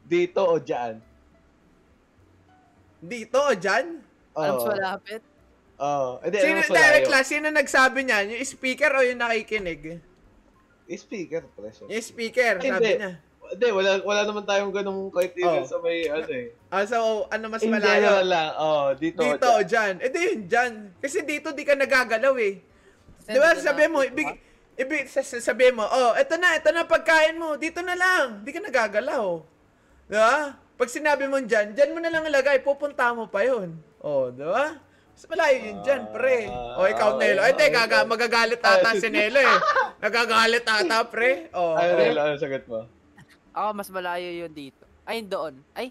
[0.02, 0.98] Dito o dyan?
[2.98, 4.02] Dito o dyan?
[4.34, 5.22] Ano mas malapit?
[5.78, 6.10] Oo.
[6.26, 8.24] Hindi, Sino, ano mas direct class, sino nagsabi niyan?
[8.34, 10.02] Yung speaker o yung nakikinig?
[10.90, 11.70] Speaker, pre.
[11.86, 12.74] Yung speaker, Hindi.
[12.74, 13.12] sabi niya.
[13.50, 15.66] Hindi, wala, wala naman tayong ganung criteria Oo.
[15.66, 16.54] sa may, ano eh.
[16.70, 17.98] Ah, so, ano mas In malayo?
[17.98, 19.98] general lang, oh, dito, Dito o dyan?
[19.98, 20.72] Eh, di yun dyan.
[21.02, 22.62] Kasi dito di ka nagagalaw eh.
[23.26, 24.30] Di ba, sabi mo, ibig,
[24.78, 28.46] ibig, sabi mo, oh, eto na, eto na pagkain mo, dito na lang.
[28.46, 29.42] Di ka nagagalaw.
[30.06, 30.54] Di ba?
[30.78, 33.74] Pag sinabi mo dyan, dyan mo na lang ilagay, pupunta mo pa yun.
[33.98, 34.78] Oh, di ba?
[35.10, 36.46] Mas malayo yun dyan, pre.
[36.78, 37.40] O, ikaw, okay, Nelo.
[37.42, 39.58] Ay, teka, magagalit ata si Nelo eh.
[39.98, 41.50] Nagagalit ata, pre.
[41.50, 42.86] Oh, ano, ano sagot mo?
[43.54, 44.84] Ako, mas malayo yun dito.
[45.02, 45.58] Ay, doon.
[45.74, 45.90] Ay,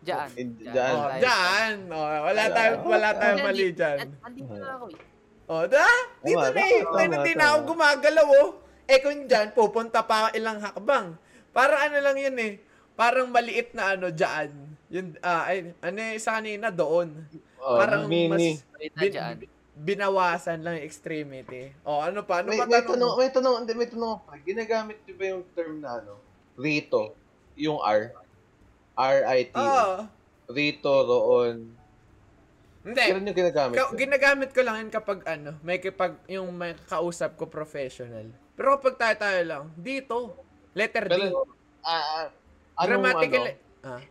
[0.00, 0.28] dyan.
[0.36, 0.92] In- dyan.
[0.94, 1.20] Oh, tayo.
[1.20, 1.74] dyan.
[1.92, 3.98] Oh, wala tayong, wala tayong mali dyan.
[4.20, 5.00] Andito na ako eh.
[5.44, 5.88] O, da?
[6.24, 6.80] Dito na eh.
[6.80, 8.50] Tayo na ako gumagalaw oh.
[8.84, 11.16] Eh kung dyan, pupunta pa ilang hakbang.
[11.52, 12.60] Para ano lang yun eh.
[12.96, 14.52] Parang maliit na ano dyan.
[14.92, 17.10] Yun, ah, ay, ano yung isa kanina doon.
[17.58, 18.60] Oh, Parang mini.
[18.60, 18.62] mas
[19.00, 21.74] bin- binawasan lang yung extremity.
[21.82, 22.44] O, ano pa?
[22.44, 24.16] Ano May, pa may tanong may tanong, hindi, may tanong.
[24.46, 26.23] Ginagamit niyo ba yung term na ano?
[26.54, 27.14] Rito.
[27.54, 28.14] Yung R.
[28.94, 29.54] R-I-T.
[29.58, 29.94] Oo.
[30.50, 31.56] Rito, roon.
[32.84, 33.00] Hindi.
[33.00, 37.40] Kailan yung ginagamit Ka- ginagamit ko lang yun kapag ano, may kapag yung may kausap
[37.40, 38.28] ko professional.
[38.52, 40.36] Pero kapag tayo-tayo lang, dito,
[40.76, 41.16] letter D.
[41.16, 41.48] Pero,
[41.80, 42.26] ah, ah,
[42.84, 43.88] anong, Grammatical, ano?
[43.88, 44.02] ah,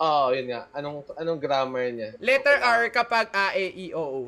[0.00, 0.64] Oo, yun nga.
[0.72, 2.16] Anong, anong grammar niya?
[2.16, 4.22] Letter R kapag A, E, I, O, U.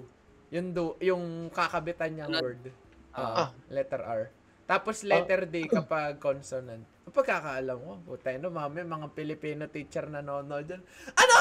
[0.52, 2.44] Yung, do, yung kakabitan niyang Ano?
[2.44, 2.68] word.
[3.16, 3.48] Ah.
[3.48, 4.22] Ah, letter R.
[4.68, 6.84] Tapos letter D kapag consonant.
[7.12, 10.82] Pagkakaalam ko, puta no, mami, mga Filipino teacher na nanonood dyan.
[11.12, 11.36] Ano?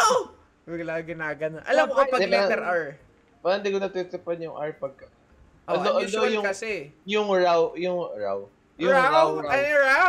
[0.67, 1.63] Bigla ginagano.
[1.63, 2.83] Alam mo kapag letter R.
[3.39, 5.07] Parang hindi ko natitipan yung R pagka...
[5.65, 6.91] Oh, Although- unusual although yung- kasi.
[7.07, 8.37] Yung raw, yung raw.
[8.75, 9.07] Yung Raw?
[9.07, 9.51] raw, raw.
[9.53, 10.07] Ay, raw?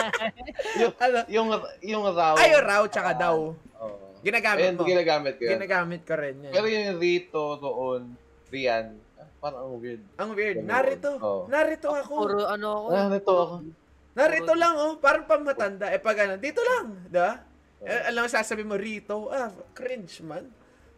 [0.80, 1.18] yung, ano?
[1.28, 1.48] yung,
[1.84, 2.34] yung raw.
[2.34, 3.52] Ay, raw tsaka daw.
[3.52, 4.06] Oo.
[4.24, 4.82] Ginagamit Ayun, mo.
[4.82, 5.52] ginagamit ko yun.
[5.54, 6.52] Ginagamit ko rin yan.
[6.52, 8.02] Pero yung rito, roon,
[8.48, 8.86] riyan,
[9.20, 10.02] ah, parang ang weird.
[10.16, 10.56] Ang weird.
[10.58, 10.70] Ganun.
[10.72, 11.10] Narito.
[11.20, 11.42] Oo.
[11.46, 12.14] Narito ako.
[12.16, 13.54] Puro ano ako nito ako.
[14.16, 15.92] Narito lang oh, parang pang matanda.
[15.92, 17.36] Eh pag ano, dito lang, 'di ba?
[17.84, 20.48] Eh, alam mo sasabi mo rito, ah, cringe man.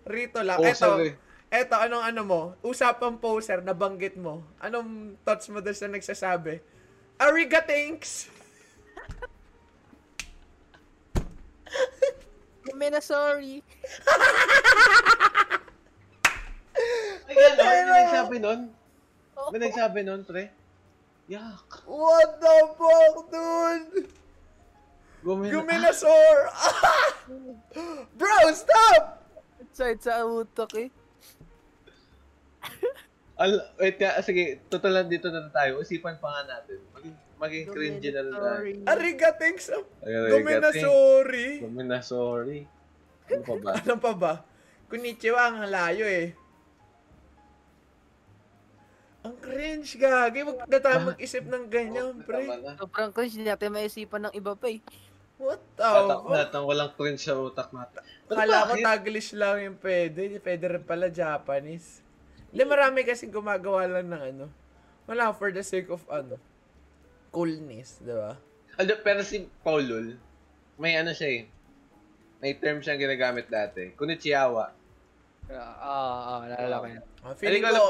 [0.07, 0.63] Rito lang.
[0.63, 1.19] Poser Eto, eh.
[1.51, 2.55] eto anong ano mo?
[2.63, 4.47] Usapang poser na banggit mo.
[4.63, 6.63] Anong thoughts mo doon sa nagsasabi?
[7.19, 8.31] Ariga thanks.
[12.79, 13.67] May na sorry.
[17.27, 17.59] Ay, ano?
[17.59, 18.61] May nagsabi nun?
[19.51, 20.55] May nagsabi nun, pre?
[21.29, 21.85] Yak.
[21.85, 24.09] What the fuck, dude?
[25.21, 25.61] Gumina.
[25.61, 26.39] Guminasaur.
[28.19, 29.29] Bro, stop.
[29.77, 30.89] Side sa utak eh.
[33.45, 35.85] Al wait nga, sige, totalan dito na tayo.
[35.85, 36.81] Isipan pa nga natin.
[36.97, 38.49] Maging, maging cringe na lang tayo.
[38.49, 38.73] Sorry.
[38.89, 39.69] Ariga thanks.
[39.69, 40.33] Arigato.
[40.33, 41.49] Guminasauri.
[41.61, 42.65] Gumina, sorry.
[43.29, 43.71] Ano pa ba?
[43.85, 44.33] Ano pa ba?
[44.89, 46.33] Konnichiwa ang layo eh.
[49.49, 50.41] Cringe, gagi.
[50.45, 52.45] Huwag na tayo mag-isip ng ganyan, pre.
[52.77, 54.81] Sobrang cringe, hindi natin maisipan ng iba pa eh.
[55.39, 56.27] What the fuck?
[56.35, 58.03] natin, walang cringe sa utak natin.
[58.27, 58.73] Pero Kala ko?
[58.83, 60.43] Taglish lang yung pwede.
[60.43, 62.03] Pwede rin pala Japanese.
[62.51, 64.47] Hindi, marami kasing gumagawa lang ng ano.
[65.07, 66.37] Wala, for the sake of ano,
[67.31, 68.35] coolness, di ba?
[68.77, 70.19] Ano, pero si Paulul,
[70.77, 71.43] may ano siya eh.
[72.39, 73.95] May term siyang ginagamit dati.
[73.99, 74.75] Konnichiwa.
[75.49, 77.05] Ah, ah, ah, naalala ko yan.
[77.25, 77.89] Ah, Hindi feeling ko alam, ko,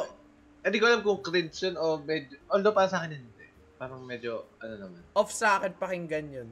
[0.68, 3.46] hindi ko alam kung cringe yun o medyo, although para sa akin hindi.
[3.74, 5.00] Parang medyo, ano naman.
[5.14, 6.48] off sa akin pakinggan yun.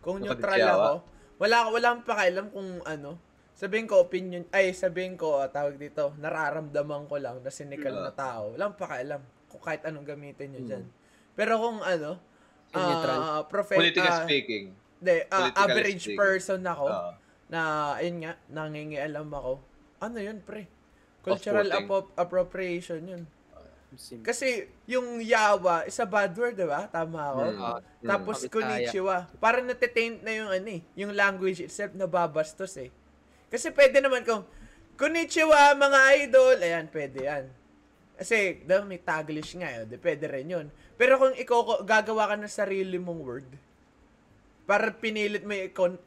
[0.00, 0.92] Kung Yung neutral ako,
[1.36, 3.18] wala, wala akong pakialam kung ano.
[3.56, 8.12] Sabihin ko opinion, ay sabihin ko, ah, tawag dito, nararamdaman ko lang na cynical na
[8.12, 8.52] tao.
[8.52, 10.84] Wala akong pakialam kung kahit anong gamitin nyo dyan.
[11.32, 12.20] Pero kung ano,
[12.68, 13.18] Kung neutral.
[13.18, 14.64] ah, prophet, Politically ah, speaking.
[15.00, 16.18] Hindi, Politically average speaking.
[16.20, 17.10] person ako Oo.
[17.48, 17.60] na,
[17.96, 19.52] ayun nga, nangingialam ako.
[20.04, 20.68] Ano yun, pre?
[21.24, 23.24] Cultural appro- appropriation yun.
[23.96, 26.86] Sim- Kasi yung yawa is a bad word, di ba?
[26.86, 27.42] Tama ako.
[27.42, 27.60] Hmm.
[27.60, 28.52] Ah, Tapos Kabisaya.
[28.52, 29.16] konnichiwa.
[29.40, 32.92] Para natetaint na yung ano eh, yung language itself na babastos eh.
[33.48, 34.44] Kasi pwede naman kung
[35.00, 37.44] konnichiwa mga idol, ayan, pwede yan.
[38.16, 40.66] Kasi, daw may taglish nga eh, di pwede rin yun.
[40.96, 43.48] Pero kung ikaw gagawa ka ng sarili mong word,
[44.66, 45.54] para pinilit mo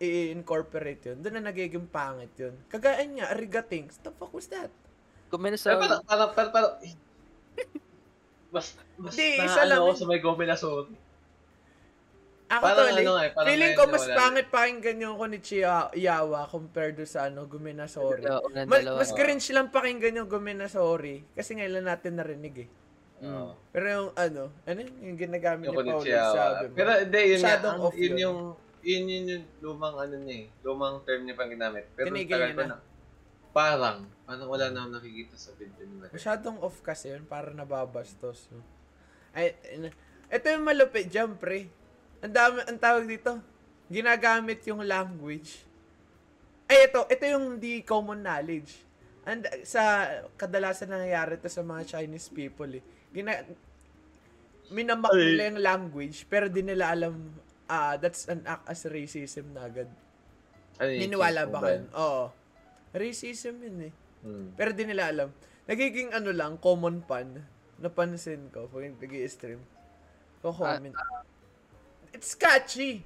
[0.01, 2.51] i-incorporate yun, doon na nagiging pangit yun.
[2.67, 4.67] Kagaya nga, arigatings, the fuck was that?
[5.31, 5.77] Pero sa...
[5.79, 6.73] parang, parang, parang, parang,
[8.49, 8.66] mas,
[8.97, 9.97] mas, Di, na, isa ano lang ako yun.
[9.97, 10.86] sa may Gominason.
[12.49, 16.97] Ako Parang eh, ano eh, parang feeling ko mas pangit pakinggan yung Konnichiwa Yawa compared
[16.97, 18.26] do sa ano, Gumina Sorry.
[18.26, 22.66] Sa unang Mas, mas cringe lang pakinggan yung Gumina Sorry kasi ngayon lang natin narinig
[22.66, 22.70] eh.
[23.22, 23.53] Oo.
[23.70, 26.74] Pero yung ano, ano yun, yung ginagamit Yung ni Paul sabi mo.
[26.74, 28.18] Pero hindi, yun Masyadong ang- off yun yun.
[28.18, 28.38] yung,
[28.82, 30.45] yun yun yung lumang ano niya eh.
[30.66, 31.86] Lumang term niya pang ginamit.
[31.93, 32.78] Pero Tinigil tagal niya ko na.
[33.53, 33.97] Parang,
[34.30, 36.13] parang wala na akong nakikita sa video nila.
[36.13, 38.45] Masyadong off kasi yun, para nababastos.
[38.53, 38.61] No?
[39.34, 39.57] Ay,
[40.30, 41.65] ito yung malupit dyan, pre.
[42.21, 43.41] Ang dami, ang tawag dito,
[43.89, 45.65] ginagamit yung language.
[46.69, 48.86] Ay, ito, ito yung di common knowledge.
[49.25, 50.05] And sa
[50.38, 52.86] kadalasan nangyayari to sa mga Chinese people eh.
[53.09, 53.34] Gina,
[54.69, 55.34] minamak Ay.
[55.34, 57.34] nila yung language, pero di nila alam,
[57.65, 59.89] ah, that's an act as racism na agad.
[60.77, 61.82] Yun, Niniwala ba kayo?
[61.97, 62.23] Oo.
[62.93, 63.93] Racism yun eh.
[64.24, 64.51] Hmm.
[64.55, 65.30] Pero di nila alam.
[65.70, 67.39] Nagiging ano lang, common pan.
[67.80, 69.61] Napansin ko pag nag-i-stream.
[70.43, 70.95] Ko-comment.
[72.11, 73.05] It's catchy.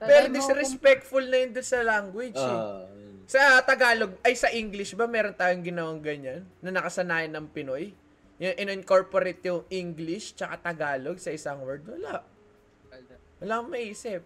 [0.00, 2.56] Pero disrespectful na yun sa language eh.
[2.60, 2.88] Ah.
[3.30, 6.42] Sa Tagalog, ay sa English ba meron tayong ginawang ganyan?
[6.64, 7.92] Na nakasanayan ng Pinoy?
[8.40, 11.84] Yung in-incorporate yung English tsaka Tagalog sa isang word?
[11.84, 12.24] Wala.
[13.38, 14.24] Wala akong maisip.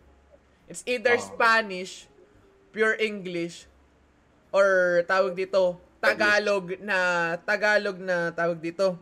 [0.70, 1.22] It's either Oh.
[1.22, 2.07] Spanish,
[2.72, 3.66] pure English,
[4.55, 6.98] or tawag dito, Tagalog na,
[7.40, 9.00] Tagalog na tawag dito,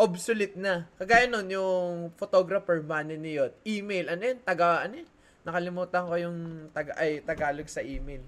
[0.00, 0.88] obsolete na.
[0.96, 5.10] Kagaya nun, yung photographer man niyot, email, ano yun, taga, ano yun,
[5.44, 6.38] nakalimutan ko yung
[6.72, 8.24] taga, ay, Tagalog sa email.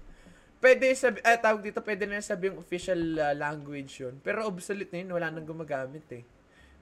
[0.61, 4.21] Pwede sabi, eh, tawag dito, pwede na sabi yung official uh, language yun.
[4.21, 6.21] Pero obsolete na yun, wala nang gumagamit eh.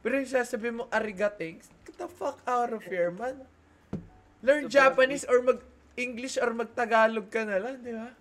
[0.04, 3.40] Pero yung sasabi mo, arigating, get the fuck out of here, man.
[4.44, 8.12] Learn Japanese or mag-English or mag-Tagalog ka na lang, di ba?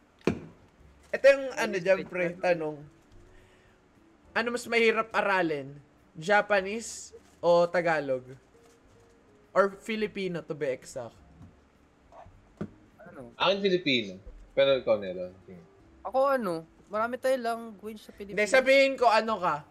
[1.11, 2.98] Ito yung ano dyan, pre, tanong.
[4.39, 5.75] Ano mas mahirap aralin?
[6.15, 7.11] Japanese
[7.43, 8.23] o Tagalog?
[9.51, 11.19] Or Filipino, to be exact?
[13.03, 13.35] Ano?
[13.35, 14.15] Akin Filipino.
[14.55, 15.35] Pero ikaw nila.
[16.07, 18.55] Ako ano, marami tayong language sa Hindi, Pilipinas.
[18.55, 19.67] sabihin ko ano ka,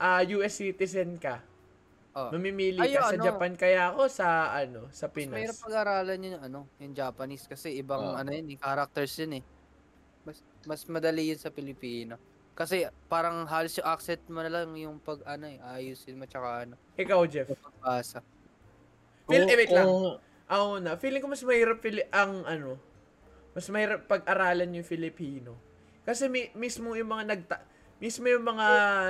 [0.00, 1.44] ah US citizen ka.
[2.16, 2.32] Oh.
[2.32, 3.24] Mamimili Ay, ka sa ano?
[3.28, 5.64] Japan kaya ako sa ano, sa Mas mahirap Pinas.
[5.68, 8.24] pag-aralan yun yung ano, yung Japanese kasi ibang Ah.
[8.24, 9.44] ano yun, eh, characters yun eh.
[10.24, 12.16] Mas mas madali yun sa Pilipino.
[12.58, 16.66] Kasi parang halos yung accent mo na lang yung pag ano eh, ayusin mo tsaka
[16.66, 17.46] ano, Ikaw, Jeff.
[17.54, 18.18] pagbasa.
[19.30, 19.86] Feel, Kung- eh, wait lang.
[19.86, 20.18] kung-
[20.48, 22.80] Ako na, feeling ko mas mahirap pili ang ano,
[23.52, 25.54] mas mahirap pag-aralan yung Filipino.
[26.02, 27.56] Kasi mi- mismo yung mga nagta
[27.98, 28.66] mismo yung mga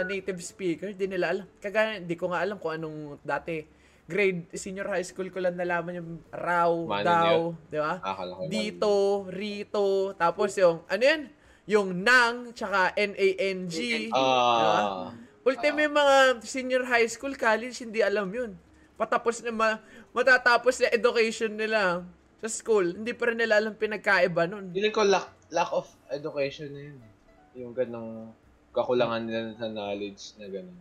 [0.09, 1.47] native speaker, di nila alam.
[1.61, 3.61] Kagaya, di ko nga alam kung anong dati
[4.09, 7.37] grade senior high school ko lang nalaman yung raw, Mano daw,
[7.69, 8.01] di ba?
[8.49, 8.93] Dito,
[9.29, 11.23] rito, tapos yung ano yan?
[11.69, 13.77] Yung nang, tsaka N-A-N-G.
[14.09, 14.17] diba?
[14.17, 15.13] Ah.
[15.45, 18.57] Ultimo yung mga senior high school, college, hindi alam yun.
[18.97, 19.81] Patapos na ma-
[20.11, 22.03] matatapos na education nila
[22.41, 24.73] sa school, hindi pa rin nila alam pinagkaiba nun.
[24.73, 26.99] Feeling ko lack, lack of education na yun.
[26.99, 27.13] eh.
[27.59, 28.33] Yung ganong
[28.73, 30.79] kakulangan nila sa knowledge na gano'n.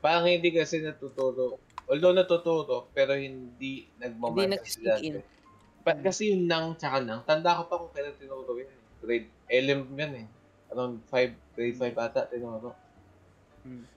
[0.00, 1.58] Parang hindi kasi natuturo.
[1.84, 5.14] Although natuturo, pero hindi nagmamark Hindi kasi nag-stick in.
[5.84, 8.66] Pa- kasi yung nang tsaka nang, tanda ko pa kung kailan tinuro yun.
[8.66, 8.80] eh.
[8.98, 10.26] Grade 11 yan eh.
[10.74, 12.74] Around 5, grade 5 ata tinuro.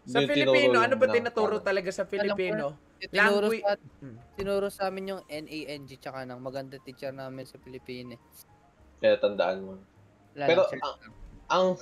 [0.08, 2.78] Sa Yung Filipino, ano ba tinuturo talaga sa Filipino?
[2.98, 4.18] Tinuro sa, Hmm.
[4.34, 8.48] tinuro sa amin yung NANG tsaka ng maganda teacher namin sa Pilipinas.
[8.98, 9.74] Kaya tandaan mo.
[10.34, 10.80] Wala Pero, sir.
[11.52, 11.76] Ang,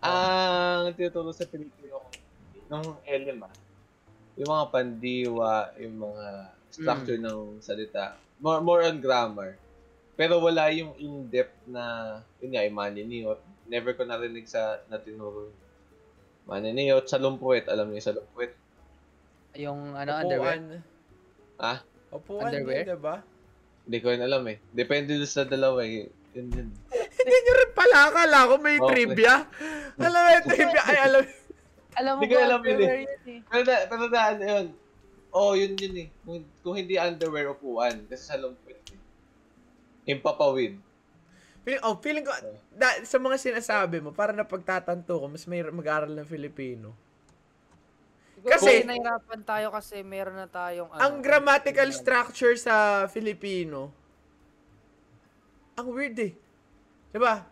[0.00, 2.02] ang tinuturo sa Pilipino
[2.66, 3.54] ng LM ah,
[4.36, 6.26] yung mga pandiwa, yung mga
[6.68, 7.24] structure Mm.
[7.24, 9.56] ng salita, more, more on grammar.
[10.16, 11.84] Pero wala yung in-depth na,
[12.40, 13.40] yun nga, yung maniniyot.
[13.68, 15.52] Never ko narinig sa natinuro.
[16.48, 17.68] Maniniyot, salumpuet.
[17.68, 18.52] Alam niyo yung salumpuet?
[19.60, 20.56] Yung ano, underwear.
[20.56, 20.64] Upuan.
[21.60, 21.78] Ah?
[22.08, 22.84] Upuan Underwear?
[22.88, 23.16] din, diba?
[23.84, 24.56] Hindi ko yun alam eh.
[24.72, 26.08] Depende doon sa dalawa eh.
[26.32, 26.68] Yun yun.
[27.16, 28.88] Hindi nyo rin pala akala ko may Okay.
[28.92, 29.34] trivia.
[29.98, 30.82] Alam mo yung trivia.
[30.86, 31.22] Ay, alam
[31.96, 32.72] Alam mo ba, alam yun eh.
[32.72, 33.40] underwear yun eh.
[33.48, 34.66] Pero, na, pero na, ano yun?
[35.32, 36.08] Oo, oh, yun yun eh.
[36.22, 38.06] Kung, kung hindi underwear, upuan.
[38.06, 38.85] Kasi salumpuet eh.
[40.06, 40.78] Impapawid.
[41.66, 42.30] Feeling, oh, feeling ko,
[42.70, 46.94] da, sa mga sinasabi mo, para napagtatanto ko, mas may mag-aral ng Filipino.
[48.46, 53.90] Kasi- nahirapan tayo kasi meron na tayong ano, Ang grammatical structure sa Filipino,
[55.74, 56.32] ang weird eh.
[57.10, 57.42] Diba?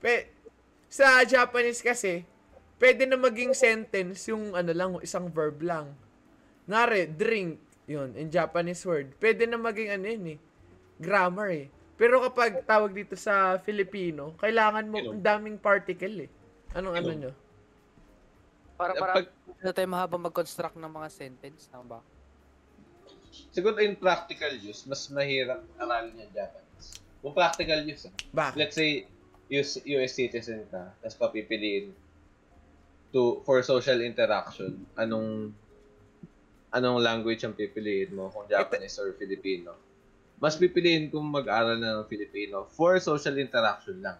[0.00, 0.32] Pe,
[0.88, 2.24] sa Japanese kasi,
[2.80, 5.92] pwede na maging sentence yung ano lang, isang verb lang.
[6.64, 9.12] Ngari, drink, yun, in Japanese word.
[9.20, 10.38] Pwede na maging ano yun eh,
[10.96, 11.68] grammar eh.
[11.98, 16.30] Pero kapag tawag dito sa Filipino, kailangan mo, ang daming particle eh.
[16.78, 17.32] Anong ano nyo?
[18.78, 19.26] para para Pag,
[19.58, 22.00] na tayo mahabang mag-construct ng mga sentence, tama ba?
[23.52, 26.86] siguro in practical use, mas mahirap aralin yung Japanese.
[27.18, 28.14] Kung practical use, ah.
[28.34, 28.56] Bakit?
[28.58, 29.06] let's say,
[29.50, 31.90] US, US citizen ka, tapos papipiliin
[33.10, 35.50] to for social interaction, anong
[36.70, 39.72] anong language ang pipiliin mo, kung Japanese or Filipino.
[40.38, 44.18] Mas pipiliin kung mag-aral na ng Filipino for social interaction lang.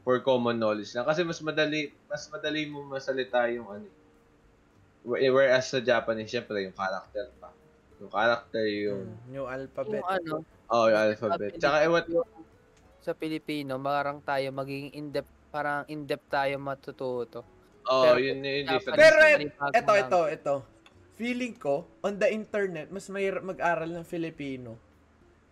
[0.00, 1.04] For common knowledge lang.
[1.04, 3.86] Kasi mas madali, mas madali mo masalita yung ano.
[3.86, 3.98] eh.
[5.02, 7.54] Whe- Whereas sa Japanese, syempre, yung character pa.
[7.96, 9.96] Yung character, yung, Hmm, New alphabet.
[9.96, 10.32] Yung ano,
[10.66, 11.50] oh, yung alphabet.
[11.56, 12.02] Tsaka, ewan,
[13.00, 17.40] sa Pilipino, parang tayo magiging in-depth, parang in-depth tayo matututo.
[17.82, 18.98] oh, Pero- yun, yun, yung difference.
[18.98, 19.16] Pero
[19.72, 20.54] Ito, ito, ito.
[21.14, 24.76] Feeling ko, on the internet, mas mahirap mag-aral ng Filipino.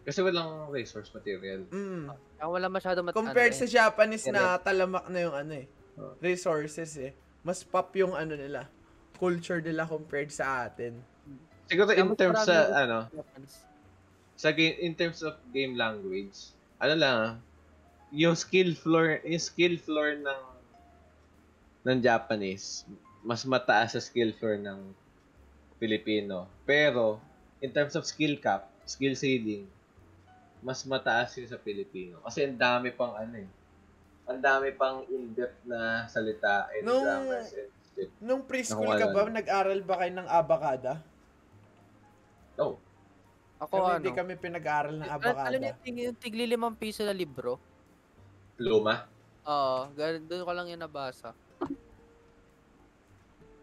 [0.09, 1.69] Kasi walang resource material.
[1.69, 2.09] Mm.
[2.41, 3.73] Kaya wala masyado mat Compared ano sa eh.
[3.77, 5.69] Japanese na talamak na yung ano eh.
[6.01, 6.17] Oh.
[6.25, 7.13] Resources eh.
[7.45, 8.73] Mas pop yung ano nila.
[9.21, 10.97] Culture nila compared sa atin.
[11.69, 13.13] Siguro in terms sa, ano,
[14.33, 17.35] sa game, in terms of game language, ano lang, ah,
[18.09, 20.43] yung skill floor, yung skill floor ng
[21.85, 22.89] ng Japanese,
[23.21, 24.81] mas mataas sa skill floor ng
[25.77, 26.49] Filipino.
[26.65, 27.21] Pero,
[27.61, 29.69] in terms of skill cap, skill ceiling,
[30.61, 32.19] mas mataas yun sa Filipino.
[32.21, 33.49] Kasi ang dami pang ano eh.
[34.29, 38.11] Ang dami pang in-depth na salita and Nung- grammars and shit.
[38.19, 40.93] Nung preschool ka ba, nag-aral ba kayo ng abakada?
[42.55, 42.77] Oh,
[43.59, 45.57] Ako Kami, ano, hindi kami pinag-aral ng Al- alam abakada.
[45.57, 47.59] niyo, yung, yung tigli limang piso na libro,
[48.57, 49.07] luma.
[49.43, 51.35] oo, ganun, doon ko lang yung nabasa.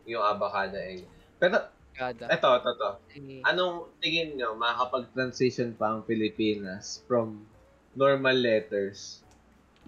[0.05, 1.07] Yung abakada eh.
[1.35, 1.57] Pero,
[1.95, 2.27] Kada.
[2.27, 2.89] eto, eto, eto.
[3.15, 7.47] Eh, Anong tingin nyo, makakapag-transition pa ang Pilipinas from
[7.95, 9.23] normal letters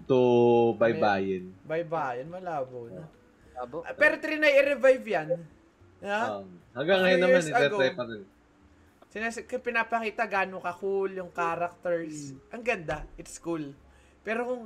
[0.08, 1.52] to baybayin?
[1.68, 3.04] Yan, malabo na.
[3.60, 3.84] labo.
[3.84, 5.28] Ah, Pero trinay i-revive yan.
[6.00, 6.40] Ha?
[6.40, 7.76] Um, hanggang ngayon naman, ago.
[7.76, 8.24] pa rin.
[9.08, 12.36] Sinas pinapakita gano'ng ka-cool yung characters.
[12.52, 13.04] Ang ganda.
[13.20, 13.72] It's cool.
[14.24, 14.62] Pero kung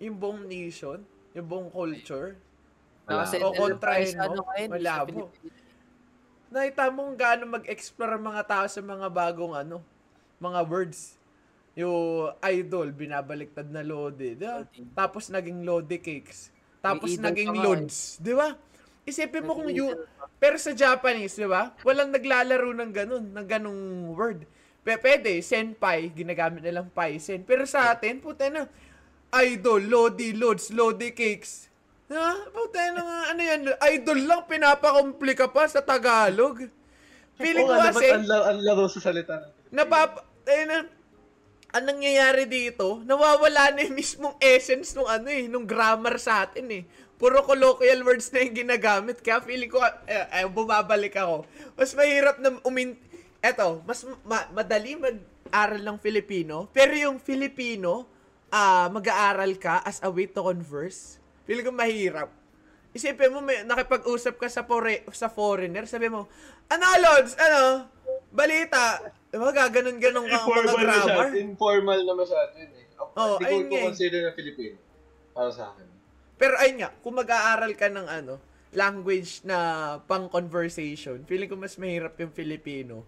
[0.00, 1.00] yung buong nation,
[1.36, 2.36] yung buong culture,
[3.04, 3.28] Wala.
[3.28, 4.40] Nakaset O, kontrahin enterprise, mo, ano
[4.72, 5.20] malabo.
[6.52, 9.80] Nakita mo kung gaano mag-explore mga tao sa mga bagong ano,
[10.40, 11.16] mga words.
[11.74, 14.38] Yung idol, binabaliktad na lode.
[14.38, 14.62] Di ba?
[14.94, 16.54] Tapos naging lode cakes.
[16.84, 17.64] Tapos May naging nga eh.
[17.66, 17.96] lods.
[18.22, 18.54] Di ba?
[19.04, 19.92] Isipin mo kung you...
[20.38, 21.72] Pero sa Japanese, di ba?
[21.82, 24.44] Walang naglalaro ng ganun, ng ganung word.
[24.84, 27.40] P- pwede, senpai, ginagamit nilang paisen.
[27.42, 28.68] Pero sa atin, puta na,
[29.42, 31.72] idol, lodi, loads, lodi cakes.
[32.12, 32.30] Ha?
[32.52, 33.60] Puta na nga, ano yan,
[33.96, 36.68] idol lang, pinapakomplika pa sa Tagalog.
[37.40, 40.22] Feeling ko kasi, ang, la- ang laro sa salita napap...
[40.44, 40.86] Eh, na,
[41.74, 46.68] ang nangyayari dito, nawawala na yung mismong essence nung ano eh, nung grammar sa atin
[46.70, 46.82] eh.
[47.18, 49.18] Puro colloquial words na yung ginagamit.
[49.24, 51.48] Kaya feeling ko, eh, eh, bumabalik ako.
[51.74, 52.94] Mas mahirap na umin...
[53.42, 56.70] Eto, mas ma- madali mag-aral ng Filipino.
[56.70, 58.06] Pero yung Filipino,
[58.54, 61.18] ah mag-aaral ka as a way to converse.
[61.44, 62.28] Feeling ko mahirap.
[62.94, 66.30] Isipin mo, may, nakipag-usap ka sa, pore, sa foreigner, sabi mo,
[66.70, 67.90] ano, Lods, ano,
[68.30, 69.02] balita,
[69.34, 71.26] diba, gaganon-ganon ka mga na grammar.
[71.34, 72.86] Informal naman sa atin eh.
[73.18, 73.84] Oo, Hindi ko eh.
[73.90, 74.78] consider na Filipino.
[75.34, 75.86] Para sa akin.
[76.38, 78.34] Pero ayun nga, kung mag-aaral ka ng ano,
[78.74, 79.58] language na
[80.06, 83.06] pang-conversation, feeling ko mas mahirap yung Filipino.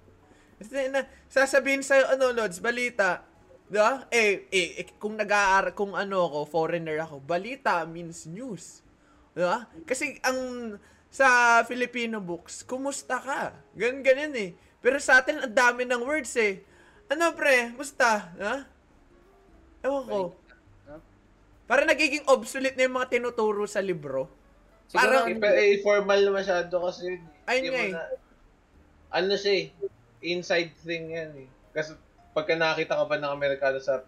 [0.59, 3.23] Kasi na, sasabihin sa'yo, ano, Lods, balita,
[3.66, 4.06] di ba?
[4.09, 8.82] Eh, eh, eh, kung nag-aaral, kung ano ako, foreigner ako, balita means news.
[9.34, 9.66] Di ba?
[9.84, 10.38] Kasi ang
[11.10, 13.55] sa Filipino books, kumusta ka?
[13.74, 14.51] Ganun, ganun eh.
[14.78, 16.60] Pero sa atin, ang dami ng words eh.
[17.09, 18.30] Ano pre, musta?
[18.36, 18.66] Ha?
[19.82, 20.20] Ewan ko.
[21.66, 24.30] Para nagiging obsolete na yung mga tinuturo sa libro.
[24.86, 27.18] Siguro, Parang- Eh, formal na masyado kasi yun.
[27.18, 27.51] eh.
[27.51, 27.94] Ayun nga eh.
[29.10, 29.64] ano siya eh,
[30.22, 31.48] inside thing yan eh.
[31.74, 31.94] Kasi
[32.37, 34.05] pagka nakakita ka ba ng Amerikano sa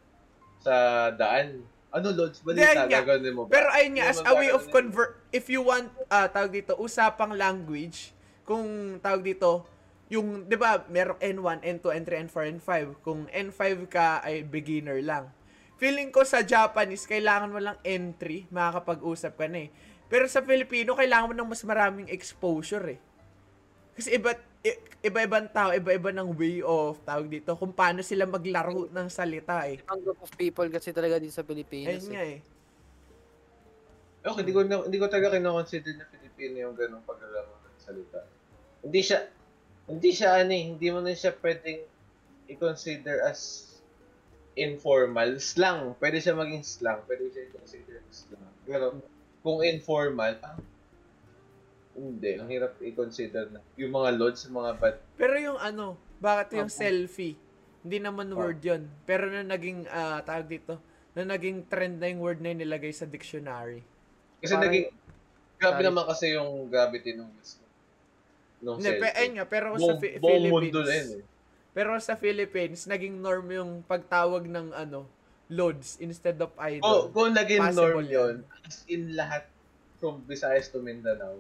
[0.60, 0.74] sa
[1.16, 3.00] daan, ano Lods, balita, nga.
[3.00, 3.56] gagawin mo ba?
[3.56, 7.32] Pero ayun nga, as a way of convert, if you want, ah tawag dito, usapang
[7.32, 8.12] language,
[8.44, 9.64] kung tawag dito,
[10.08, 12.70] yung, di ba, merong N1, N2, N3, N4, N5.
[13.04, 15.28] Kung N5 ka ay beginner lang.
[15.76, 19.70] Feeling ko sa Japanese, kailangan mo lang N3, makakapag-usap ka na eh.
[20.08, 23.00] Pero sa Filipino, kailangan mo ng mas maraming exposure eh.
[23.94, 24.40] Kasi iba, i-
[24.98, 29.78] iba-ibang tao, iba-iba ng way of, tawag dito, kung paano sila maglaro ng salita eh.
[29.86, 32.02] ang group of people kasi talaga din sa Pilipinas.
[32.02, 32.12] Ayun eh.
[32.14, 32.38] nga eh.
[34.28, 38.20] Okay, hindi ko, na, hindi ko talaga kinoconsider na Filipino yung ganong paglalaro ng salita.
[38.82, 39.18] Hindi siya,
[39.86, 41.80] hindi siya ano eh, hindi mo na siya pwedeng
[42.50, 43.64] i-consider as
[44.58, 45.38] informal.
[45.38, 48.52] Slang, pwede siya maging slang, pwede siya i-consider as slang.
[48.66, 48.98] Pero
[49.46, 50.58] kung informal, ah,
[51.98, 53.60] hindi, ang hirap i-consider na.
[53.74, 56.78] Yung mga lods, yung mga bad Pero yung ano, bakit yung Opo.
[56.78, 57.34] selfie?
[57.82, 58.38] Hindi naman Oh.
[58.38, 60.78] word yon Pero na naging, ah, tawag dito,
[61.12, 63.82] na naging trend na yung word na yun nilagay sa dictionary.
[64.38, 64.86] Kasi Parang- naging,
[65.56, 67.34] grabe naman kasi yung gravity nung
[68.58, 69.14] nung Hindi, pe, selfie.
[69.16, 71.22] ayun nga, pero sa Fi- buong mundo na yun Philippines, eh.
[71.70, 75.06] pero sa Philippines, naging norm yung pagtawag ng ano,
[75.48, 76.98] loads instead of Oh, idol.
[77.08, 79.46] kung naging Possible norm yun, as in lahat
[79.96, 81.38] from Visayas to Mindanao,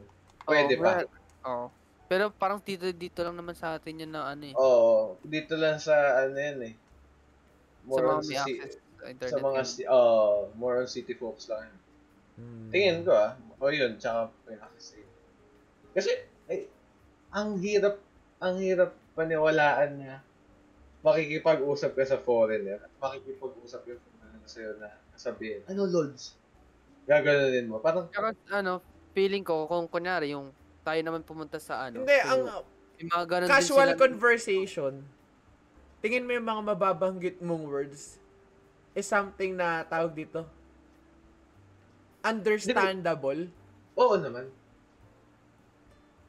[0.48, 0.82] Pwede pa.
[0.82, 1.08] well,
[1.44, 1.66] Oo.
[2.08, 4.54] Pero parang dito dito lang naman sa atin yun na ano eh.
[4.56, 5.92] Oo, dito lang sa
[6.24, 6.74] ano yan eh.
[7.84, 9.30] sa mga on may si- access sa internet.
[9.30, 11.68] sa mga si- oh, more on city folks lang.
[11.68, 11.78] yun.
[12.38, 12.68] Hmm.
[12.72, 13.36] Tingin ko ah.
[13.60, 15.06] O yun, tsaka may access eh.
[15.92, 16.10] Kasi,
[16.48, 16.64] ay,
[17.34, 17.98] ang hirap,
[18.38, 20.16] ang hirap paniwalaan niya
[21.02, 26.34] makikipag-usap ka sa foreigner at makikipag-usap yung foreigner sa'yo na sabihin, ano Lods?
[27.06, 27.78] Gaganunin mo.
[27.78, 28.78] Parang, Tsaka ano,
[29.18, 30.54] feeling ko kung kunyari yung
[30.86, 32.06] tayo naman pumunta sa ano.
[32.06, 32.42] Hindi, so, ang
[33.02, 34.92] yung mga ganun casual sila- conversation,
[35.98, 38.22] tingin mo yung mga mababanggit mong words
[38.94, 40.46] is something na tawag dito
[42.22, 43.50] understandable.
[43.98, 44.46] oo naman.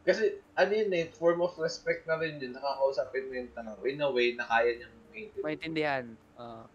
[0.05, 2.55] Kasi, ano yun eh, form of respect na rin yun.
[2.55, 5.45] Nakakausapin mo yung tao in a way na kaya niyang maintindihan.
[5.45, 6.05] maintindihan.
[6.33, 6.65] Ah.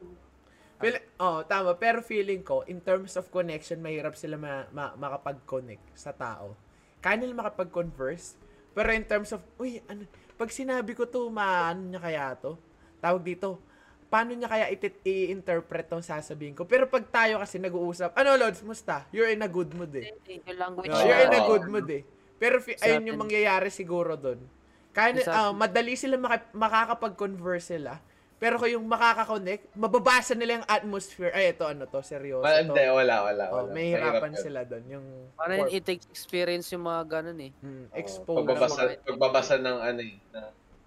[0.76, 1.74] Feel, oh, tama.
[1.74, 6.58] Pero feeling ko, in terms of connection, mahirap sila ma- ma- makapag-connect sa tao.
[6.98, 8.34] Kaya nila makapag-converse.
[8.70, 10.02] Pero in terms of, uy, ano,
[10.34, 12.58] pag sinabi ko to, maano niya kaya to?
[12.98, 13.62] Tawag dito,
[14.08, 16.66] paano niya kaya itit- i-interpret tong sasabihin ko?
[16.66, 19.06] Pero pag tayo kasi nag-uusap, ano Lods, musta?
[19.14, 20.10] You're in a good mood eh.
[20.50, 20.90] language.
[20.90, 21.06] Oh, Oo.
[21.06, 21.48] you're in a Oo.
[21.48, 22.02] good mood eh.
[22.34, 24.42] Pero fi- ayun yung mangyayari siguro doon.
[24.90, 28.02] Kaya atin- madali sila maka- makakapag-converse sila.
[28.34, 31.30] Pero kung yung makaka-connect, mababasa nila yung atmosphere.
[31.30, 32.64] Ay, ito ano to, seryoso Wala, to.
[32.66, 33.44] hindi, wala, wala.
[33.48, 33.70] Oh, wala.
[33.72, 34.84] may Mahirap hirapan sila doon.
[34.90, 37.52] Yung Parang it takes experience yung mga ganun eh.
[37.56, 38.38] mm, expose.
[38.42, 40.40] Pagbabasa, mga- pagbabasa ng ano eh, na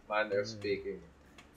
[0.05, 0.53] manner of Mm.
[0.53, 0.99] speaking.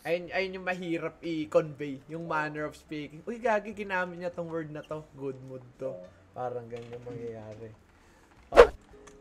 [0.01, 2.01] Ayun, ayun yung mahirap i-convey.
[2.09, 3.21] Yung manner of speaking.
[3.23, 5.05] Uy, gagi, ginamit niya tong word na to.
[5.13, 5.93] Good mood to.
[6.33, 7.69] Parang ganyan yung mangyayari.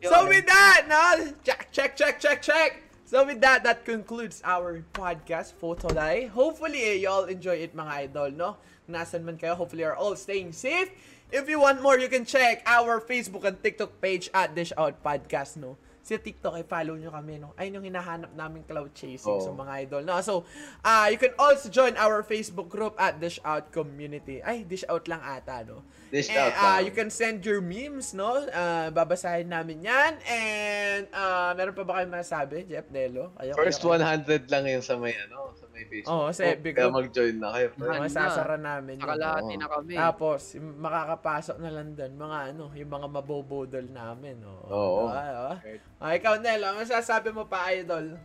[0.00, 0.96] So with that, no?
[1.44, 2.72] Check, check, check, check, check.
[3.10, 6.30] So with that, that concludes our podcast for today.
[6.30, 8.50] Hopefully, eh, you all enjoy it, mga idol, no?
[8.86, 10.94] Nasaan man kayo, hopefully you're all staying safe.
[11.34, 15.02] If you want more, you can check our Facebook and TikTok page at Dish Out
[15.02, 15.74] Podcast, no?
[16.00, 17.52] Sa TikTok, ay follow nyo kami, no?
[17.54, 19.44] Ayun yung hinahanap namin cloud chasing Oo.
[19.44, 20.16] sa mga idol, no?
[20.20, 20.42] So,
[20.80, 24.40] uh, you can also join our Facebook group at Dish Out Community.
[24.40, 25.84] Ay, Dish Out lang ata, no?
[26.10, 26.82] Dished Eh, out lang.
[26.82, 28.42] you can send your memes, no?
[28.50, 30.18] Ah, babasahin namin yan.
[30.26, 33.30] And, ah, meron pa ba kayong masabi, Jeff Delo?
[33.38, 36.12] Ayaw, First ayaw, 100 lang yun sa may ano, sa may Facebook.
[36.12, 36.96] Oo, sa FB Kaya group.
[37.00, 37.68] mag-join na kayo.
[37.72, 37.88] ayaw.
[37.88, 38.02] Ano?
[38.04, 38.94] Masasara namin.
[39.00, 39.60] Nakalahati Oo.
[39.60, 39.94] na kami.
[39.96, 44.36] Tapos, makakapasok na lang doon, mga ano, yung mga mabobodol namin.
[44.44, 44.64] Oo.
[44.68, 45.04] Oo.
[45.08, 45.58] Ah, ah.
[45.96, 48.20] Ah, ikaw, Nel, ano masasabi mo pa, idol?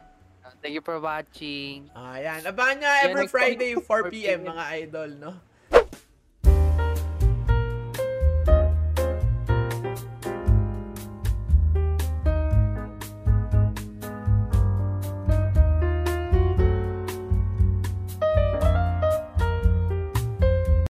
[0.62, 1.90] Thank you for watching.
[1.98, 2.46] Ayan.
[2.46, 4.46] Abangan nyo every Friday, 4 4 p.m.
[4.46, 4.54] p.m.
[4.54, 5.32] mga idol, no?